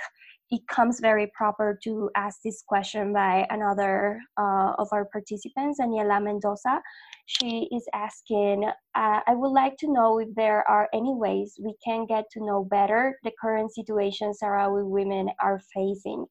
it 0.51 0.61
comes 0.67 0.99
very 0.99 1.31
proper 1.35 1.79
to 1.83 2.09
ask 2.15 2.39
this 2.43 2.63
question 2.67 3.13
by 3.13 3.47
another 3.49 4.19
uh, 4.37 4.73
of 4.77 4.87
our 4.91 5.05
participants, 5.05 5.79
Daniela 5.79 6.21
Mendoza. 6.23 6.81
She 7.25 7.67
is 7.71 7.87
asking, 7.95 8.65
uh, 8.65 9.19
I 9.25 9.33
would 9.33 9.49
like 9.49 9.75
to 9.77 9.91
know 9.91 10.19
if 10.19 10.29
there 10.35 10.67
are 10.69 10.87
any 10.93 11.13
ways 11.15 11.55
we 11.59 11.73
can 11.83 12.05
get 12.05 12.25
to 12.31 12.45
know 12.45 12.63
better 12.63 13.17
the 13.23 13.31
current 13.41 13.73
situation 13.73 14.31
Sahrawi 14.31 14.87
women 14.87 15.29
are 15.41 15.59
facing. 15.73 16.25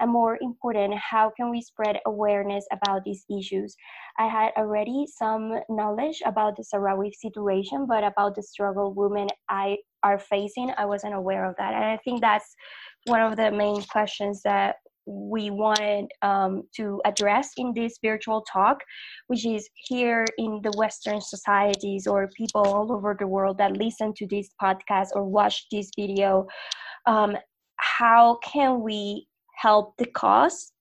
And 0.00 0.10
more 0.10 0.36
important, 0.40 0.94
how 0.94 1.30
can 1.36 1.50
we 1.50 1.62
spread 1.62 2.00
awareness 2.06 2.66
about 2.72 3.04
these 3.04 3.24
issues? 3.30 3.76
I 4.18 4.26
had 4.26 4.50
already 4.56 5.06
some 5.06 5.60
knowledge 5.68 6.20
about 6.26 6.56
the 6.56 6.64
Sahrawi 6.64 7.12
situation, 7.14 7.86
but 7.86 8.02
about 8.02 8.34
the 8.34 8.42
struggle 8.42 8.92
women 8.92 9.28
I 9.48 9.76
are 10.02 10.18
facing, 10.18 10.72
I 10.76 10.86
wasn't 10.86 11.14
aware 11.14 11.44
of 11.44 11.54
that. 11.58 11.74
And 11.74 11.84
I 11.84 11.98
think 11.98 12.20
that's 12.20 12.54
one 13.06 13.20
of 13.20 13.36
the 13.36 13.50
main 13.50 13.82
questions 13.82 14.42
that 14.44 14.76
we 15.06 15.50
wanted 15.50 16.06
um, 16.22 16.62
to 16.76 17.00
address 17.04 17.50
in 17.56 17.72
this 17.74 17.98
virtual 18.02 18.42
talk, 18.42 18.78
which 19.26 19.46
is 19.46 19.68
here 19.74 20.24
in 20.38 20.60
the 20.62 20.72
Western 20.76 21.20
societies 21.20 22.06
or 22.06 22.28
people 22.36 22.62
all 22.62 22.92
over 22.92 23.16
the 23.18 23.26
world 23.26 23.58
that 23.58 23.76
listen 23.76 24.12
to 24.16 24.26
this 24.26 24.50
podcast 24.62 25.08
or 25.14 25.24
watch 25.24 25.66
this 25.72 25.90
video, 25.98 26.46
um, 27.06 27.36
how 27.76 28.38
can 28.44 28.82
we 28.82 29.26
help 29.56 29.96
the 29.96 30.06
cause? 30.06 30.72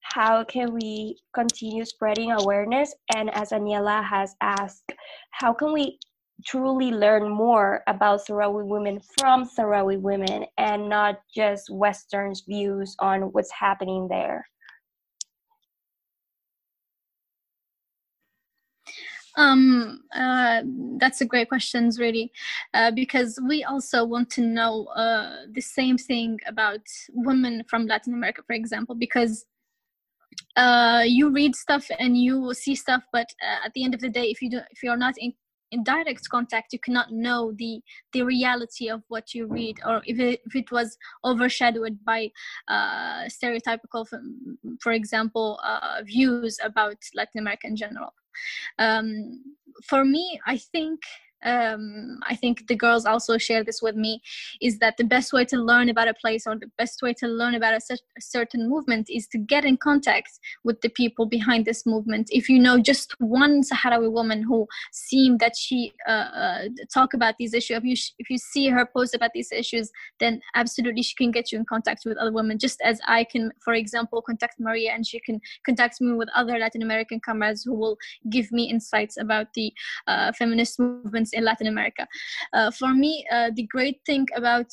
How 0.00 0.44
can 0.44 0.72
we 0.72 1.18
continue 1.34 1.84
spreading 1.84 2.32
awareness? 2.32 2.94
And 3.14 3.32
as 3.34 3.50
Daniela 3.50 4.04
has 4.04 4.34
asked, 4.40 4.92
how 5.32 5.52
can 5.52 5.72
we 5.72 5.98
truly 6.44 6.90
learn 6.90 7.28
more 7.28 7.82
about 7.86 8.26
Sahrawi 8.26 8.66
women 8.66 9.00
from 9.18 9.48
Sahrawi 9.48 10.00
women 10.00 10.46
and 10.58 10.88
not 10.88 11.20
just 11.34 11.70
Western's 11.70 12.42
views 12.42 12.94
on 12.98 13.32
what's 13.32 13.52
happening 13.52 14.08
there? 14.08 14.46
Um, 19.36 20.00
uh, 20.14 20.62
that's 20.98 21.20
a 21.20 21.26
great 21.26 21.48
question, 21.48 21.90
really, 21.98 22.32
uh, 22.72 22.90
because 22.90 23.38
we 23.46 23.64
also 23.64 24.02
want 24.02 24.30
to 24.30 24.40
know 24.40 24.86
uh, 24.96 25.44
the 25.52 25.60
same 25.60 25.98
thing 25.98 26.38
about 26.46 26.80
women 27.12 27.62
from 27.68 27.86
Latin 27.86 28.14
America, 28.14 28.42
for 28.46 28.54
example, 28.54 28.94
because 28.94 29.44
uh, 30.56 31.02
you 31.06 31.30
read 31.30 31.54
stuff 31.54 31.86
and 31.98 32.16
you 32.16 32.54
see 32.54 32.74
stuff, 32.74 33.02
but 33.12 33.26
uh, 33.42 33.66
at 33.66 33.74
the 33.74 33.84
end 33.84 33.94
of 33.94 34.00
the 34.00 34.08
day, 34.08 34.30
if 34.30 34.40
you 34.40 34.48
do, 34.48 34.60
if 34.70 34.82
you're 34.82 34.96
not 34.96 35.14
in 35.18 35.34
in 35.72 35.82
direct 35.82 36.28
contact 36.28 36.72
you 36.72 36.78
cannot 36.78 37.10
know 37.10 37.52
the 37.56 37.80
the 38.12 38.22
reality 38.22 38.88
of 38.88 39.02
what 39.08 39.34
you 39.34 39.46
read 39.46 39.78
or 39.86 40.02
if 40.06 40.18
it, 40.18 40.40
if 40.46 40.54
it 40.54 40.70
was 40.70 40.96
overshadowed 41.24 41.98
by 42.04 42.30
uh, 42.68 43.24
stereotypical 43.24 44.06
for 44.80 44.92
example 44.92 45.58
uh, 45.64 46.00
views 46.04 46.58
about 46.62 46.96
latin 47.14 47.40
america 47.40 47.66
in 47.66 47.76
general. 47.76 48.12
Um, 48.78 49.42
for 49.88 50.04
me 50.04 50.40
i 50.46 50.56
think 50.56 51.00
um, 51.46 52.18
I 52.24 52.34
think 52.34 52.66
the 52.66 52.74
girls 52.74 53.06
also 53.06 53.38
share 53.38 53.62
this 53.62 53.80
with 53.80 53.94
me, 53.94 54.20
is 54.60 54.78
that 54.80 54.96
the 54.96 55.04
best 55.04 55.32
way 55.32 55.44
to 55.46 55.56
learn 55.56 55.88
about 55.88 56.08
a 56.08 56.14
place 56.14 56.46
or 56.46 56.56
the 56.56 56.70
best 56.76 57.00
way 57.02 57.14
to 57.14 57.28
learn 57.28 57.54
about 57.54 57.74
a, 57.74 57.94
a, 57.94 58.20
certain 58.20 58.68
movement 58.68 59.06
is 59.08 59.28
to 59.28 59.38
get 59.38 59.64
in 59.64 59.76
contact 59.76 60.40
with 60.64 60.80
the 60.80 60.88
people 60.88 61.24
behind 61.24 61.64
this 61.64 61.86
movement. 61.86 62.28
If 62.30 62.48
you 62.48 62.58
know 62.58 62.78
just 62.80 63.14
one 63.20 63.62
Sahrawi 63.62 64.10
woman 64.10 64.42
who 64.42 64.66
seemed 64.92 65.38
that 65.40 65.56
she 65.56 65.92
uh, 66.08 66.28
uh, 66.42 66.62
talk 66.92 67.14
about 67.14 67.36
these 67.38 67.54
issues, 67.54 67.76
if 67.78 67.84
you 67.84 67.96
if 68.18 68.28
you 68.28 68.38
see 68.38 68.68
her 68.68 68.84
post 68.84 69.14
about 69.14 69.30
these 69.32 69.52
issues, 69.52 69.90
then 70.18 70.40
absolutely 70.54 71.02
she 71.02 71.14
can 71.14 71.30
get 71.30 71.52
you 71.52 71.58
in 71.58 71.64
contact 71.64 72.02
with 72.04 72.18
other 72.18 72.32
women. 72.32 72.58
Just 72.58 72.80
as 72.80 73.00
I 73.06 73.22
can, 73.22 73.52
for 73.64 73.74
example, 73.74 74.20
contact 74.20 74.58
Maria 74.58 74.92
and 74.92 75.06
she 75.06 75.20
can 75.20 75.40
contact 75.64 76.00
me 76.00 76.12
with 76.12 76.28
other 76.34 76.58
Latin 76.58 76.82
American 76.82 77.20
comrades 77.20 77.62
who 77.62 77.74
will 77.74 77.96
give 78.30 78.50
me 78.50 78.64
insights 78.68 79.16
about 79.16 79.54
the 79.54 79.72
uh, 80.08 80.32
feminist 80.32 80.80
movement 80.80 81.28
in 81.36 81.44
Latin 81.44 81.68
America. 81.68 82.06
Uh, 82.52 82.70
for 82.70 82.92
me, 82.92 83.24
uh, 83.30 83.50
the 83.54 83.66
great 83.74 84.00
thing 84.04 84.26
about 84.34 84.70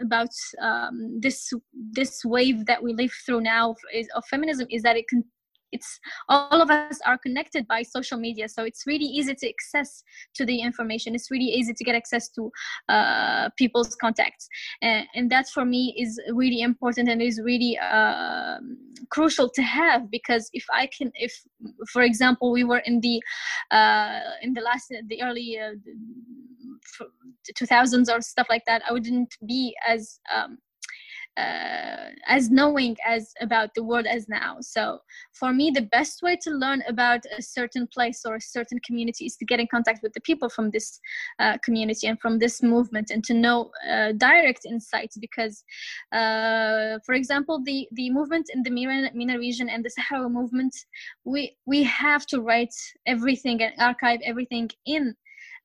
about 0.00 0.34
um, 0.60 1.20
this 1.20 1.52
this 1.92 2.24
wave 2.24 2.66
that 2.66 2.82
we 2.82 2.92
live 2.94 3.12
through 3.24 3.40
now 3.40 3.74
is, 3.92 4.08
of 4.16 4.24
feminism 4.26 4.66
is 4.70 4.82
that 4.82 4.96
it 4.96 5.06
can 5.08 5.24
it's 5.74 5.98
all 6.28 6.60
of 6.62 6.70
us 6.70 6.98
are 7.04 7.18
connected 7.18 7.66
by 7.66 7.82
social 7.82 8.18
media 8.18 8.48
so 8.48 8.64
it's 8.64 8.84
really 8.86 9.10
easy 9.18 9.34
to 9.34 9.48
access 9.48 10.02
to 10.34 10.44
the 10.44 10.60
information. 10.60 11.14
It's 11.14 11.30
really 11.30 11.46
easy 11.46 11.74
to 11.74 11.84
get 11.84 11.94
access 11.94 12.28
to 12.30 12.50
uh, 12.88 13.50
people's 13.56 13.94
contacts. 13.96 14.48
And, 14.82 15.06
and, 15.14 15.30
that 15.30 15.48
for 15.48 15.64
me 15.64 15.94
is 15.98 16.20
really 16.32 16.60
important 16.60 17.08
and 17.08 17.20
is 17.22 17.40
really 17.42 17.78
uh, 17.78 18.58
crucial 19.10 19.48
to 19.48 19.62
have 19.62 20.10
because 20.10 20.48
if 20.52 20.64
i 20.72 20.86
can 20.96 21.10
if 21.14 21.32
for 21.90 22.02
example 22.02 22.52
we 22.52 22.62
were 22.62 22.82
in 22.90 23.00
the 23.00 23.20
uh, 23.70 24.20
in 24.42 24.52
the 24.52 24.60
last 24.60 24.92
the 25.08 25.22
early 25.22 25.58
2000s 27.58 28.08
uh, 28.08 28.14
or 28.14 28.20
stuff 28.20 28.46
like 28.48 28.62
that 28.66 28.82
i 28.88 28.92
wouldn't 28.92 29.34
be 29.46 29.74
as 29.88 30.20
um, 30.34 30.58
uh, 31.36 32.10
as 32.26 32.50
knowing 32.50 32.96
as 33.06 33.32
about 33.40 33.74
the 33.74 33.82
world 33.82 34.06
as 34.06 34.28
now. 34.28 34.58
So 34.60 35.00
for 35.32 35.52
me 35.52 35.70
the 35.70 35.82
best 35.82 36.22
way 36.22 36.36
to 36.42 36.50
learn 36.50 36.82
about 36.88 37.20
a 37.36 37.42
certain 37.42 37.86
place 37.86 38.22
or 38.24 38.36
a 38.36 38.40
certain 38.40 38.78
community 38.86 39.26
is 39.26 39.36
to 39.36 39.44
get 39.44 39.60
in 39.60 39.66
contact 39.66 40.02
with 40.02 40.12
the 40.12 40.20
people 40.20 40.48
from 40.48 40.70
this 40.70 41.00
uh, 41.38 41.58
community 41.64 42.06
and 42.06 42.20
from 42.20 42.38
this 42.38 42.62
movement 42.62 43.10
and 43.10 43.24
to 43.24 43.34
know 43.34 43.70
uh, 43.88 44.12
direct 44.12 44.64
insights 44.64 45.16
because 45.18 45.64
uh, 46.12 46.98
for 47.04 47.14
example 47.14 47.62
the 47.64 47.88
the 47.92 48.10
movement 48.10 48.46
in 48.54 48.62
the 48.62 48.70
MENA 48.70 49.38
region 49.38 49.68
and 49.68 49.84
the 49.84 49.90
Sahara 49.90 50.28
movement 50.28 50.74
we 51.24 51.56
we 51.66 51.82
have 51.82 52.26
to 52.26 52.40
write 52.40 52.74
everything 53.06 53.62
and 53.62 53.72
archive 53.78 54.20
everything 54.24 54.70
in 54.86 55.14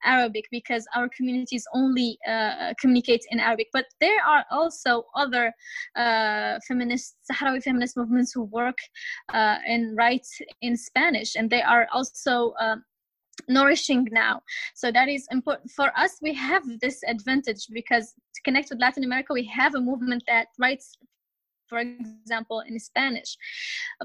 Arabic 0.03 0.45
because 0.51 0.85
our 0.95 1.09
communities 1.09 1.65
only 1.73 2.17
uh, 2.27 2.73
communicate 2.79 3.25
in 3.31 3.39
Arabic. 3.39 3.67
But 3.73 3.85
there 3.99 4.21
are 4.25 4.45
also 4.51 5.05
other 5.15 5.53
uh, 5.95 6.59
feminist 6.67 7.15
Sahrawi 7.31 7.63
feminist 7.63 7.97
movements 7.97 8.31
who 8.33 8.43
work 8.43 8.77
uh, 9.33 9.57
and 9.67 9.97
write 9.97 10.27
in 10.61 10.77
Spanish, 10.77 11.35
and 11.35 11.49
they 11.49 11.61
are 11.61 11.87
also 11.91 12.53
um, 12.59 12.83
nourishing 13.47 14.07
now 14.11 14.41
so 14.75 14.91
that 14.91 15.07
is 15.07 15.25
important 15.31 15.71
for 15.71 15.97
us 15.97 16.17
we 16.21 16.33
have 16.33 16.63
this 16.81 17.01
advantage 17.07 17.67
because 17.71 18.13
to 18.35 18.41
connect 18.43 18.69
with 18.69 18.81
latin 18.81 19.03
america 19.05 19.33
we 19.33 19.45
have 19.45 19.75
a 19.75 19.79
movement 19.79 20.21
that 20.27 20.47
writes 20.59 20.97
for 21.69 21.79
example, 21.79 22.61
in 22.61 22.79
Spanish. 22.79 23.37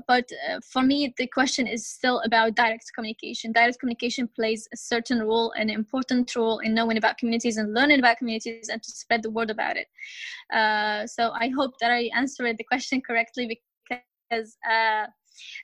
But 0.07 0.29
uh, 0.49 0.61
for 0.61 0.83
me, 0.83 1.15
the 1.17 1.27
question 1.27 1.67
is 1.67 1.87
still 1.87 2.21
about 2.25 2.55
direct 2.55 2.93
communication. 2.95 3.53
Direct 3.53 3.79
communication 3.81 4.29
plays 4.29 4.69
a 4.73 4.77
certain 4.77 5.23
role, 5.23 5.53
an 5.53 5.71
important 5.71 6.35
role 6.37 6.59
in 6.59 6.75
knowing 6.75 6.99
about 6.99 7.19
communities 7.19 7.57
and 7.57 7.73
learning 7.75 7.99
about 7.99 8.19
communities 8.19 8.69
and 8.69 8.83
to 8.83 8.91
spread 8.91 9.23
the 9.23 9.31
word 9.31 9.51
about 9.51 9.77
it. 9.77 9.89
Uh, 10.53 11.07
so 11.07 11.33
I 11.33 11.49
hope 11.49 11.79
that 11.81 11.91
I 11.91 12.11
answered 12.15 12.59
the 12.59 12.65
question 12.65 13.01
correctly 13.01 13.47
because 13.91 14.57
uh, 14.71 15.07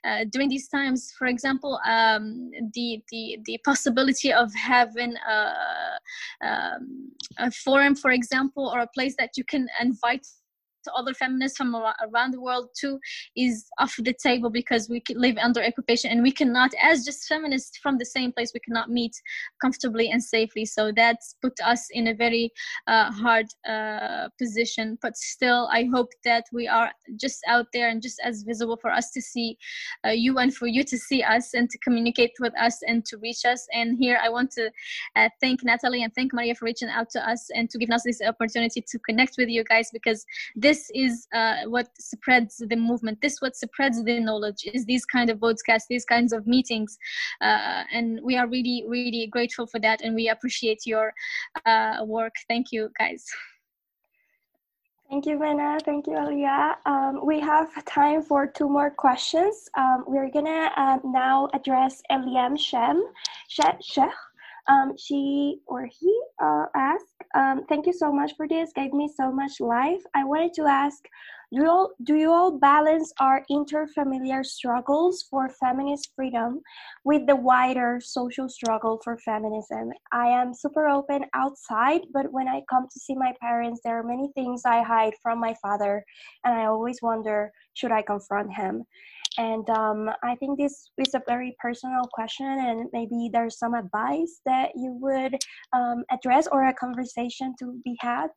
uh, 0.03 0.25
during 0.31 0.49
these 0.49 0.67
times 0.67 1.13
for 1.17 1.27
example 1.27 1.79
um, 1.87 2.51
the, 2.73 3.01
the 3.09 3.39
the 3.45 3.57
possibility 3.63 4.33
of 4.33 4.53
having 4.53 5.13
a, 5.15 5.53
um, 6.45 7.11
a 7.37 7.51
forum 7.51 7.95
for 7.95 8.11
example 8.11 8.69
or 8.73 8.81
a 8.81 8.87
place 8.87 9.15
that 9.17 9.31
you 9.37 9.43
can 9.43 9.67
invite 9.79 10.27
other 10.95 11.13
feminists 11.13 11.57
from 11.57 11.75
around 11.75 12.31
the 12.31 12.41
world 12.41 12.69
too 12.79 12.99
is 13.35 13.65
off 13.79 13.95
the 13.99 14.13
table 14.13 14.49
because 14.49 14.89
we 14.89 15.01
live 15.15 15.37
under 15.37 15.63
occupation 15.63 16.11
and 16.11 16.21
we 16.21 16.31
cannot 16.31 16.71
as 16.81 17.05
just 17.05 17.27
feminists 17.27 17.77
from 17.77 17.97
the 17.97 18.05
same 18.05 18.31
place 18.31 18.51
we 18.53 18.59
cannot 18.59 18.89
meet 18.89 19.15
comfortably 19.61 20.09
and 20.09 20.23
safely. 20.23 20.65
So 20.65 20.91
that's 20.95 21.35
put 21.41 21.53
us 21.63 21.87
in 21.91 22.07
a 22.07 22.13
very 22.13 22.51
uh, 22.87 23.11
hard 23.11 23.47
uh, 23.67 24.29
position. 24.37 24.97
But 25.01 25.17
still 25.17 25.69
i 25.71 25.83
hope 25.93 26.11
that 26.23 26.45
we 26.51 26.67
are 26.67 26.91
just 27.15 27.39
out 27.47 27.67
there 27.73 27.89
and 27.89 28.01
just 28.01 28.19
as 28.23 28.43
visible 28.43 28.77
for 28.81 28.91
us 28.91 29.11
to 29.11 29.21
see 29.21 29.57
uh, 30.05 30.09
you 30.09 30.37
and 30.37 30.53
for 30.53 30.67
you 30.67 30.83
to 30.83 30.97
see 30.97 31.21
us 31.23 31.53
and 31.53 31.69
to 31.69 31.77
communicate 31.79 32.31
with 32.39 32.53
us 32.59 32.79
and 32.87 33.05
to 33.05 33.17
reach 33.17 33.43
us. 33.45 33.67
And 33.73 33.97
here 34.03 34.17
i 34.23 34.29
want 34.29 34.51
to 34.51 34.65
uh, 35.15 35.29
thank 35.41 35.63
natalie 35.63 36.03
and 36.03 36.13
thank 36.13 36.33
maria 36.33 36.55
for 36.55 36.65
reaching 36.65 36.89
out 36.89 37.09
to 37.15 37.19
us 37.31 37.41
and 37.55 37.69
to 37.69 37.77
give 37.77 37.89
us 37.89 38.03
this 38.03 38.21
opportunity 38.21 38.81
to 38.91 38.99
connect 38.99 39.35
with 39.37 39.49
you 39.49 39.63
guys 39.63 39.89
because 39.97 40.25
this 40.55 40.70
this 40.71 40.89
is 40.95 41.27
uh, 41.33 41.63
what 41.75 41.87
spreads 41.99 42.63
the 42.71 42.75
movement 42.89 43.17
this 43.21 43.41
what 43.41 43.55
spreads 43.55 44.01
the 44.05 44.19
knowledge 44.19 44.61
is 44.73 44.85
these 44.85 45.05
kind 45.05 45.29
of 45.29 45.39
broadcasts 45.43 45.87
these 45.89 46.05
kinds 46.05 46.31
of 46.31 46.47
meetings 46.47 46.97
uh, 47.41 47.83
and 47.91 48.07
we 48.23 48.37
are 48.37 48.47
really 48.47 48.85
really 48.87 49.27
grateful 49.27 49.67
for 49.67 49.79
that 49.81 49.99
and 50.01 50.15
we 50.15 50.29
appreciate 50.29 50.81
your 50.85 51.13
uh, 51.65 51.97
work 52.05 52.35
thank 52.47 52.71
you 52.71 52.89
guys 52.97 53.25
Thank 55.09 55.25
you, 55.25 55.37
Mena. 55.37 55.77
Thank 55.83 56.07
you, 56.07 56.15
Alia. 56.17 56.77
Um, 56.85 57.19
we 57.25 57.37
have 57.41 57.67
time 57.83 58.21
for 58.23 58.47
two 58.47 58.69
more 58.69 58.89
questions. 58.89 59.67
Um, 59.75 60.05
we're 60.07 60.31
gonna 60.31 60.71
uh, 60.77 60.99
now 61.03 61.49
address 61.53 62.01
Eliam 62.09 62.57
Shem, 62.57 63.03
Sheikh. 63.49 64.15
Um, 64.69 64.95
she 64.97 65.59
or 65.65 65.85
he 65.99 66.13
uh, 66.41 66.67
asked, 66.75 67.10
um, 67.33 67.65
"Thank 67.69 67.85
you 67.87 67.93
so 67.93 68.11
much 68.11 68.35
for 68.35 68.47
this. 68.47 68.71
Gave 68.73 68.93
me 68.93 69.07
so 69.07 69.31
much 69.31 69.59
life. 69.59 70.03
I 70.13 70.23
wanted 70.25 70.53
to 70.55 70.65
ask, 70.65 71.07
do 71.51 71.59
you 71.61 71.69
all 71.69 71.89
do 72.03 72.15
you 72.15 72.31
all 72.31 72.57
balance 72.57 73.11
our 73.19 73.43
interfamiliar 73.51 74.45
struggles 74.45 75.25
for 75.29 75.49
feminist 75.49 76.09
freedom 76.15 76.61
with 77.03 77.27
the 77.27 77.35
wider 77.35 77.99
social 78.01 78.47
struggle 78.47 79.01
for 79.03 79.17
feminism? 79.17 79.91
I 80.13 80.27
am 80.27 80.53
super 80.53 80.87
open 80.87 81.25
outside, 81.33 82.01
but 82.13 82.31
when 82.31 82.47
I 82.47 82.61
come 82.69 82.87
to 82.87 82.99
see 82.99 83.15
my 83.15 83.33
parents, 83.41 83.81
there 83.83 83.99
are 83.99 84.03
many 84.03 84.29
things 84.33 84.61
I 84.65 84.81
hide 84.81 85.13
from 85.21 85.39
my 85.39 85.53
father, 85.61 86.05
and 86.45 86.55
I 86.55 86.65
always 86.65 86.99
wonder, 87.01 87.51
should 87.73 87.91
I 87.91 88.01
confront 88.01 88.53
him?" 88.53 88.85
And 89.37 89.69
um, 89.69 90.09
I 90.23 90.35
think 90.35 90.57
this 90.57 90.89
is 90.97 91.13
a 91.13 91.21
very 91.27 91.55
personal 91.59 92.03
question, 92.13 92.45
and 92.47 92.89
maybe 92.93 93.29
there's 93.31 93.57
some 93.59 93.73
advice 93.73 94.39
that 94.45 94.71
you 94.75 94.97
would 95.01 95.35
um, 95.73 96.05
address 96.11 96.47
or 96.49 96.67
a 96.67 96.73
conversation 96.73 97.55
to 97.59 97.81
be 97.83 97.97
had. 97.99 98.29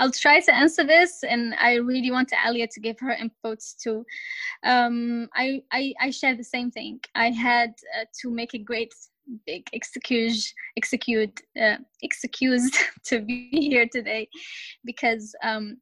I'll 0.00 0.10
try 0.10 0.40
to 0.40 0.54
answer 0.54 0.82
this, 0.82 1.22
and 1.22 1.54
I 1.60 1.74
really 1.74 2.10
want 2.10 2.32
Alia 2.46 2.66
to 2.68 2.80
give 2.80 2.98
her 3.00 3.14
inputs 3.14 3.76
too. 3.76 4.06
Um, 4.64 5.28
I, 5.34 5.62
I, 5.70 5.92
I 6.00 6.10
share 6.10 6.34
the 6.34 6.42
same 6.42 6.70
thing. 6.70 7.00
I 7.14 7.30
had 7.30 7.74
uh, 7.98 8.06
to 8.22 8.30
make 8.30 8.54
a 8.54 8.58
great 8.58 8.94
big 9.46 9.68
excuse 9.74 10.52
execute 10.76 11.40
uh, 11.60 11.76
excused 12.02 12.76
to 13.04 13.20
be 13.20 13.48
here 13.52 13.86
today 13.92 14.28
because 14.84 15.34
um, 15.44 15.76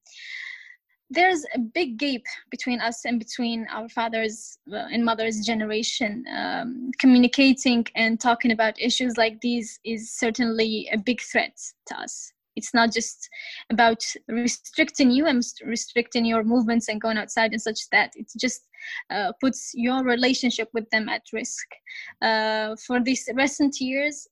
there's 1.08 1.44
a 1.54 1.58
big 1.58 1.96
gap 1.96 2.20
between 2.50 2.80
us 2.80 3.04
and 3.04 3.18
between 3.18 3.66
our 3.72 3.88
fathers 3.88 4.58
uh, 4.72 4.88
and 4.92 5.04
mothers 5.04 5.46
generation 5.46 6.24
um, 6.36 6.90
communicating 6.98 7.86
and 7.94 8.20
talking 8.20 8.50
about 8.50 8.78
issues 8.78 9.16
like 9.16 9.40
these 9.40 9.78
is 9.84 10.12
certainly 10.12 10.88
a 10.92 10.98
big 10.98 11.22
threat 11.22 11.56
to 11.86 11.98
us 11.98 12.32
it's 12.58 12.74
not 12.74 12.92
just 12.92 13.28
about 13.70 14.02
restricting 14.28 15.10
you 15.10 15.26
and 15.26 15.42
restricting 15.64 16.24
your 16.24 16.44
movements 16.44 16.88
and 16.88 17.00
going 17.00 17.18
outside 17.18 17.52
and 17.52 17.62
such 17.62 17.80
that 17.90 18.10
it 18.16 18.28
just 18.38 18.62
uh, 19.10 19.32
puts 19.40 19.72
your 19.74 20.02
relationship 20.04 20.68
with 20.74 20.88
them 20.90 21.08
at 21.08 21.22
risk 21.32 21.66
uh, 22.22 22.76
for 22.86 23.00
these 23.00 23.28
recent 23.34 23.74
years 23.80 24.28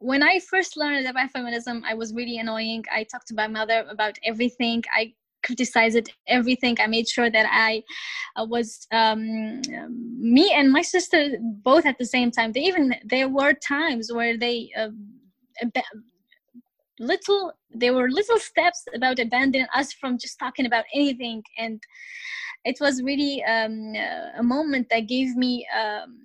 when 0.00 0.22
I 0.22 0.38
first 0.38 0.76
learned 0.76 1.06
about 1.08 1.30
feminism, 1.30 1.82
I 1.84 1.94
was 1.94 2.14
really 2.14 2.38
annoying. 2.38 2.84
I 2.92 3.02
talked 3.04 3.26
to 3.28 3.34
my 3.34 3.48
mother 3.48 3.84
about 3.90 4.16
everything. 4.24 4.84
I 4.94 5.12
criticized 5.44 6.10
everything. 6.26 6.76
I 6.80 6.86
made 6.86 7.08
sure 7.08 7.30
that 7.30 7.46
I 7.50 7.82
uh, 8.36 8.44
was 8.44 8.86
um, 8.92 9.60
me 10.36 10.52
and 10.54 10.70
my 10.70 10.82
sister 10.82 11.36
both 11.40 11.86
at 11.86 11.98
the 11.98 12.04
same 12.04 12.30
time. 12.30 12.52
They 12.52 12.60
even 12.62 12.94
there 13.04 13.28
were 13.28 13.54
times 13.54 14.12
where 14.12 14.36
they 14.36 14.70
uh, 14.78 14.90
little 16.98 17.52
there 17.70 17.94
were 17.94 18.10
little 18.10 18.38
steps 18.38 18.84
about 18.94 19.18
abandoning 19.18 19.66
us 19.74 19.92
from 19.92 20.18
just 20.18 20.38
talking 20.38 20.66
about 20.66 20.84
anything. 20.94 21.42
And 21.58 21.82
it 22.64 22.78
was 22.80 23.02
really 23.02 23.44
um, 23.44 23.94
a 24.38 24.42
moment 24.42 24.88
that 24.90 25.08
gave 25.08 25.36
me 25.36 25.66
um, 25.76 26.18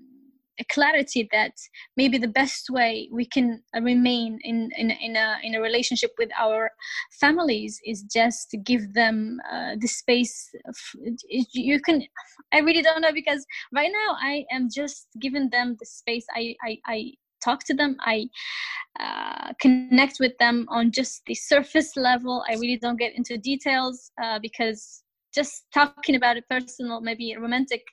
a 0.59 0.63
clarity 0.65 1.27
that 1.31 1.53
maybe 1.97 2.17
the 2.17 2.27
best 2.27 2.69
way 2.69 3.09
we 3.11 3.25
can 3.25 3.61
remain 3.81 4.37
in 4.43 4.69
in, 4.77 4.91
in 4.91 5.15
a 5.15 5.37
in 5.43 5.55
a 5.55 5.61
relationship 5.61 6.11
with 6.17 6.29
our 6.39 6.69
families 7.19 7.79
is 7.85 8.03
just 8.03 8.51
to 8.51 8.57
give 8.57 8.93
them 8.93 9.39
uh, 9.51 9.75
the 9.79 9.87
space 9.87 10.49
of, 10.67 10.75
you 11.27 11.79
can 11.81 12.03
i 12.53 12.59
really 12.59 12.81
don't 12.81 13.01
know 13.01 13.13
because 13.13 13.45
right 13.73 13.91
now 13.91 14.15
i 14.21 14.45
am 14.51 14.69
just 14.71 15.07
giving 15.19 15.49
them 15.49 15.75
the 15.79 15.85
space 15.85 16.25
i 16.35 16.55
i, 16.63 16.77
I 16.85 17.13
talk 17.43 17.63
to 17.65 17.73
them. 17.73 17.97
I 18.01 18.29
uh, 18.99 19.53
connect 19.59 20.17
with 20.19 20.37
them 20.37 20.65
on 20.69 20.91
just 20.91 21.23
the 21.25 21.35
surface 21.35 21.95
level. 21.95 22.43
I 22.49 22.53
really 22.53 22.77
don't 22.77 22.99
get 22.99 23.15
into 23.15 23.37
details 23.37 24.11
uh, 24.21 24.39
because 24.39 25.03
just 25.33 25.65
talking 25.73 26.15
about 26.15 26.37
a 26.37 26.41
personal 26.43 27.01
maybe 27.01 27.35
romantic 27.35 27.83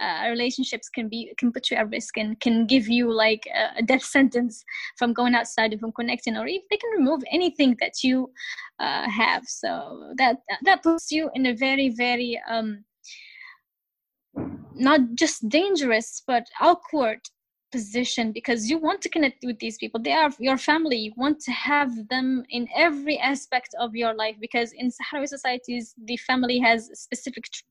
uh, 0.00 0.26
relationships 0.28 0.88
can 0.88 1.08
be 1.08 1.32
can 1.38 1.50
put 1.50 1.70
you 1.70 1.76
at 1.76 1.88
risk 1.90 2.16
and 2.18 2.38
can 2.40 2.66
give 2.66 2.88
you 2.88 3.10
like 3.10 3.48
a, 3.54 3.78
a, 3.78 3.82
death 3.82 4.02
sentence 4.16 4.64
from 4.98 5.12
going 5.12 5.34
outside 5.34 5.72
and 5.72 5.80
from 5.80 5.92
connecting 5.92 6.36
or 6.36 6.46
if 6.46 6.62
they 6.70 6.76
can 6.76 6.90
remove 6.90 7.22
anything 7.32 7.76
that 7.80 8.02
you 8.02 8.30
uh, 8.80 9.08
have. 9.08 9.44
So 9.46 10.12
that 10.16 10.38
that 10.62 10.82
puts 10.82 11.10
you 11.10 11.30
in 11.34 11.46
a 11.46 11.54
very 11.54 11.88
very 11.88 12.40
um 12.50 12.84
not 14.74 15.00
just 15.14 15.48
dangerous 15.48 16.22
but 16.26 16.44
awkward 16.60 17.20
position 17.74 18.30
because 18.30 18.70
you 18.70 18.78
want 18.78 19.00
to 19.02 19.08
connect 19.14 19.40
with 19.48 19.58
these 19.58 19.76
people. 19.82 19.98
They 20.00 20.16
are 20.22 20.30
your 20.38 20.58
family. 20.70 20.98
You 21.06 21.12
want 21.16 21.40
to 21.40 21.52
have 21.72 21.90
them 22.08 22.44
in 22.50 22.68
every 22.86 23.18
aspect 23.18 23.70
of 23.84 23.96
your 24.02 24.14
life 24.22 24.36
because 24.46 24.68
in 24.82 24.86
sahrawi 24.96 25.28
societies 25.36 25.86
the 26.10 26.16
family 26.28 26.58
has 26.68 26.80
specific 27.06 27.44
tr- 27.54 27.64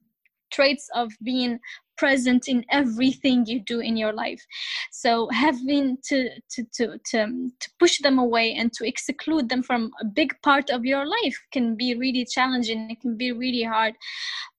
traits 0.56 0.86
of 1.02 1.08
being 1.32 1.60
present 2.04 2.44
in 2.54 2.60
everything 2.80 3.38
you 3.52 3.60
do 3.74 3.80
in 3.90 3.96
your 4.04 4.14
life. 4.24 4.44
So 4.92 5.10
having 5.46 5.86
to 6.10 6.18
to 6.54 6.60
to 6.78 6.86
to, 7.10 7.20
to 7.62 7.68
push 7.82 7.96
them 8.06 8.18
away 8.26 8.48
and 8.60 8.70
to 8.78 8.88
exclude 8.92 9.46
them 9.50 9.64
from 9.70 9.82
a 10.04 10.06
big 10.20 10.32
part 10.50 10.68
of 10.76 10.86
your 10.92 11.06
life 11.18 11.38
can 11.56 11.68
be 11.84 11.90
really 12.04 12.26
challenging. 12.36 12.80
It 12.94 13.00
can 13.04 13.16
be 13.24 13.32
really 13.44 13.66
hard. 13.76 13.94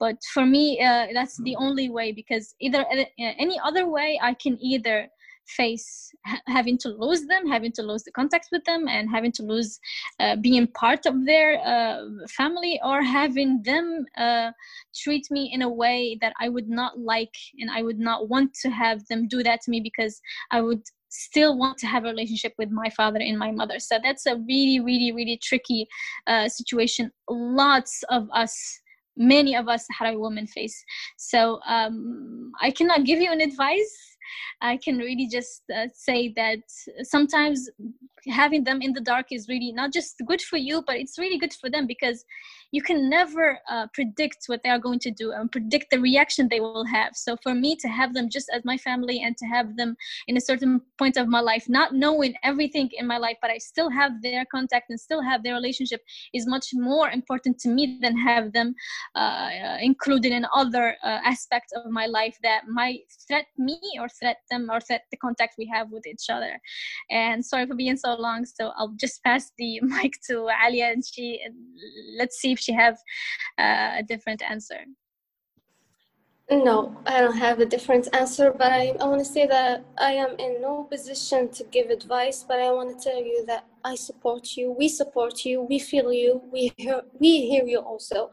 But 0.04 0.16
for 0.34 0.44
me 0.54 0.64
uh, 0.88 1.06
that's 1.16 1.36
the 1.48 1.56
only 1.66 1.88
way 1.98 2.08
because 2.20 2.54
either 2.66 2.82
uh, 2.92 3.04
any 3.44 3.58
other 3.68 3.84
way 3.96 4.10
i 4.30 4.32
can 4.44 4.54
either 4.72 5.08
face 5.46 6.10
ha- 6.26 6.40
having 6.46 6.78
to 6.78 6.88
lose 6.88 7.26
them 7.26 7.46
having 7.46 7.72
to 7.72 7.82
lose 7.82 8.02
the 8.02 8.12
contact 8.12 8.48
with 8.52 8.64
them 8.64 8.88
and 8.88 9.10
having 9.10 9.32
to 9.32 9.42
lose 9.42 9.78
uh, 10.20 10.36
being 10.36 10.66
part 10.68 11.06
of 11.06 11.26
their 11.26 11.58
uh, 11.66 12.02
family 12.28 12.80
or 12.84 13.02
having 13.02 13.62
them 13.62 14.06
uh, 14.16 14.50
treat 14.94 15.26
me 15.30 15.50
in 15.52 15.62
a 15.62 15.68
way 15.68 16.16
that 16.20 16.32
i 16.40 16.48
would 16.48 16.68
not 16.68 16.98
like 16.98 17.34
and 17.58 17.70
i 17.70 17.82
would 17.82 17.98
not 17.98 18.28
want 18.28 18.52
to 18.54 18.70
have 18.70 19.06
them 19.08 19.28
do 19.28 19.42
that 19.42 19.60
to 19.60 19.70
me 19.70 19.80
because 19.80 20.20
i 20.50 20.60
would 20.60 20.82
still 21.14 21.56
want 21.56 21.78
to 21.78 21.86
have 21.86 22.04
a 22.04 22.08
relationship 22.08 22.52
with 22.58 22.70
my 22.70 22.90
father 22.90 23.20
and 23.20 23.38
my 23.38 23.52
mother. 23.52 23.78
So 23.78 23.98
that's 24.02 24.26
a 24.26 24.36
really 24.36 24.80
really 24.80 25.12
really 25.12 25.38
tricky 25.42 25.86
uh, 26.26 26.48
situation. 26.48 27.12
Lots 27.30 28.02
of 28.10 28.28
us 28.32 28.80
many 29.16 29.54
of 29.54 29.68
us 29.68 29.86
Sahrawi 29.86 30.18
women 30.18 30.46
face. 30.46 30.84
So 31.16 31.60
um, 31.66 32.50
i 32.60 32.70
cannot 32.70 33.04
give 33.04 33.20
you 33.20 33.30
an 33.30 33.40
advice 33.40 34.13
I 34.60 34.76
can 34.76 34.98
really 34.98 35.26
just 35.26 35.62
uh, 35.74 35.86
say 35.92 36.32
that 36.36 36.60
sometimes 37.02 37.68
having 38.28 38.64
them 38.64 38.80
in 38.80 38.92
the 38.92 39.00
dark 39.00 39.26
is 39.30 39.48
really 39.48 39.72
not 39.72 39.92
just 39.92 40.22
good 40.26 40.40
for 40.40 40.56
you, 40.56 40.82
but 40.86 40.96
it's 40.96 41.18
really 41.18 41.38
good 41.38 41.52
for 41.52 41.70
them 41.70 41.86
because 41.86 42.24
you 42.74 42.82
can 42.82 43.08
never 43.08 43.60
uh, 43.70 43.86
predict 43.94 44.46
what 44.48 44.60
they 44.64 44.68
are 44.68 44.80
going 44.80 44.98
to 44.98 45.12
do 45.12 45.30
and 45.30 45.52
predict 45.52 45.86
the 45.92 46.00
reaction 46.00 46.48
they 46.48 46.58
will 46.58 46.84
have. 46.84 47.12
So 47.14 47.36
for 47.40 47.54
me 47.54 47.76
to 47.76 47.86
have 47.86 48.14
them 48.14 48.28
just 48.28 48.50
as 48.52 48.64
my 48.64 48.76
family 48.76 49.22
and 49.22 49.36
to 49.36 49.46
have 49.46 49.76
them 49.76 49.96
in 50.26 50.36
a 50.36 50.40
certain 50.40 50.80
point 50.98 51.16
of 51.16 51.28
my 51.28 51.38
life, 51.38 51.66
not 51.68 51.94
knowing 51.94 52.34
everything 52.42 52.90
in 52.98 53.06
my 53.06 53.16
life, 53.16 53.36
but 53.40 53.52
I 53.52 53.58
still 53.58 53.90
have 53.90 54.20
their 54.22 54.44
contact 54.46 54.90
and 54.90 54.98
still 54.98 55.22
have 55.22 55.44
their 55.44 55.54
relationship 55.54 56.00
is 56.32 56.48
much 56.48 56.70
more 56.72 57.10
important 57.10 57.60
to 57.60 57.68
me 57.68 57.96
than 58.02 58.18
have 58.18 58.52
them 58.52 58.74
uh, 59.14 59.50
included 59.80 60.32
in 60.32 60.44
other 60.52 60.96
uh, 61.04 61.20
aspects 61.24 61.72
of 61.76 61.88
my 61.92 62.06
life 62.06 62.36
that 62.42 62.62
might 62.66 63.02
threat 63.28 63.46
me 63.56 63.78
or 64.00 64.08
threat 64.08 64.38
them 64.50 64.68
or 64.68 64.80
threat 64.80 65.02
the 65.12 65.16
contact 65.18 65.54
we 65.58 65.70
have 65.72 65.92
with 65.92 66.08
each 66.08 66.26
other. 66.28 66.58
And 67.08 67.46
sorry 67.46 67.66
for 67.66 67.76
being 67.76 67.96
so 67.96 68.16
long, 68.16 68.44
so 68.44 68.72
I'll 68.76 68.96
just 68.98 69.22
pass 69.22 69.52
the 69.58 69.80
mic 69.82 70.14
to 70.28 70.48
Alia 70.66 70.86
and 70.86 71.04
she 71.06 71.40
let's 72.18 72.40
see 72.40 72.50
if 72.50 72.63
she 72.64 72.72
have 72.72 72.96
uh, 73.58 74.00
a 74.00 74.02
different 74.02 74.42
answer. 74.42 74.80
No, 76.50 76.94
I 77.06 77.22
don't 77.22 77.38
have 77.38 77.60
a 77.60 77.64
different 77.64 78.06
answer, 78.12 78.52
but 78.52 78.70
I, 78.70 78.94
I 79.00 79.04
want 79.06 79.20
to 79.20 79.24
say 79.24 79.46
that 79.46 79.82
I 79.96 80.12
am 80.12 80.36
in 80.38 80.60
no 80.60 80.84
position 80.84 81.48
to 81.52 81.64
give 81.64 81.88
advice, 81.88 82.44
but 82.46 82.60
I 82.60 82.70
want 82.70 82.90
to 82.90 83.02
tell 83.02 83.22
you 83.22 83.46
that 83.46 83.64
I 83.82 83.94
support 83.94 84.54
you, 84.54 84.70
we 84.70 84.88
support 84.88 85.46
you, 85.46 85.62
we 85.62 85.78
feel 85.78 86.12
you, 86.12 86.42
we 86.52 86.70
hear, 86.76 87.00
we 87.18 87.46
hear 87.48 87.64
you 87.64 87.78
also. 87.78 88.30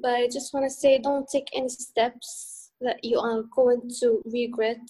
But 0.00 0.14
I 0.14 0.28
just 0.28 0.54
want 0.54 0.66
to 0.66 0.70
say 0.70 0.98
don't 0.98 1.28
take 1.28 1.48
any 1.52 1.68
steps 1.68 2.70
that 2.80 3.04
you 3.04 3.18
are 3.18 3.42
going 3.42 3.90
to 4.00 4.22
regret. 4.24 4.88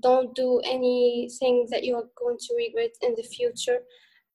Don't 0.00 0.32
do 0.36 0.60
anything 0.64 1.66
that 1.70 1.82
you 1.82 1.96
are 1.96 2.08
going 2.16 2.38
to 2.38 2.54
regret 2.56 2.92
in 3.02 3.16
the 3.16 3.24
future. 3.24 3.80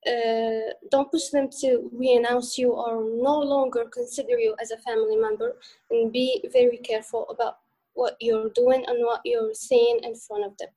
Uh, 0.07 0.71
don't 0.91 1.11
push 1.11 1.27
them 1.29 1.49
to 1.59 1.89
renounce 1.93 2.57
you 2.57 2.71
or 2.71 3.03
no 3.03 3.37
longer 3.37 3.85
consider 3.91 4.39
you 4.39 4.55
as 4.61 4.71
a 4.71 4.77
family 4.77 5.17
member 5.17 5.57
and 5.91 6.11
be 6.11 6.41
very 6.53 6.77
careful 6.77 7.25
about 7.29 7.57
what 7.93 8.15
you're 8.21 8.49
doing 8.49 8.83
and 8.87 9.03
what 9.03 9.19
you're 9.25 9.53
saying 9.53 9.99
in 10.03 10.15
front 10.15 10.45
of 10.45 10.57
them. 10.57 10.69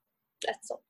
That's 0.45 0.71
all. 0.71 0.83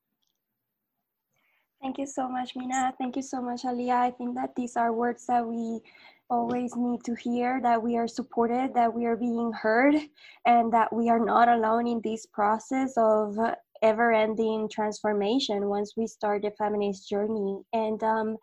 Thank 1.83 1.99
you 1.99 2.07
so 2.07 2.28
much, 2.28 2.55
Mena. 2.57 2.95
Thank 2.97 3.16
you 3.16 3.22
so 3.22 3.43
much, 3.43 3.64
Alia. 3.64 3.97
I 3.97 4.12
think 4.12 4.37
that 4.37 4.55
these 4.55 4.76
are 4.76 4.93
words 4.93 5.26
that 5.26 5.45
we 5.45 5.80
always 6.30 6.76
need 6.76 7.05
to 7.05 7.14
hear 7.14 7.61
that 7.62 7.83
we 7.83 7.97
are 7.97 8.09
supported, 8.09 8.72
that 8.74 8.93
we 8.93 9.05
are 9.05 9.16
being 9.16 9.53
heard, 9.53 9.97
and 10.47 10.72
that 10.72 10.91
we 10.93 11.11
are 11.11 11.18
not 11.18 11.49
alone 11.49 11.87
in 11.87 12.01
this 12.03 12.24
process 12.24 12.95
of 12.97 13.37
ever 13.83 14.12
ending 14.12 14.68
transformation 14.70 15.68
once 15.68 15.95
we 15.97 16.07
start 16.07 16.43
the 16.43 16.51
feminist 16.59 17.09
journey. 17.09 17.59
And 17.72 18.03
um, 18.03 18.37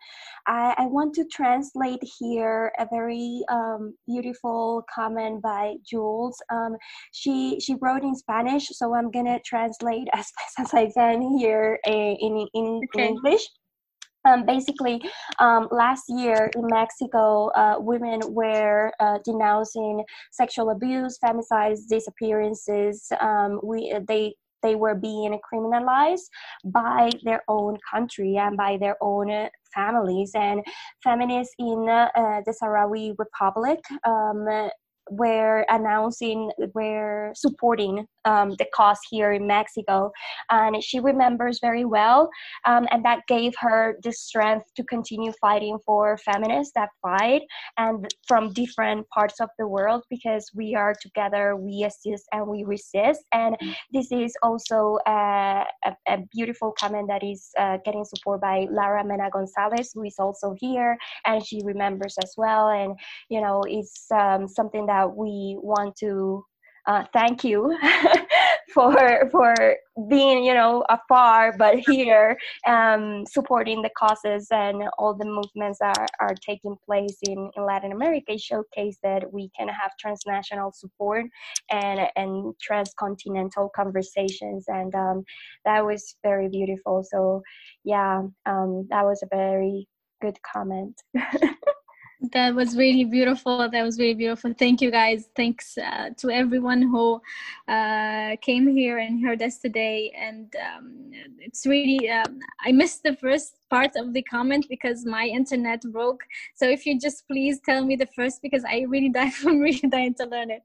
I, 0.46 0.74
I, 0.78 0.86
want 0.86 1.14
to 1.14 1.24
translate 1.32 2.02
here 2.18 2.72
a 2.78 2.86
very 2.90 3.42
um, 3.48 3.94
beautiful 4.06 4.84
comment 4.94 5.42
by 5.42 5.74
Jules. 5.88 6.40
Um, 6.50 6.76
she, 7.12 7.58
she 7.60 7.76
wrote 7.80 8.02
in 8.02 8.14
Spanish, 8.14 8.68
so 8.68 8.94
I'm 8.94 9.10
going 9.10 9.26
to 9.26 9.40
translate 9.44 10.08
as 10.12 10.30
best 10.36 10.72
as 10.72 10.74
I 10.74 10.90
can 10.92 11.38
here 11.38 11.78
eh, 11.86 12.14
in, 12.20 12.46
in, 12.54 12.80
okay. 12.94 13.08
English. 13.08 13.42
Um, 14.26 14.44
basically, 14.44 15.00
um, 15.38 15.66
last 15.70 16.04
year 16.08 16.50
in 16.54 16.66
Mexico, 16.66 17.48
uh, 17.54 17.76
women 17.78 18.20
were 18.28 18.92
uh, 19.00 19.18
denouncing 19.24 20.04
sexual 20.30 20.70
abuse, 20.70 21.18
femicides, 21.24 21.88
disappearances. 21.88 23.10
Um, 23.18 23.60
we 23.62 23.94
they 24.06 24.34
they 24.62 24.74
were 24.74 24.94
being 24.94 25.38
criminalized 25.52 26.28
by 26.64 27.10
their 27.24 27.42
own 27.48 27.78
country 27.90 28.36
and 28.36 28.56
by 28.56 28.76
their 28.78 28.96
own 29.00 29.48
families. 29.74 30.32
And 30.34 30.64
feminists 31.02 31.54
in 31.58 31.88
uh, 31.88 32.08
the 32.44 32.54
Sahrawi 32.62 33.14
Republic 33.18 33.80
um, 34.04 34.70
were 35.10 35.64
announcing, 35.68 36.50
were 36.74 37.32
supporting 37.34 38.06
um, 38.24 38.50
the 38.58 38.66
cause 38.74 38.98
here 39.10 39.32
in 39.32 39.46
Mexico. 39.46 40.10
And 40.50 40.82
she 40.82 41.00
remembers 41.00 41.58
very 41.60 41.84
well, 41.84 42.28
um, 42.66 42.86
and 42.90 43.04
that 43.04 43.20
gave 43.28 43.52
her 43.58 43.98
the 44.02 44.12
strength 44.12 44.66
to 44.76 44.84
continue 44.84 45.32
fighting 45.40 45.78
for 45.84 46.16
feminists 46.18 46.72
that 46.74 46.90
fight 47.02 47.42
and 47.78 48.06
from 48.26 48.52
different 48.52 49.08
parts 49.08 49.40
of 49.40 49.48
the 49.58 49.66
world 49.66 50.04
because 50.10 50.50
we 50.54 50.74
are 50.74 50.94
together, 51.00 51.56
we 51.56 51.84
assist 51.84 52.24
and 52.32 52.46
we 52.46 52.64
resist. 52.64 53.24
And 53.32 53.56
this 53.92 54.12
is 54.12 54.34
also 54.42 54.98
a, 55.06 55.64
a, 56.14 56.18
beautiful 56.32 56.72
comment 56.78 57.08
that 57.08 57.22
is 57.22 57.50
uh, 57.58 57.78
getting 57.84 58.04
support 58.04 58.40
by 58.40 58.66
Lara 58.70 59.04
Mena 59.04 59.30
Gonzalez, 59.30 59.90
who 59.94 60.04
is 60.04 60.16
also 60.18 60.54
here, 60.58 60.96
and 61.26 61.44
she 61.44 61.60
remembers 61.64 62.16
as 62.22 62.34
well. 62.36 62.68
And, 62.68 62.98
you 63.28 63.40
know, 63.40 63.62
it's 63.66 64.10
um, 64.10 64.48
something 64.48 64.86
that 64.86 65.16
we 65.16 65.56
want 65.60 65.96
to 65.96 66.44
uh, 66.86 67.04
thank 67.12 67.44
you 67.44 67.76
for 68.72 69.28
for 69.30 69.54
being 70.08 70.44
you 70.44 70.54
know 70.54 70.84
afar 70.88 71.54
but 71.58 71.78
here 71.78 72.36
um, 72.66 73.24
supporting 73.26 73.82
the 73.82 73.90
causes 73.98 74.46
and 74.50 74.82
all 74.98 75.14
the 75.14 75.24
movements 75.24 75.78
that 75.80 75.98
are, 75.98 76.08
are 76.20 76.34
taking 76.46 76.76
place 76.86 77.18
in, 77.22 77.50
in 77.56 77.64
latin 77.64 77.92
america. 77.92 78.36
Showcase 78.38 78.98
that 79.02 79.32
we 79.32 79.50
can 79.56 79.68
have 79.68 79.90
transnational 80.00 80.72
support 80.72 81.26
and 81.70 82.00
and 82.16 82.54
transcontinental 82.60 83.70
conversations 83.74 84.64
and 84.68 84.94
um, 84.94 85.24
that 85.64 85.84
was 85.84 86.16
very 86.22 86.48
beautiful. 86.48 87.04
So 87.08 87.42
yeah 87.84 88.22
um, 88.46 88.86
that 88.90 89.04
was 89.04 89.22
a 89.22 89.34
very 89.34 89.86
good 90.20 90.36
comment 90.42 91.00
that 92.32 92.54
was 92.54 92.76
really 92.76 93.04
beautiful. 93.04 93.68
That 93.70 93.82
was 93.82 93.98
really 93.98 94.14
beautiful. 94.14 94.52
Thank 94.52 94.82
you 94.82 94.90
guys. 94.90 95.28
Thanks 95.34 95.78
uh, 95.78 96.10
to 96.18 96.30
everyone 96.30 96.82
who 96.82 97.20
uh, 97.66 98.36
came 98.42 98.68
here 98.68 98.98
and 98.98 99.24
heard 99.24 99.40
us 99.42 99.58
today. 99.58 100.12
And 100.16 100.54
um, 100.56 101.10
it's 101.38 101.66
really 101.66 102.10
um, 102.10 102.38
i 102.60 102.72
missed 102.72 103.02
the 103.02 103.16
first 103.16 103.56
part 103.70 103.96
of 103.96 104.12
the 104.12 104.22
comment 104.22 104.66
because 104.68 105.06
my 105.06 105.24
internet 105.24 105.80
broke. 105.92 106.22
So 106.54 106.68
if 106.68 106.84
you 106.84 107.00
just 107.00 107.26
please 107.26 107.60
tell 107.60 107.84
me 107.84 107.96
the 107.96 108.06
first 108.06 108.42
because 108.42 108.64
i 108.64 108.84
really 108.88 109.08
die 109.20 109.30
from 109.30 109.60
really 109.60 109.88
dying 109.88 110.14
to 110.14 110.26
learn 110.26 110.50
it. 110.50 110.62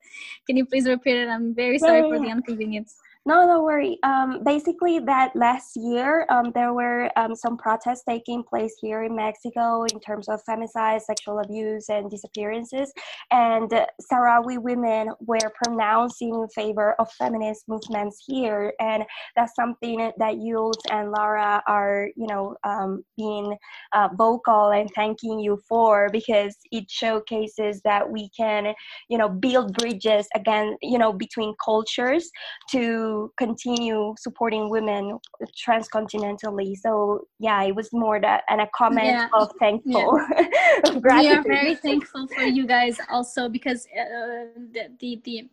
Can 0.47 0.57
you 0.57 0.65
please 0.65 0.87
repeat 0.87 1.15
it? 1.15 1.29
I'm 1.29 1.53
very 1.55 1.79
sorry 1.79 2.01
for 2.01 2.19
the 2.19 2.29
inconvenience 2.29 2.95
no, 3.27 3.47
don't 3.47 3.63
worry. 3.63 3.97
Um, 4.03 4.43
basically, 4.43 4.99
that 4.99 5.35
last 5.35 5.75
year, 5.75 6.27
um, 6.29 6.51
there 6.53 6.73
were 6.73 7.09
um, 7.15 7.35
some 7.35 7.57
protests 7.57 8.03
taking 8.07 8.43
place 8.43 8.75
here 8.79 9.01
in 9.01 9.15
Mexico 9.15 9.83
in 9.91 9.99
terms 9.99 10.29
of 10.29 10.41
femicide, 10.47 11.01
sexual 11.01 11.39
abuse, 11.39 11.89
and 11.89 12.11
disappearances. 12.11 12.93
And 13.31 13.73
uh, 13.73 13.87
Sahrawi 14.11 14.61
women 14.61 15.09
were 15.21 15.39
pronouncing 15.63 16.35
in 16.35 16.47
favor 16.49 16.93
of 16.99 17.11
feminist 17.13 17.63
movements 17.67 18.23
here. 18.27 18.73
And 18.79 19.03
that's 19.35 19.55
something 19.55 20.11
that 20.19 20.35
Jules 20.35 20.77
and 20.91 21.09
Lara 21.09 21.63
are, 21.67 22.09
you 22.15 22.27
know, 22.27 22.55
um, 22.63 23.03
being 23.17 23.57
uh, 23.93 24.09
vocal 24.15 24.69
and 24.69 24.87
thanking 24.93 25.39
you 25.39 25.59
for 25.67 26.09
because 26.11 26.55
it 26.71 26.91
showcases 26.91 27.81
that 27.85 28.07
we 28.07 28.29
can, 28.37 28.75
you 29.09 29.17
know, 29.17 29.29
build 29.29 29.73
bridges 29.73 30.27
again, 30.35 30.77
you 30.83 30.99
know, 30.99 31.11
between 31.11 31.55
cultures 31.63 32.29
to 32.69 33.14
continue 33.37 34.13
supporting 34.17 34.69
women 34.69 35.17
transcontinentally. 35.65 36.75
So 36.75 37.27
yeah, 37.39 37.63
it 37.63 37.75
was 37.75 37.89
more 37.93 38.19
that 38.21 38.43
and 38.49 38.61
a 38.61 38.67
comment 38.75 39.07
yeah. 39.07 39.27
of 39.33 39.51
thankful 39.59 40.19
yeah. 40.37 40.47
of 40.85 41.03
We 41.03 41.29
are 41.31 41.43
very 41.43 41.75
thankful 41.75 42.27
for 42.27 42.43
you 42.43 42.65
guys 42.65 42.97
also 43.09 43.49
because 43.49 43.87
uh, 43.87 44.51
the, 44.73 44.83
the 44.99 45.21
the 45.23 45.49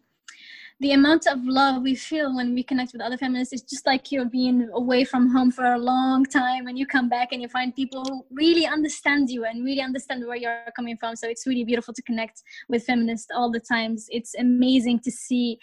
the 0.83 0.91
amount 0.91 1.29
of 1.29 1.39
love 1.45 1.81
we 1.81 1.95
feel 1.95 2.35
when 2.35 2.53
we 2.55 2.63
connect 2.65 2.93
with 2.93 3.01
other 3.01 3.17
feminists 3.17 3.53
is 3.53 3.63
just 3.63 3.87
like 3.87 4.11
you're 4.11 4.25
being 4.25 4.69
away 4.75 5.05
from 5.05 5.31
home 5.31 5.49
for 5.53 5.65
a 5.65 5.79
long 5.79 6.25
time 6.25 6.67
and 6.67 6.77
you 6.77 6.85
come 6.85 7.09
back 7.09 7.29
and 7.31 7.41
you 7.41 7.47
find 7.47 7.73
people 7.77 8.05
who 8.05 8.25
really 8.33 8.67
understand 8.67 9.31
you 9.31 9.45
and 9.45 9.65
really 9.65 9.81
understand 9.81 10.27
where 10.27 10.37
you're 10.37 10.65
coming 10.75 10.97
from. 10.97 11.15
So 11.15 11.29
it's 11.29 11.47
really 11.47 11.63
beautiful 11.63 11.95
to 11.95 12.03
connect 12.03 12.43
with 12.69 12.83
feminists 12.83 13.29
all 13.33 13.49
the 13.49 13.61
times. 13.61 14.09
It's 14.11 14.35
amazing 14.35 14.99
to 15.05 15.13
see 15.13 15.57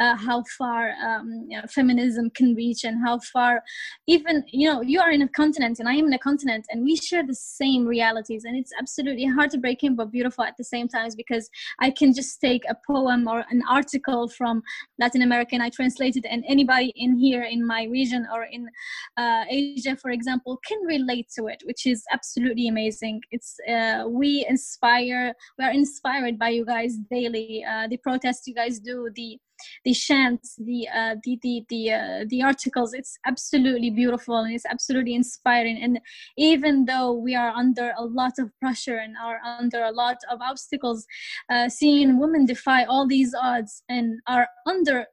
uh, 0.00 0.16
how 0.16 0.42
far 0.56 0.92
um, 1.04 1.46
you 1.50 1.58
know, 1.58 1.66
feminism 1.68 2.30
can 2.30 2.54
reach 2.54 2.84
and 2.84 2.96
how 3.04 3.18
far 3.18 3.62
even 4.06 4.42
you 4.48 4.72
know 4.72 4.80
you 4.80 5.00
are 5.00 5.10
in 5.10 5.22
a 5.22 5.28
continent 5.28 5.78
and 5.78 5.88
i 5.88 5.94
am 5.94 6.06
in 6.06 6.12
a 6.12 6.18
continent 6.18 6.64
and 6.70 6.82
we 6.82 6.96
share 6.96 7.24
the 7.26 7.34
same 7.34 7.86
realities 7.86 8.44
and 8.44 8.56
it's 8.56 8.72
absolutely 8.78 9.26
heartbreaking 9.26 9.94
but 9.94 10.10
beautiful 10.10 10.44
at 10.44 10.56
the 10.56 10.64
same 10.64 10.88
times 10.88 11.14
because 11.14 11.48
i 11.80 11.90
can 11.90 12.12
just 12.12 12.40
take 12.40 12.62
a 12.68 12.76
poem 12.86 13.28
or 13.28 13.44
an 13.50 13.62
article 13.68 14.28
from 14.28 14.61
Latin 14.98 15.22
American, 15.22 15.60
I 15.60 15.70
translated, 15.70 16.26
and 16.26 16.44
anybody 16.48 16.92
in 16.96 17.16
here 17.16 17.42
in 17.42 17.66
my 17.66 17.84
region 17.84 18.26
or 18.32 18.44
in 18.44 18.68
uh, 19.16 19.44
Asia, 19.48 19.96
for 19.96 20.10
example, 20.10 20.58
can 20.66 20.78
relate 20.84 21.28
to 21.36 21.46
it, 21.46 21.62
which 21.64 21.86
is 21.86 22.04
absolutely 22.12 22.68
amazing. 22.68 23.20
It's 23.30 23.56
uh, 23.68 24.04
we 24.08 24.46
inspire, 24.48 25.34
we 25.58 25.64
are 25.64 25.72
inspired 25.72 26.38
by 26.38 26.50
you 26.50 26.64
guys 26.64 26.96
daily. 27.10 27.64
Uh, 27.68 27.88
the 27.88 27.96
protests 27.98 28.46
you 28.46 28.54
guys 28.54 28.78
do, 28.78 29.10
the 29.14 29.38
the 29.84 29.94
chants, 29.94 30.56
the 30.56 30.88
uh, 30.88 31.16
the 31.24 31.38
the 31.42 31.64
the, 31.68 31.92
uh, 31.92 32.24
the 32.28 32.42
articles. 32.42 32.94
It's 32.94 33.18
absolutely 33.26 33.90
beautiful 33.90 34.38
and 34.38 34.54
it's 34.54 34.66
absolutely 34.66 35.14
inspiring. 35.14 35.82
And 35.82 36.00
even 36.36 36.84
though 36.84 37.12
we 37.12 37.34
are 37.34 37.50
under 37.50 37.92
a 37.96 38.04
lot 38.04 38.32
of 38.38 38.50
pressure 38.60 38.98
and 38.98 39.16
are 39.22 39.40
under 39.44 39.82
a 39.84 39.92
lot 39.92 40.18
of 40.30 40.40
obstacles, 40.40 41.06
uh, 41.50 41.68
seeing 41.68 42.18
women 42.18 42.46
defy 42.46 42.84
all 42.84 43.06
these 43.06 43.34
odds 43.34 43.82
and 43.88 44.20
are 44.26 44.48
under 44.66 45.06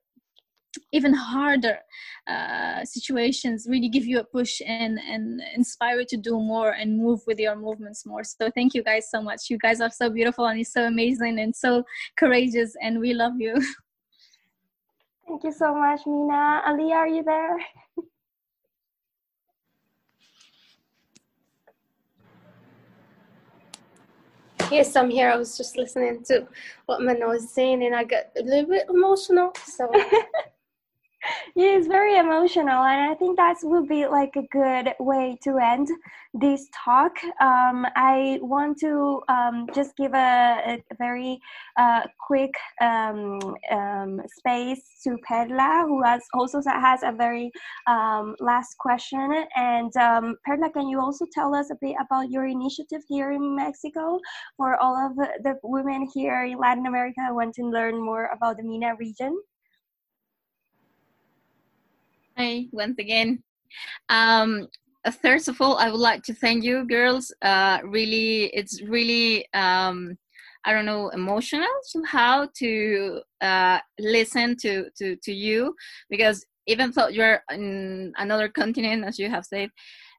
even 0.92 1.14
harder 1.14 1.78
uh, 2.28 2.84
situations 2.86 3.66
really 3.70 3.90
give 3.90 4.06
you 4.06 4.20
a 4.20 4.24
push 4.24 4.62
and 4.66 5.00
and 5.00 5.42
inspire 5.56 6.00
you 6.00 6.06
to 6.08 6.18
do 6.18 6.40
more 6.40 6.72
and 6.72 6.98
move 6.98 7.20
with 7.28 7.40
your 7.40 7.56
movements 7.56 8.06
more 8.06 8.24
so 8.24 8.50
thank 8.52 8.74
you 8.74 8.84
guys 8.84 9.10
so 9.10 9.22
much 9.22 9.50
you 9.50 9.58
guys 9.58 9.82
are 9.82 9.90
so 9.90 10.10
beautiful 10.10 10.46
and 10.46 10.60
you're 10.60 10.66
so 10.66 10.86
amazing 10.86 11.40
and 11.40 11.56
so 11.56 11.84
courageous 12.18 12.76
and 12.82 13.00
we 13.00 13.14
love 13.14 13.34
you 13.40 13.56
thank 15.30 15.44
you 15.44 15.52
so 15.52 15.74
much 15.76 16.02
mena 16.08 16.62
ali 16.66 16.92
are 16.92 17.08
you 17.08 17.24
there 17.24 17.58
Yes, 24.72 24.96
I'm 24.96 25.10
here. 25.10 25.32
I 25.32 25.36
was 25.36 25.58
just 25.58 25.78
listening 25.78 26.24
to 26.26 26.48
what 26.86 27.02
Mena 27.02 27.28
was 27.28 27.52
saying 27.52 27.84
and 27.84 27.96
I 27.96 28.04
got 28.04 28.26
a 28.38 28.44
little 28.44 28.70
bit 28.70 28.86
emotional. 28.88 29.52
So 29.66 29.92
yeah, 31.56 31.78
it's 31.78 31.88
very 31.88 32.18
emotional, 32.18 32.84
and 32.84 33.12
I 33.12 33.14
think 33.16 33.38
that 33.38 33.58
would 33.64 33.88
be 33.88 34.08
like 34.08 34.36
a 34.36 34.48
good 34.52 34.94
way 35.00 35.38
to 35.44 35.58
end 35.58 35.90
this 36.34 36.68
talk. 36.86 37.12
Um, 37.42 37.86
I 37.96 38.40
want 38.42 38.80
to 38.80 39.22
um, 39.28 39.68
just 39.74 39.98
give 39.98 40.14
a, 40.14 40.78
a 40.80 40.96
very 40.98 41.40
uh, 41.78 42.04
quick 42.26 42.54
um, 42.82 43.40
um 43.72 44.22
space 44.38 44.82
to 45.04 45.18
Perla, 45.28 45.86
who 45.88 46.04
has 46.04 46.22
also 46.34 46.62
has 46.66 47.04
a 47.04 47.12
very 47.12 47.52
um, 47.88 48.36
last 48.40 48.78
question. 48.78 49.46
And 49.56 49.96
um, 49.98 50.36
Perla, 50.46 50.70
can 50.70 50.88
you 50.88 51.00
also 51.02 51.26
tell 51.34 51.54
us 51.54 51.70
a 51.72 51.78
bit 51.82 51.96
about 52.00 52.30
your 52.30 52.46
initiative 52.46 53.02
here 53.08 53.32
in 53.32 53.56
Mexico 53.56 54.20
for 54.56 54.78
all 54.78 54.96
of 54.96 55.16
the 55.16 55.60
women 55.64 56.08
here 56.14 56.46
in 56.46 56.58
Latin 56.58 56.86
America 56.86 57.22
who 57.28 57.36
want 57.36 57.56
to 57.56 57.64
learn 57.64 58.00
more 58.00 58.30
about 58.34 58.58
the 58.58 58.64
MENA 58.64 58.96
region? 58.96 59.38
Hi, 62.40 62.68
once 62.72 62.96
again. 63.00 63.44
Um, 64.08 64.70
uh, 65.04 65.12
first 65.12 65.50
of 65.50 65.60
all, 65.60 65.76
I 65.76 65.92
would 65.92 66.00
like 66.00 66.24
to 66.24 66.34
thank 66.34 66.64
you, 66.64 66.88
girls. 66.88 67.34
Uh, 67.42 67.80
really, 67.84 68.46
it's 68.54 68.82
really, 68.82 69.46
um, 69.54 70.18
I 70.64 70.72
don't 70.72 70.86
know, 70.86 71.10
emotional 71.10 71.68
somehow 71.84 72.48
to 72.60 73.22
uh, 73.42 73.80
listen 74.00 74.56
to, 74.62 74.86
to, 75.00 75.18
to 75.18 75.34
you 75.34 75.76
because 76.10 76.46
even 76.66 76.92
though 76.92 77.10
you're 77.10 77.44
in 77.52 78.14
another 78.16 78.48
continent, 78.48 79.04
as 79.04 79.20
you 79.20 79.30
have 79.30 79.44
said, 79.44 79.70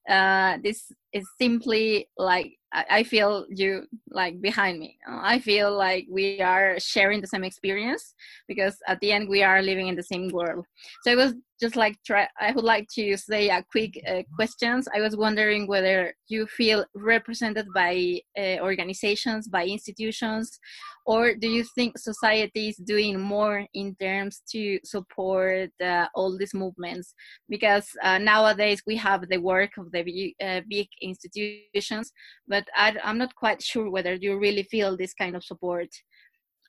uh, 0.06 0.58
this 0.62 0.92
is 1.12 1.26
simply 1.38 2.08
like 2.16 2.52
I 2.72 3.02
feel 3.02 3.46
you 3.48 3.86
like 4.10 4.40
behind 4.40 4.78
me. 4.78 4.96
I 5.08 5.40
feel 5.40 5.76
like 5.76 6.06
we 6.08 6.40
are 6.40 6.78
sharing 6.78 7.20
the 7.20 7.26
same 7.26 7.42
experience 7.42 8.14
because 8.46 8.76
at 8.86 9.00
the 9.00 9.10
end 9.10 9.28
we 9.28 9.42
are 9.42 9.60
living 9.60 9.88
in 9.88 9.96
the 9.96 10.04
same 10.04 10.28
world. 10.28 10.66
So 11.02 11.10
I 11.10 11.16
was 11.16 11.34
just 11.60 11.74
like 11.74 11.96
try. 12.06 12.28
I 12.40 12.52
would 12.52 12.64
like 12.64 12.86
to 12.94 13.16
say 13.16 13.50
a 13.50 13.64
quick 13.72 14.00
uh, 14.08 14.22
questions. 14.36 14.86
I 14.94 15.00
was 15.00 15.16
wondering 15.16 15.66
whether 15.66 16.14
you 16.28 16.46
feel 16.46 16.84
represented 16.94 17.66
by 17.74 18.20
uh, 18.38 18.58
organizations, 18.60 19.48
by 19.48 19.66
institutions, 19.66 20.58
or 21.06 21.34
do 21.34 21.48
you 21.48 21.64
think 21.74 21.98
society 21.98 22.68
is 22.68 22.76
doing 22.76 23.20
more 23.20 23.66
in 23.74 23.96
terms 23.96 24.42
to 24.52 24.78
support 24.84 25.70
uh, 25.82 26.06
all 26.14 26.38
these 26.38 26.54
movements? 26.54 27.14
Because 27.48 27.88
uh, 28.02 28.18
nowadays 28.18 28.82
we 28.86 28.96
have 28.96 29.28
the 29.28 29.38
work 29.38 29.72
of 29.76 29.90
the 29.92 30.34
uh, 30.42 30.60
big 30.68 30.88
institutions, 31.00 32.12
but 32.46 32.64
I, 32.74 32.96
am 33.02 33.18
not 33.18 33.34
quite 33.34 33.62
sure 33.62 33.90
whether 33.90 34.14
you 34.14 34.38
really 34.38 34.64
feel 34.64 34.96
this 34.96 35.14
kind 35.14 35.36
of 35.36 35.44
support. 35.44 35.88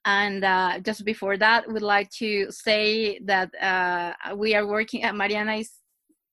And 0.05 0.43
uh, 0.43 0.79
just 0.79 1.05
before 1.05 1.37
that, 1.37 1.71
we'd 1.71 1.83
like 1.83 2.09
to 2.17 2.51
say 2.51 3.19
that 3.25 3.49
uh, 3.61 4.35
we 4.35 4.55
are 4.55 4.65
working. 4.65 5.05
Uh, 5.05 5.13
Mariana 5.13 5.55
is 5.57 5.71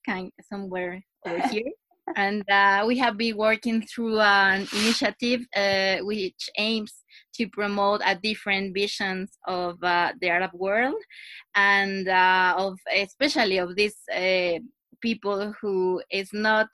kind 0.07 0.33
somewhere 0.49 1.05
over 1.27 1.49
here 1.51 1.71
and 2.17 2.49
uh, 2.51 2.85
we 2.87 2.97
have 2.99 3.17
been 3.17 3.37
working 3.37 3.83
through 3.83 4.21
an 4.21 4.67
initiative 4.73 5.47
uh, 5.57 5.99
which 5.99 6.49
aims 6.57 7.05
to 7.35 7.49
promote 7.49 8.01
a 8.05 8.15
different 8.15 8.75
visions 8.75 9.39
of 9.47 9.83
uh, 9.83 10.13
the 10.21 10.29
Arab 10.29 10.51
world 10.55 11.01
and 11.55 12.09
uh, 12.09 12.55
of 12.57 12.79
especially 12.95 13.59
of 13.59 13.75
these 13.77 13.97
uh, 14.15 14.59
people 15.01 15.53
who 15.61 16.03
is 16.11 16.31
not 16.33 16.69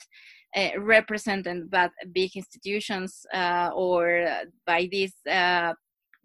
uh, 0.57 0.81
represented 0.81 1.71
by 1.71 1.89
big 2.13 2.31
institutions 2.37 3.27
or 3.75 4.27
by 4.67 4.89
these 4.91 5.15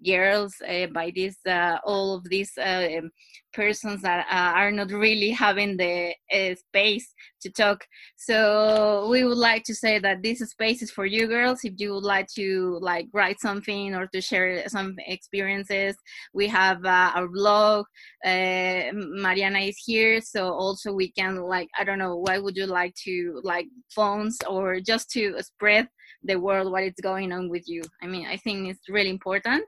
girls 0.05 0.55
uh, 0.67 0.87
by 0.87 1.11
this 1.15 1.37
uh, 1.47 1.77
all 1.85 2.15
of 2.15 2.23
these 2.29 2.51
uh, 2.57 2.87
um, 2.97 3.11
persons 3.53 4.01
that 4.01 4.25
are 4.29 4.71
not 4.71 4.91
really 4.91 5.31
having 5.31 5.75
the 5.77 6.13
space 6.55 7.13
to 7.41 7.49
talk. 7.49 7.85
So 8.15 9.07
we 9.09 9.23
would 9.23 9.37
like 9.37 9.63
to 9.65 9.75
say 9.75 9.99
that 9.99 10.21
this 10.21 10.39
space 10.39 10.81
is 10.81 10.91
for 10.91 11.05
you 11.05 11.27
girls. 11.27 11.61
If 11.63 11.73
you 11.77 11.93
would 11.93 12.03
like 12.03 12.27
to 12.35 12.77
like 12.81 13.07
write 13.13 13.39
something 13.39 13.95
or 13.95 14.07
to 14.07 14.21
share 14.21 14.67
some 14.67 14.95
experiences 15.07 15.95
we 16.33 16.47
have 16.47 16.85
our 16.85 17.27
blog 17.27 17.85
mariana 18.23 19.59
is 19.59 19.77
here. 19.85 20.21
So 20.21 20.53
also 20.53 20.93
we 20.93 21.11
can 21.11 21.37
like 21.37 21.69
i 21.77 21.83
don't 21.83 21.99
know 21.99 22.17
why 22.17 22.37
would 22.39 22.55
you 22.55 22.65
like 22.65 22.93
to 23.05 23.39
like 23.43 23.67
phones 23.89 24.37
or 24.47 24.79
just 24.79 25.09
to 25.11 25.35
spread 25.41 25.87
the 26.23 26.35
world 26.35 26.71
what 26.71 26.83
is 26.83 26.93
going 27.01 27.31
on 27.31 27.49
with 27.49 27.67
you. 27.67 27.81
I 28.01 28.07
mean 28.07 28.25
i 28.27 28.37
think 28.37 28.69
it's 28.69 28.89
really 28.89 29.09
important. 29.09 29.63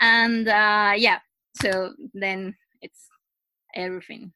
And 0.00 0.48
uh, 0.48 0.92
yeah 0.96 1.18
so 1.60 1.92
then 2.14 2.54
it's 2.82 3.08
everything. 3.74 4.32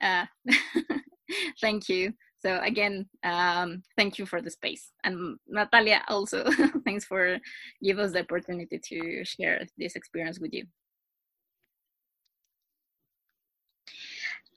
Uh, 0.00 0.26
thank 1.60 1.88
you. 1.88 2.12
So 2.38 2.60
again 2.62 3.08
um, 3.24 3.82
thank 3.96 4.18
you 4.18 4.26
for 4.26 4.40
the 4.40 4.50
space. 4.50 4.92
And 5.04 5.38
natalia 5.48 6.02
also 6.08 6.44
thanks 6.84 7.04
for 7.04 7.38
give 7.82 7.98
us 7.98 8.12
the 8.12 8.20
opportunity 8.20 8.78
to 8.90 9.24
share 9.24 9.66
this 9.78 9.96
experience 9.96 10.38
with 10.40 10.52
you 10.52 10.66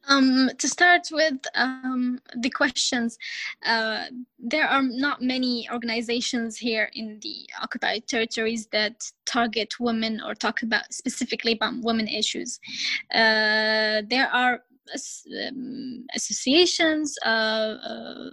Um, 0.09 0.49
to 0.57 0.67
start 0.67 1.09
with 1.11 1.37
um, 1.53 2.19
the 2.35 2.49
questions, 2.49 3.19
uh, 3.63 4.05
there 4.39 4.65
are 4.65 4.81
not 4.81 5.21
many 5.21 5.69
organizations 5.71 6.57
here 6.57 6.89
in 6.93 7.19
the 7.21 7.47
occupied 7.61 8.07
territories 8.07 8.65
that 8.71 9.11
target 9.27 9.79
women 9.79 10.19
or 10.25 10.33
talk 10.33 10.63
about 10.63 10.91
specifically 10.91 11.51
about 11.51 11.75
women 11.83 12.07
issues. 12.07 12.59
Uh, 13.13 14.01
there 14.09 14.29
are 14.33 14.63
um, 15.47 16.07
associations, 16.15 17.15
uh, 17.23 17.29
uh, 17.29 18.29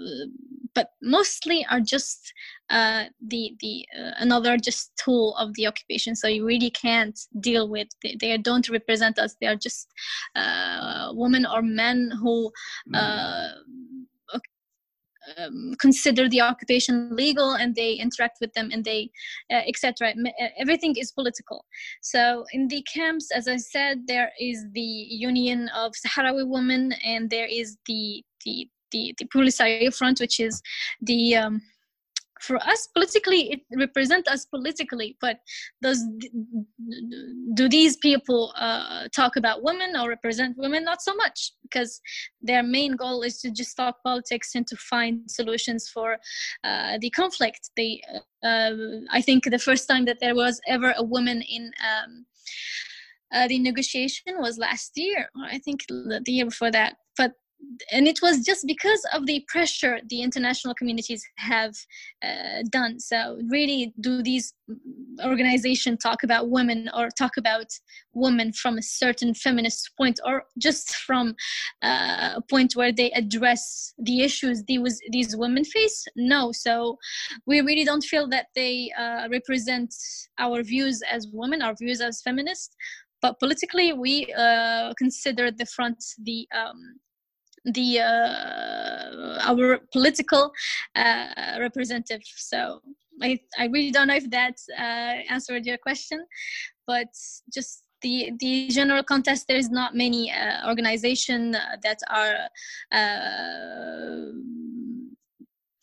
but 0.74 0.93
mostly 1.03 1.66
are 1.70 1.81
just 1.81 2.33
uh, 2.71 3.05
the 3.21 3.55
the 3.61 3.87
uh, 3.99 4.12
another 4.19 4.57
just 4.57 4.93
tool 4.97 5.35
of 5.37 5.55
the 5.55 5.67
occupation. 5.67 6.14
So 6.17 6.29
you 6.29 6.47
really 6.47 6.71
can't 6.71 7.19
deal 7.41 7.69
with. 7.69 7.89
They, 8.03 8.17
they 8.21 8.37
don't 8.39 8.69
represent 8.69 9.19
us. 9.19 9.37
They 9.41 9.47
are 9.47 9.57
just 9.57 9.89
uh, 10.35 11.11
women 11.12 11.47
or 11.47 11.62
men 11.62 12.11
who. 12.21 12.51
Uh, 12.95 13.49
um, 15.39 15.75
consider 15.81 16.29
the 16.29 16.41
occupation 16.41 17.09
legal 17.17 17.55
and 17.55 17.75
they 17.75 17.95
interact 17.95 18.39
with 18.41 18.53
them 18.53 18.71
and 18.73 18.85
they 18.85 19.11
uh, 19.51 19.62
etc 19.67 20.14
everything 20.57 20.95
is 20.97 21.11
political 21.11 21.64
so 22.01 22.45
in 22.53 22.69
the 22.69 22.81
camps 22.83 23.33
as 23.35 23.49
i 23.49 23.57
said 23.57 24.07
there 24.07 24.31
is 24.39 24.64
the 24.73 24.81
union 24.81 25.69
of 25.75 25.95
sahrawi 25.95 26.47
women 26.47 26.93
and 27.05 27.29
there 27.29 27.49
is 27.51 27.77
the 27.87 28.23
the 28.45 28.69
the, 28.93 29.14
the 29.19 29.27
Polisario 29.27 29.95
Front, 29.95 30.21
which 30.21 30.41
is 30.41 30.62
the 31.01 31.37
um, 31.37 31.61
for 32.41 32.57
us 32.57 32.89
politically 32.95 33.53
it 33.53 33.61
represents 33.78 34.28
us 34.28 34.45
politically 34.47 35.16
but 35.20 35.39
does 35.82 36.03
do 37.55 37.68
these 37.68 37.97
people 37.97 38.53
uh, 38.59 39.09
talk 39.14 39.37
about 39.37 39.62
women 39.62 39.97
or 39.97 40.09
represent 40.09 40.57
women? 40.57 40.84
Not 40.84 41.03
so 41.03 41.14
much 41.14 41.53
because 41.62 42.01
their 42.41 42.62
main 42.62 42.97
goal 42.97 43.22
is 43.22 43.41
to 43.41 43.51
just 43.51 43.76
talk 43.76 44.03
politics 44.03 44.55
and 44.55 44.66
to 44.66 44.76
find 44.76 45.30
solutions 45.30 45.89
for 45.89 46.18
uh, 46.64 46.99
the 47.01 47.11
conflict. 47.11 47.70
They 47.76 48.01
uh, 48.43 48.72
i 49.11 49.20
think 49.20 49.45
the 49.45 49.59
first 49.59 49.89
time 49.89 50.05
that 50.05 50.20
there 50.20 50.34
was 50.34 50.61
ever 50.68 50.95
a 50.97 51.03
woman 51.03 51.43
in 51.43 51.72
um, 51.91 52.26
uh, 53.34 53.49
the 53.49 53.59
negotiation 53.59 54.34
was 54.39 54.57
last 54.59 54.93
year 54.95 55.28
i 55.43 55.59
think 55.59 55.84
the 55.89 56.22
year 56.26 56.45
before 56.45 56.70
that. 56.70 56.97
But 57.16 57.32
and 57.91 58.07
it 58.07 58.21
was 58.23 58.45
just 58.45 58.67
because 58.67 59.05
of 59.13 59.27
the 59.27 59.45
pressure 59.49 59.99
the 60.09 60.23
international 60.23 60.75
communities 60.75 61.25
have 61.37 61.75
uh, 62.23 62.63
done. 62.71 63.01
So 63.01 63.39
really 63.51 63.93
do 64.01 64.23
these 64.23 64.55
organizations 65.25 65.99
talk 66.03 66.23
about 66.23 66.51
women 66.51 66.91
or 66.95 67.09
talk 67.11 67.37
about 67.37 67.67
women 68.13 68.53
from 68.53 68.79
a 68.79 68.83
certain 68.83 69.35
feminist 69.35 69.91
point 69.97 70.21
or 70.25 70.45
just 70.59 70.95
from 70.97 71.35
uh, 71.83 72.35
a 72.37 72.43
point 72.49 72.75
where 72.75 72.93
they 72.93 73.11
address 73.13 73.95
the 73.99 74.21
issues 74.21 74.63
these 74.67 75.37
women 75.37 75.65
face? 75.65 76.05
No. 76.17 76.53
So 76.53 76.99
we 77.47 77.61
really 77.61 77.85
don't 77.85 78.05
feel 78.05 78.29
that 78.29 78.47
they 78.55 78.91
uh, 78.99 79.29
represent 79.31 79.95
our 80.39 80.63
views 80.63 81.03
as 81.11 81.29
women 81.33 81.63
our 81.63 81.75
views 81.75 82.01
as 82.01 82.23
feminists. 82.23 82.75
But 83.23 83.39
politically 83.41 83.93
we 83.93 84.33
uh, 84.37 84.93
consider 84.99 85.51
the 85.51 85.67
front 85.67 86.05
the 86.23 86.47
um, 86.55 86.97
the 87.73 88.01
uh, 88.01 89.39
our 89.43 89.79
political 89.93 90.53
uh, 90.95 91.27
representative. 91.59 92.23
So 92.25 92.81
I 93.23 93.39
I 93.59 93.67
really 93.67 93.91
don't 93.91 94.09
know 94.09 94.17
if 94.17 94.31
that 94.31 94.57
uh, 94.79 95.23
answered 95.31 95.67
your 95.67 95.79
question, 95.79 96.25
but 96.87 97.09
just 97.53 97.83
the 98.03 98.33
the 98.41 98.69
general 98.69 99.03
contest 99.03 99.47
there 99.49 99.57
is 99.57 99.71
not 99.71 99.95
many 99.95 100.31
uh, 100.31 100.69
organization 100.69 101.55
uh, 101.55 101.77
that 101.83 101.99
are 102.11 102.37
uh, 102.93 104.33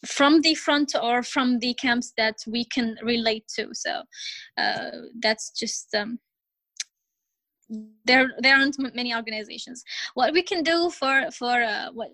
from 0.05 0.41
the 0.41 0.53
front 0.53 0.93
or 1.01 1.23
from 1.23 1.59
the 1.59 1.73
camps 1.75 2.13
that 2.17 2.35
we 2.45 2.65
can 2.65 2.95
relate 3.01 3.45
to 3.47 3.69
so 3.73 4.01
uh, 4.57 4.91
that's 5.21 5.51
just 5.51 5.87
um, 5.95 6.19
there 8.05 8.31
there 8.39 8.55
aren't 8.57 8.77
many 8.93 9.15
organizations 9.15 9.83
what 10.13 10.33
we 10.33 10.43
can 10.43 10.63
do 10.63 10.89
for 10.89 11.31
for 11.31 11.61
uh, 11.63 11.89
what 11.93 12.09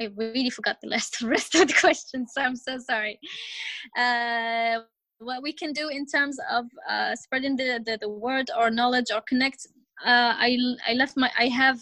I 0.00 0.10
really 0.16 0.50
forgot 0.50 0.78
the 0.80 0.88
last 0.88 1.20
rest 1.34 1.54
of 1.54 1.68
the 1.68 1.74
question, 1.74 2.26
so 2.26 2.42
I'm 2.42 2.56
so 2.56 2.78
sorry. 2.78 3.18
Uh, 3.96 4.80
what 5.18 5.42
we 5.42 5.52
can 5.52 5.72
do 5.72 5.88
in 5.88 6.06
terms 6.06 6.36
of 6.50 6.66
uh, 6.88 7.14
spreading 7.14 7.56
the, 7.56 7.80
the, 7.84 7.98
the 8.00 8.08
word 8.08 8.50
or 8.58 8.70
knowledge 8.70 9.06
or 9.14 9.20
connect. 9.22 9.66
Uh, 10.04 10.34
I 10.36 10.58
I 10.88 10.94
left 10.94 11.16
my 11.16 11.30
I 11.38 11.46
have 11.46 11.78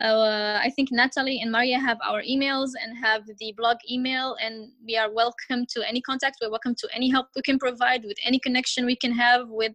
uh, 0.00 0.60
I 0.62 0.70
think 0.76 0.90
Natalie 0.92 1.40
and 1.40 1.50
Maria 1.50 1.78
have 1.78 1.98
our 2.06 2.22
emails 2.22 2.70
and 2.82 2.96
have 2.98 3.22
the 3.38 3.54
blog 3.56 3.78
email, 3.90 4.36
and 4.42 4.70
we 4.84 4.96
are 4.96 5.10
welcome 5.10 5.64
to 5.70 5.88
any 5.88 6.02
contact. 6.02 6.36
We're 6.42 6.50
welcome 6.50 6.74
to 6.74 6.88
any 6.94 7.08
help 7.08 7.28
we 7.34 7.42
can 7.42 7.58
provide 7.58 8.04
with 8.04 8.18
any 8.24 8.38
connection 8.38 8.84
we 8.84 8.96
can 8.96 9.12
have 9.12 9.48
with 9.48 9.74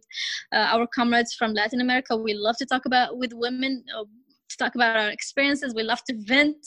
uh, 0.52 0.68
our 0.72 0.86
comrades 0.86 1.34
from 1.34 1.54
Latin 1.54 1.80
America. 1.80 2.16
We 2.16 2.34
love 2.34 2.56
to 2.58 2.66
talk 2.66 2.86
about 2.86 3.18
with 3.18 3.32
women. 3.32 3.84
Uh, 3.96 4.04
to 4.52 4.56
talk 4.64 4.74
about 4.74 4.96
our 4.96 5.08
experiences. 5.08 5.74
We 5.74 5.82
love 5.82 6.04
to 6.04 6.14
vent. 6.26 6.64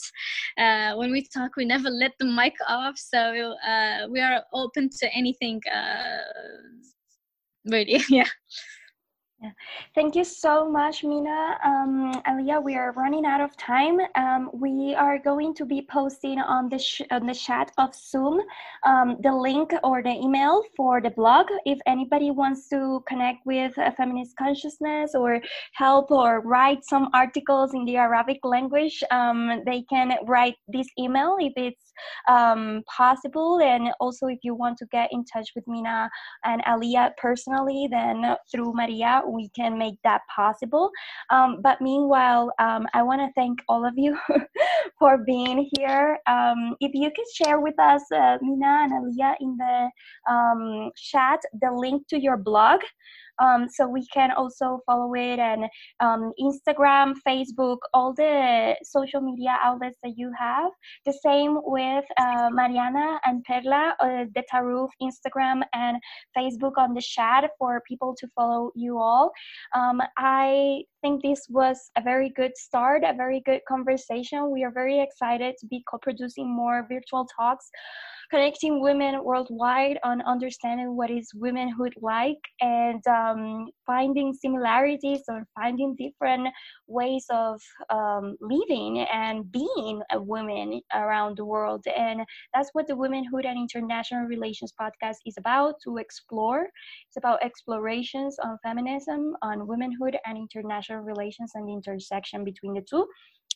Uh, 0.58 0.94
when 0.96 1.12
we 1.12 1.24
talk, 1.32 1.56
we 1.56 1.64
never 1.64 1.88
let 1.88 2.12
the 2.18 2.26
mic 2.26 2.54
off. 2.68 2.98
So 2.98 3.18
uh, 3.18 4.08
we 4.10 4.20
are 4.20 4.42
open 4.52 4.90
to 4.98 5.14
anything. 5.14 5.60
Uh, 5.72 6.22
really, 7.64 8.02
yeah. 8.08 8.26
Yeah. 9.42 9.50
Thank 9.94 10.16
you 10.16 10.24
so 10.24 10.66
much, 10.70 11.04
Mena. 11.04 11.58
Um, 11.62 12.22
Alia, 12.26 12.58
we 12.58 12.74
are 12.74 12.92
running 12.92 13.26
out 13.26 13.42
of 13.42 13.54
time. 13.58 13.98
Um, 14.14 14.48
we 14.54 14.94
are 14.94 15.18
going 15.18 15.54
to 15.56 15.66
be 15.66 15.86
posting 15.90 16.38
on 16.40 16.70
the, 16.70 16.82
on 17.10 17.26
the 17.26 17.34
chat 17.34 17.70
of 17.76 17.94
Zoom 17.94 18.40
um, 18.86 19.16
the 19.22 19.32
link 19.32 19.72
or 19.82 20.02
the 20.02 20.10
email 20.10 20.62
for 20.76 21.00
the 21.00 21.10
blog. 21.10 21.46
If 21.64 21.78
anybody 21.86 22.30
wants 22.30 22.68
to 22.68 23.02
connect 23.06 23.44
with 23.44 23.74
feminist 23.96 24.36
consciousness 24.36 25.14
or 25.14 25.40
help 25.72 26.10
or 26.10 26.40
write 26.40 26.84
some 26.84 27.08
articles 27.12 27.74
in 27.74 27.84
the 27.84 27.96
Arabic 27.96 28.38
language, 28.44 29.02
um, 29.10 29.62
they 29.66 29.82
can 29.82 30.12
write 30.26 30.54
this 30.68 30.88
email 30.98 31.36
if 31.40 31.52
it's 31.56 31.92
um, 32.28 32.82
possible. 32.86 33.60
And 33.60 33.90
also, 34.00 34.26
if 34.26 34.38
you 34.42 34.54
want 34.54 34.78
to 34.78 34.86
get 34.86 35.10
in 35.12 35.24
touch 35.24 35.50
with 35.54 35.64
Mena 35.66 36.08
and 36.44 36.62
Alia 36.66 37.12
personally, 37.18 37.88
then 37.90 38.36
through 38.50 38.72
Maria, 38.74 39.22
we 39.32 39.48
can 39.50 39.78
make 39.78 39.96
that 40.04 40.22
possible. 40.34 40.90
Um, 41.30 41.60
but 41.62 41.80
meanwhile, 41.80 42.52
um, 42.58 42.86
I 42.94 43.02
want 43.02 43.20
to 43.20 43.32
thank 43.34 43.58
all 43.68 43.86
of 43.86 43.94
you 43.96 44.18
for 44.98 45.18
being 45.18 45.68
here. 45.76 46.18
Um, 46.26 46.76
if 46.80 46.92
you 46.94 47.10
could 47.14 47.26
share 47.34 47.60
with 47.60 47.78
us, 47.78 48.02
uh, 48.12 48.38
Mena 48.42 48.84
and 48.84 48.92
Alia, 48.92 49.34
in 49.40 49.56
the 49.56 49.90
um, 50.32 50.90
chat, 50.96 51.40
the 51.60 51.70
link 51.72 52.06
to 52.08 52.20
your 52.20 52.36
blog 52.36 52.80
um, 53.38 53.68
so 53.68 53.86
we 53.86 54.06
can 54.06 54.30
also 54.30 54.80
follow 54.86 55.14
it 55.14 55.38
and 55.38 55.64
um, 56.00 56.32
Instagram, 56.40 57.14
Facebook, 57.26 57.78
all 57.92 58.12
the 58.14 58.76
social 58.82 59.20
media 59.20 59.56
outlets 59.62 59.98
that 60.02 60.14
you 60.16 60.32
have. 60.38 60.70
The 61.04 61.12
same 61.24 61.58
with 61.64 62.04
uh, 62.18 62.50
Mariana 62.52 63.20
and 63.24 63.44
Perla, 63.44 63.94
uh, 64.00 64.24
the 64.34 64.42
Taarof 64.52 64.88
Instagram 65.02 65.62
and 65.72 65.98
Facebook 66.36 66.72
on 66.76 66.94
the 66.94 67.02
chat 67.02 67.50
for 67.58 67.82
people 67.86 68.14
to 68.18 68.28
follow 68.34 68.70
you 68.74 68.98
all. 68.98 69.32
Um, 69.74 70.00
I 70.18 70.82
think 71.02 71.22
this 71.22 71.46
was 71.48 71.90
a 71.96 72.02
very 72.02 72.30
good 72.30 72.56
start, 72.56 73.02
a 73.04 73.14
very 73.14 73.42
good 73.44 73.60
conversation. 73.68 74.50
We 74.50 74.64
are 74.64 74.72
very 74.72 75.00
excited 75.00 75.54
to 75.60 75.66
be 75.66 75.82
co 75.88 75.98
producing 75.98 76.48
more 76.48 76.86
virtual 76.88 77.26
talks 77.38 77.70
connecting 78.30 78.80
women 78.80 79.22
worldwide 79.24 79.98
on 80.04 80.22
understanding 80.22 80.96
what 80.96 81.10
is 81.10 81.30
womanhood 81.34 81.94
like 82.00 82.40
and 82.60 83.06
um, 83.06 83.68
finding 83.86 84.32
similarities 84.32 85.22
or 85.28 85.44
finding 85.54 85.94
different 85.96 86.48
ways 86.86 87.26
of 87.30 87.60
um, 87.90 88.36
living 88.40 89.06
and 89.12 89.50
being 89.50 90.02
a 90.12 90.20
woman 90.20 90.80
around 90.94 91.36
the 91.36 91.44
world. 91.44 91.84
And 91.96 92.20
that's 92.54 92.70
what 92.72 92.86
the 92.86 92.96
Womanhood 92.96 93.44
and 93.44 93.58
International 93.58 94.26
Relations 94.26 94.72
podcast 94.80 95.16
is 95.26 95.36
about 95.38 95.74
to 95.84 95.98
explore. 95.98 96.68
It's 97.08 97.16
about 97.16 97.42
explorations 97.42 98.36
on 98.42 98.58
feminism, 98.62 99.36
on 99.42 99.66
womanhood 99.66 100.16
and 100.26 100.36
international 100.36 101.00
relations, 101.00 101.52
and 101.54 101.68
the 101.68 101.72
intersection 101.72 102.44
between 102.44 102.74
the 102.74 102.82
two. 102.88 103.06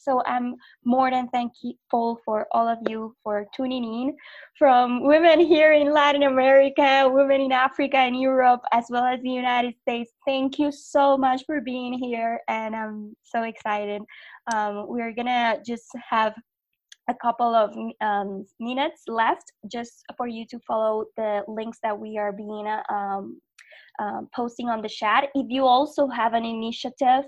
So 0.00 0.22
I'm 0.26 0.56
more 0.84 1.10
than 1.10 1.28
thankful 1.28 2.20
for 2.24 2.46
all 2.52 2.66
of 2.66 2.78
you 2.88 3.14
for 3.22 3.44
tuning 3.54 3.84
in 3.84 4.16
from 4.58 5.04
women 5.04 5.40
here 5.40 5.72
in 5.72 5.92
Latin 5.92 6.22
America, 6.22 7.08
women 7.12 7.42
in 7.42 7.52
Africa 7.52 7.98
and 7.98 8.18
Europe, 8.18 8.62
as 8.72 8.86
well 8.88 9.04
as 9.04 9.20
the 9.20 9.30
United 9.30 9.74
States. 9.82 10.10
Thank 10.26 10.58
you 10.58 10.72
so 10.72 11.18
much 11.18 11.42
for 11.44 11.60
being 11.60 11.92
here, 11.92 12.40
and 12.48 12.74
I'm 12.74 13.14
so 13.22 13.42
excited. 13.42 14.02
Um, 14.52 14.86
we're 14.88 15.12
gonna 15.12 15.58
just 15.66 15.88
have 16.08 16.34
a 17.08 17.14
couple 17.14 17.54
of 17.54 17.76
um, 18.00 18.46
minutes 18.58 19.02
left 19.08 19.52
just 19.70 20.04
for 20.16 20.26
you 20.26 20.46
to 20.46 20.58
follow 20.60 21.06
the 21.16 21.42
links 21.48 21.78
that 21.82 21.98
we 21.98 22.16
are 22.18 22.32
being 22.32 22.66
um, 22.88 23.40
um, 24.00 24.28
posting 24.34 24.68
on 24.68 24.80
the 24.80 24.88
chat. 24.88 25.28
If 25.34 25.46
you 25.50 25.66
also 25.66 26.08
have 26.08 26.32
an 26.32 26.44
initiative, 26.44 27.24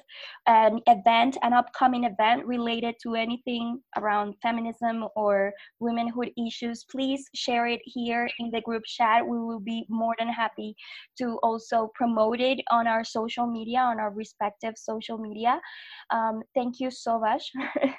an 0.47 0.81
event, 0.87 1.37
an 1.43 1.53
upcoming 1.53 2.05
event 2.05 2.47
related 2.47 2.95
to 3.03 3.15
anything 3.15 3.81
around 3.99 4.35
feminism 4.43 5.05
or 5.15 5.53
womanhood 5.81 6.31
issues, 6.39 6.85
please 6.91 7.29
share 7.35 7.67
it 7.67 7.81
here 7.85 8.29
in 8.39 8.51
the 8.51 8.63
group 8.63 8.85
chat. 8.87 9.27
We 9.27 9.39
will 9.39 9.61
be 9.61 9.85
more 9.89 10.15
than 10.19 10.29
happy 10.29 10.75
to 11.19 11.39
also 11.43 11.91
promote 11.95 12.41
it 12.41 12.61
on 12.71 12.87
our 12.87 13.05
social 13.05 13.47
media, 13.47 13.81
on 13.81 14.01
our 14.01 14.11
respective 14.11 14.75
social 14.77 15.19
media. 15.19 15.61
Um, 16.11 16.43
thank 16.55 16.81
you 16.81 16.91
so 16.91 17.19
much. 17.19 17.51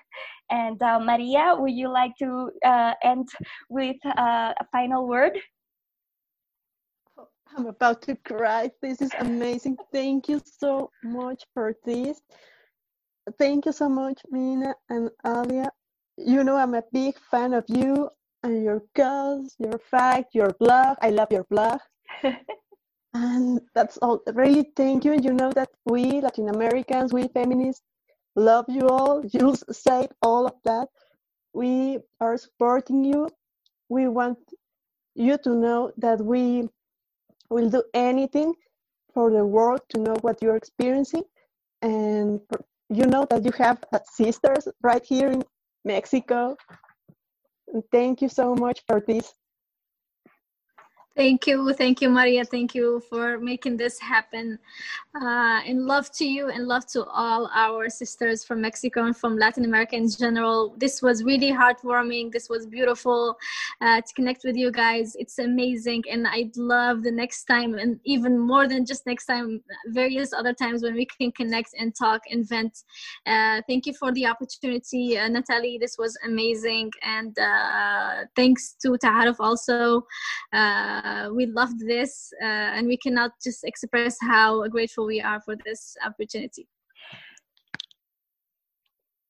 and 0.50 0.82
uh, 0.82 1.00
Maria, 1.00 1.56
would 1.58 1.74
you 1.74 1.90
like 1.90 2.14
to 2.20 2.50
uh, 2.66 2.94
end 3.04 3.30
with 3.70 3.98
uh, 4.06 4.54
a 4.60 4.66
final 4.72 5.08
word? 5.08 5.34
I'm 7.56 7.68
about 7.68 8.02
to 8.04 8.16
cry. 8.16 8.72
This 8.82 9.02
is 9.02 9.12
amazing. 9.20 9.78
Thank 9.92 10.28
you 10.30 10.42
so 10.46 10.90
much 11.04 11.44
for 11.54 11.76
this. 11.86 12.22
Thank 13.38 13.66
you 13.66 13.72
so 13.72 13.90
much, 13.90 14.22
Mena 14.32 14.76
and 14.90 15.10
Alia. 15.26 15.72
You 16.18 16.44
know, 16.44 16.58
I'm 16.58 16.74
a 16.74 16.84
big 16.92 17.16
fan 17.32 17.54
of 17.54 17.66
you 17.68 18.10
and 18.44 18.64
your 18.64 18.82
cause, 18.96 19.56
your 19.60 19.80
fact, 19.80 20.34
your 20.34 20.52
blog. 20.60 20.98
I 21.02 21.12
love 21.12 21.30
your 21.32 21.46
blog. 21.46 21.80
and 23.14 23.62
that's 23.76 23.98
all. 23.98 24.22
Really, 24.34 24.72
thank 24.76 25.06
you. 25.06 25.14
You 25.14 25.34
know 25.34 25.52
that 25.54 25.70
we 25.86 26.22
Latin 26.22 26.50
Americans, 26.50 27.14
we 27.14 27.28
feminists, 27.30 27.84
love 28.36 28.66
you 28.68 28.88
all. 28.90 29.24
You 29.32 29.56
say 29.72 30.08
all 30.22 30.48
of 30.48 30.56
that. 30.66 30.88
We 31.54 32.00
are 32.20 32.38
supporting 32.38 33.04
you. 33.04 33.30
We 33.90 34.08
want 34.08 34.40
you 35.16 35.38
to 35.38 35.50
know 35.56 35.92
that 35.98 36.20
we 36.20 36.68
will 37.54 37.70
do 37.70 37.84
anything 37.94 38.54
for 39.14 39.30
the 39.30 39.46
world 39.46 39.82
to 39.90 40.00
know 40.00 40.16
what 40.22 40.42
you're 40.42 40.56
experiencing. 40.56 41.24
And 41.82 42.42
you 42.90 43.06
know 43.06 43.26
that 43.30 43.46
you 43.46 43.52
have 43.58 43.84
uh, 43.92 44.00
sisters 44.12 44.68
right 44.82 45.04
here 45.04 45.30
in 45.30 45.44
Mexico. 45.86 46.56
Thank 47.92 48.22
you 48.22 48.30
so 48.30 48.56
much 48.56 48.82
for 48.88 49.02
this. 49.08 49.34
Thank 51.16 51.46
you, 51.46 51.72
thank 51.74 52.02
you, 52.02 52.10
Maria. 52.10 52.44
Thank 52.44 52.74
you 52.74 53.00
for 53.08 53.38
making 53.38 53.78
this 53.78 54.00
happen. 54.00 54.58
Uh, 55.14 55.62
and 55.68 55.86
love 55.86 56.12
to 56.14 56.26
you, 56.26 56.50
and 56.50 56.68
love 56.68 56.88
to 56.88 57.06
all 57.06 57.52
our 57.54 57.88
sisters 57.88 58.44
from 58.44 58.62
Mexico 58.62 59.06
and 59.06 59.16
from 59.16 59.38
Latin 59.38 59.64
America 59.64 59.96
in 59.96 60.10
general. 60.10 60.74
This 60.80 61.04
was 61.04 61.24
really 61.24 61.52
heartwarming. 61.52 62.32
This 62.32 62.50
was 62.50 62.66
beautiful 62.66 63.38
uh, 63.80 64.02
to 64.02 64.14
connect 64.16 64.44
with 64.44 64.56
you 64.56 64.72
guys. 64.72 65.16
It's 65.20 65.38
amazing, 65.38 66.04
and 66.10 66.26
I'd 66.26 66.58
love 66.58 67.04
the 67.04 67.12
next 67.12 67.44
time, 67.44 67.76
and 67.76 68.00
even 68.06 68.40
more 68.40 68.68
than 68.68 68.84
just 68.84 69.06
next 69.06 69.28
time, 69.28 69.62
various 69.90 70.34
other 70.34 70.52
times 70.52 70.82
when 70.82 70.96
we 70.96 71.06
can 71.06 71.32
connect 71.32 71.76
and 71.80 71.94
talk 71.94 72.24
and 72.32 72.50
vent. 72.50 72.86
Uh, 73.28 73.62
thank 73.68 73.86
you 73.86 73.94
for 73.94 74.12
the 74.14 74.26
opportunity, 74.26 75.20
uh, 75.20 75.28
Natalie. 75.28 75.78
This 75.80 75.96
was 76.00 76.18
amazing, 76.26 76.92
and 77.04 77.38
uh, 77.38 78.26
thanks 78.36 78.74
to 78.82 78.98
Taarof 78.98 79.36
also. 79.40 80.08
Uh, 81.04 81.30
we 81.34 81.46
loved 81.46 81.80
this 81.86 82.32
uh, 82.42 82.46
and 82.76 82.88
we 82.88 82.98
cannot 82.98 83.32
just 83.44 83.64
express 83.64 84.18
how 84.22 84.66
grateful 84.70 85.06
we 85.06 85.22
are 85.22 85.42
for 85.42 85.56
this 85.66 85.96
opportunity. 86.06 86.68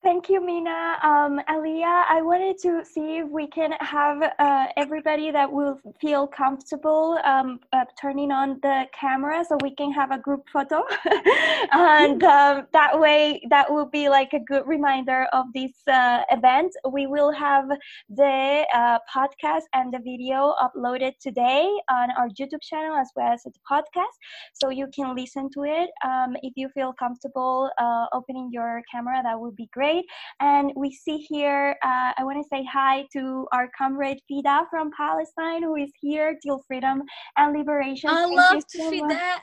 Thank 0.04 0.28
you, 0.28 0.44
Mena. 0.44 0.98
Um, 1.02 1.40
Alia, 1.48 2.04
I 2.10 2.20
wanted 2.20 2.58
to 2.58 2.84
see 2.84 3.20
if 3.20 3.28
we 3.30 3.46
can 3.46 3.72
have 3.80 4.22
uh, 4.38 4.66
everybody 4.76 5.30
that 5.30 5.50
will 5.50 5.80
feel 5.98 6.26
comfortable 6.26 7.18
um, 7.24 7.58
uh, 7.72 7.86
turning 7.98 8.30
on 8.30 8.60
the 8.60 8.84
camera 8.92 9.42
so 9.48 9.56
we 9.62 9.74
can 9.74 9.90
have 9.92 10.10
a 10.10 10.18
group 10.18 10.46
photo. 10.52 10.84
and 11.72 12.22
um, 12.22 12.66
that 12.74 13.00
way, 13.00 13.40
that 13.48 13.72
will 13.72 13.86
be 13.86 14.10
like 14.10 14.34
a 14.34 14.40
good 14.40 14.66
reminder 14.66 15.26
of 15.32 15.46
this 15.54 15.72
uh, 15.90 16.20
event. 16.30 16.74
We 16.86 17.06
will 17.06 17.32
have 17.32 17.70
the 18.10 18.66
uh, 18.74 18.98
podcast 19.10 19.62
and 19.72 19.90
the 19.90 20.00
video 20.00 20.54
uploaded 20.60 21.12
today 21.18 21.66
on 21.90 22.10
our 22.18 22.28
YouTube 22.38 22.60
channel 22.60 22.94
as 22.94 23.08
well 23.16 23.32
as 23.32 23.44
the 23.44 23.52
podcast. 23.66 24.16
So 24.52 24.68
you 24.68 24.86
can 24.94 25.16
listen 25.16 25.48
to 25.54 25.64
it. 25.64 25.88
Um, 26.04 26.36
if 26.42 26.52
you 26.56 26.68
feel 26.74 26.92
comfortable 26.92 27.70
uh, 27.78 28.04
opening 28.12 28.50
your 28.52 28.82
camera, 28.92 29.22
that 29.22 29.40
would 29.40 29.56
be 29.56 29.70
great 29.72 29.93
great. 29.94 30.04
And 30.40 30.72
we 30.76 30.92
see 30.92 31.18
here, 31.18 31.76
uh, 31.84 32.12
I 32.16 32.24
want 32.24 32.42
to 32.42 32.48
say 32.48 32.64
hi 32.70 33.06
to 33.12 33.46
our 33.52 33.68
comrade 33.76 34.18
Fida 34.28 34.66
from 34.70 34.90
Palestine, 34.96 35.62
who 35.62 35.76
is 35.76 35.90
here 36.00 36.36
till 36.42 36.62
freedom 36.66 37.02
and 37.36 37.56
liberation. 37.56 38.10
I 38.10 38.24
Thank 38.24 38.36
love 38.36 38.62
so 38.68 38.90
Fida. 38.90 39.18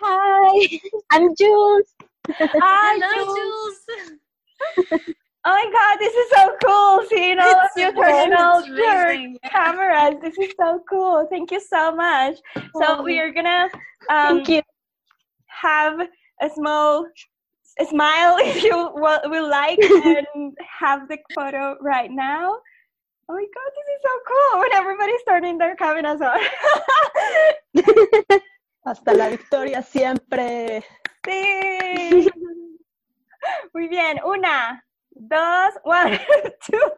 Hi, 0.00 0.80
I'm 1.10 1.34
Jules. 1.36 1.94
Hi, 2.30 2.98
Hello, 2.98 3.24
Jules. 3.24 3.78
Jules. 3.88 5.00
Oh 5.44 5.50
my 5.50 5.70
god, 5.72 5.98
this 5.98 6.12
is 6.14 6.30
so 6.30 6.56
cool! 6.64 7.06
Seeing 7.08 7.38
all 7.38 7.48
of 7.48 7.70
It's 7.74 7.76
you 7.76 7.92
so 7.94 8.02
turning 8.02 8.36
cool. 8.36 8.76
your 8.76 9.10
amazing. 9.10 9.38
cameras. 9.50 10.14
This 10.20 10.36
is 10.38 10.52
so 10.60 10.82
cool. 10.90 11.26
Thank 11.30 11.50
you 11.52 11.60
so 11.60 11.94
much. 11.94 12.36
So 12.76 12.98
Oh. 12.98 13.02
we 13.02 13.18
are 13.18 13.32
gonna 13.32 13.68
um, 14.10 14.36
Thank 14.44 14.48
you. 14.48 14.62
have 15.46 16.00
a 16.42 16.50
small 16.50 17.06
a 17.06 17.37
smile 17.86 18.36
if 18.40 18.62
you 18.62 18.90
will, 18.94 19.20
will 19.26 19.48
like 19.48 19.78
and 19.82 20.56
have 20.80 21.08
the 21.08 21.18
photo 21.34 21.76
right 21.80 22.10
now. 22.10 22.56
Oh 23.30 23.34
my 23.34 23.44
god, 23.44 23.72
this 23.76 23.88
is 23.94 24.02
so 24.02 24.14
cool 24.26 24.60
when 24.60 24.72
everybody's 24.72 25.22
turning 25.28 25.58
their 25.58 25.76
cameras 25.76 26.20
on. 26.22 26.40
Hasta 28.86 29.12
la 29.12 29.28
victoria 29.28 29.82
siempre. 29.82 30.82
sí. 31.26 32.30
Muy 33.74 33.88
bien. 33.88 34.18
Una, 34.24 34.82
dos, 35.14 35.74
one, 35.84 36.18
two, 36.64 36.90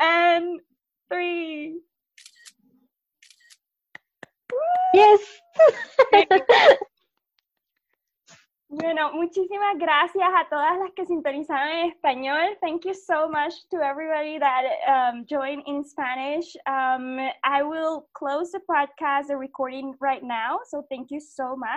and 0.00 0.60
three. 1.08 1.80
Yes. 4.92 5.20
Bueno, 8.74 9.12
muchísimas 9.12 9.76
gracias 9.76 10.26
a 10.34 10.48
todas 10.48 10.78
las 10.78 10.92
que 10.92 11.04
sintonizaron 11.04 11.68
en 11.68 11.90
español. 11.90 12.56
Thank 12.62 12.86
you 12.86 12.94
so 12.94 13.28
much 13.28 13.68
to 13.68 13.76
everybody 13.82 14.38
that 14.38 14.64
um, 14.88 15.26
joined 15.26 15.62
in 15.66 15.84
Spanish. 15.84 16.56
Um, 16.66 17.18
I 17.44 17.62
will 17.62 18.08
close 18.14 18.50
the 18.50 18.60
podcast, 18.60 19.26
the 19.26 19.36
recording 19.36 19.94
right 20.00 20.22
now. 20.22 20.60
So 20.64 20.86
thank 20.88 21.10
you 21.10 21.20
so 21.20 21.54
much. 21.54 21.68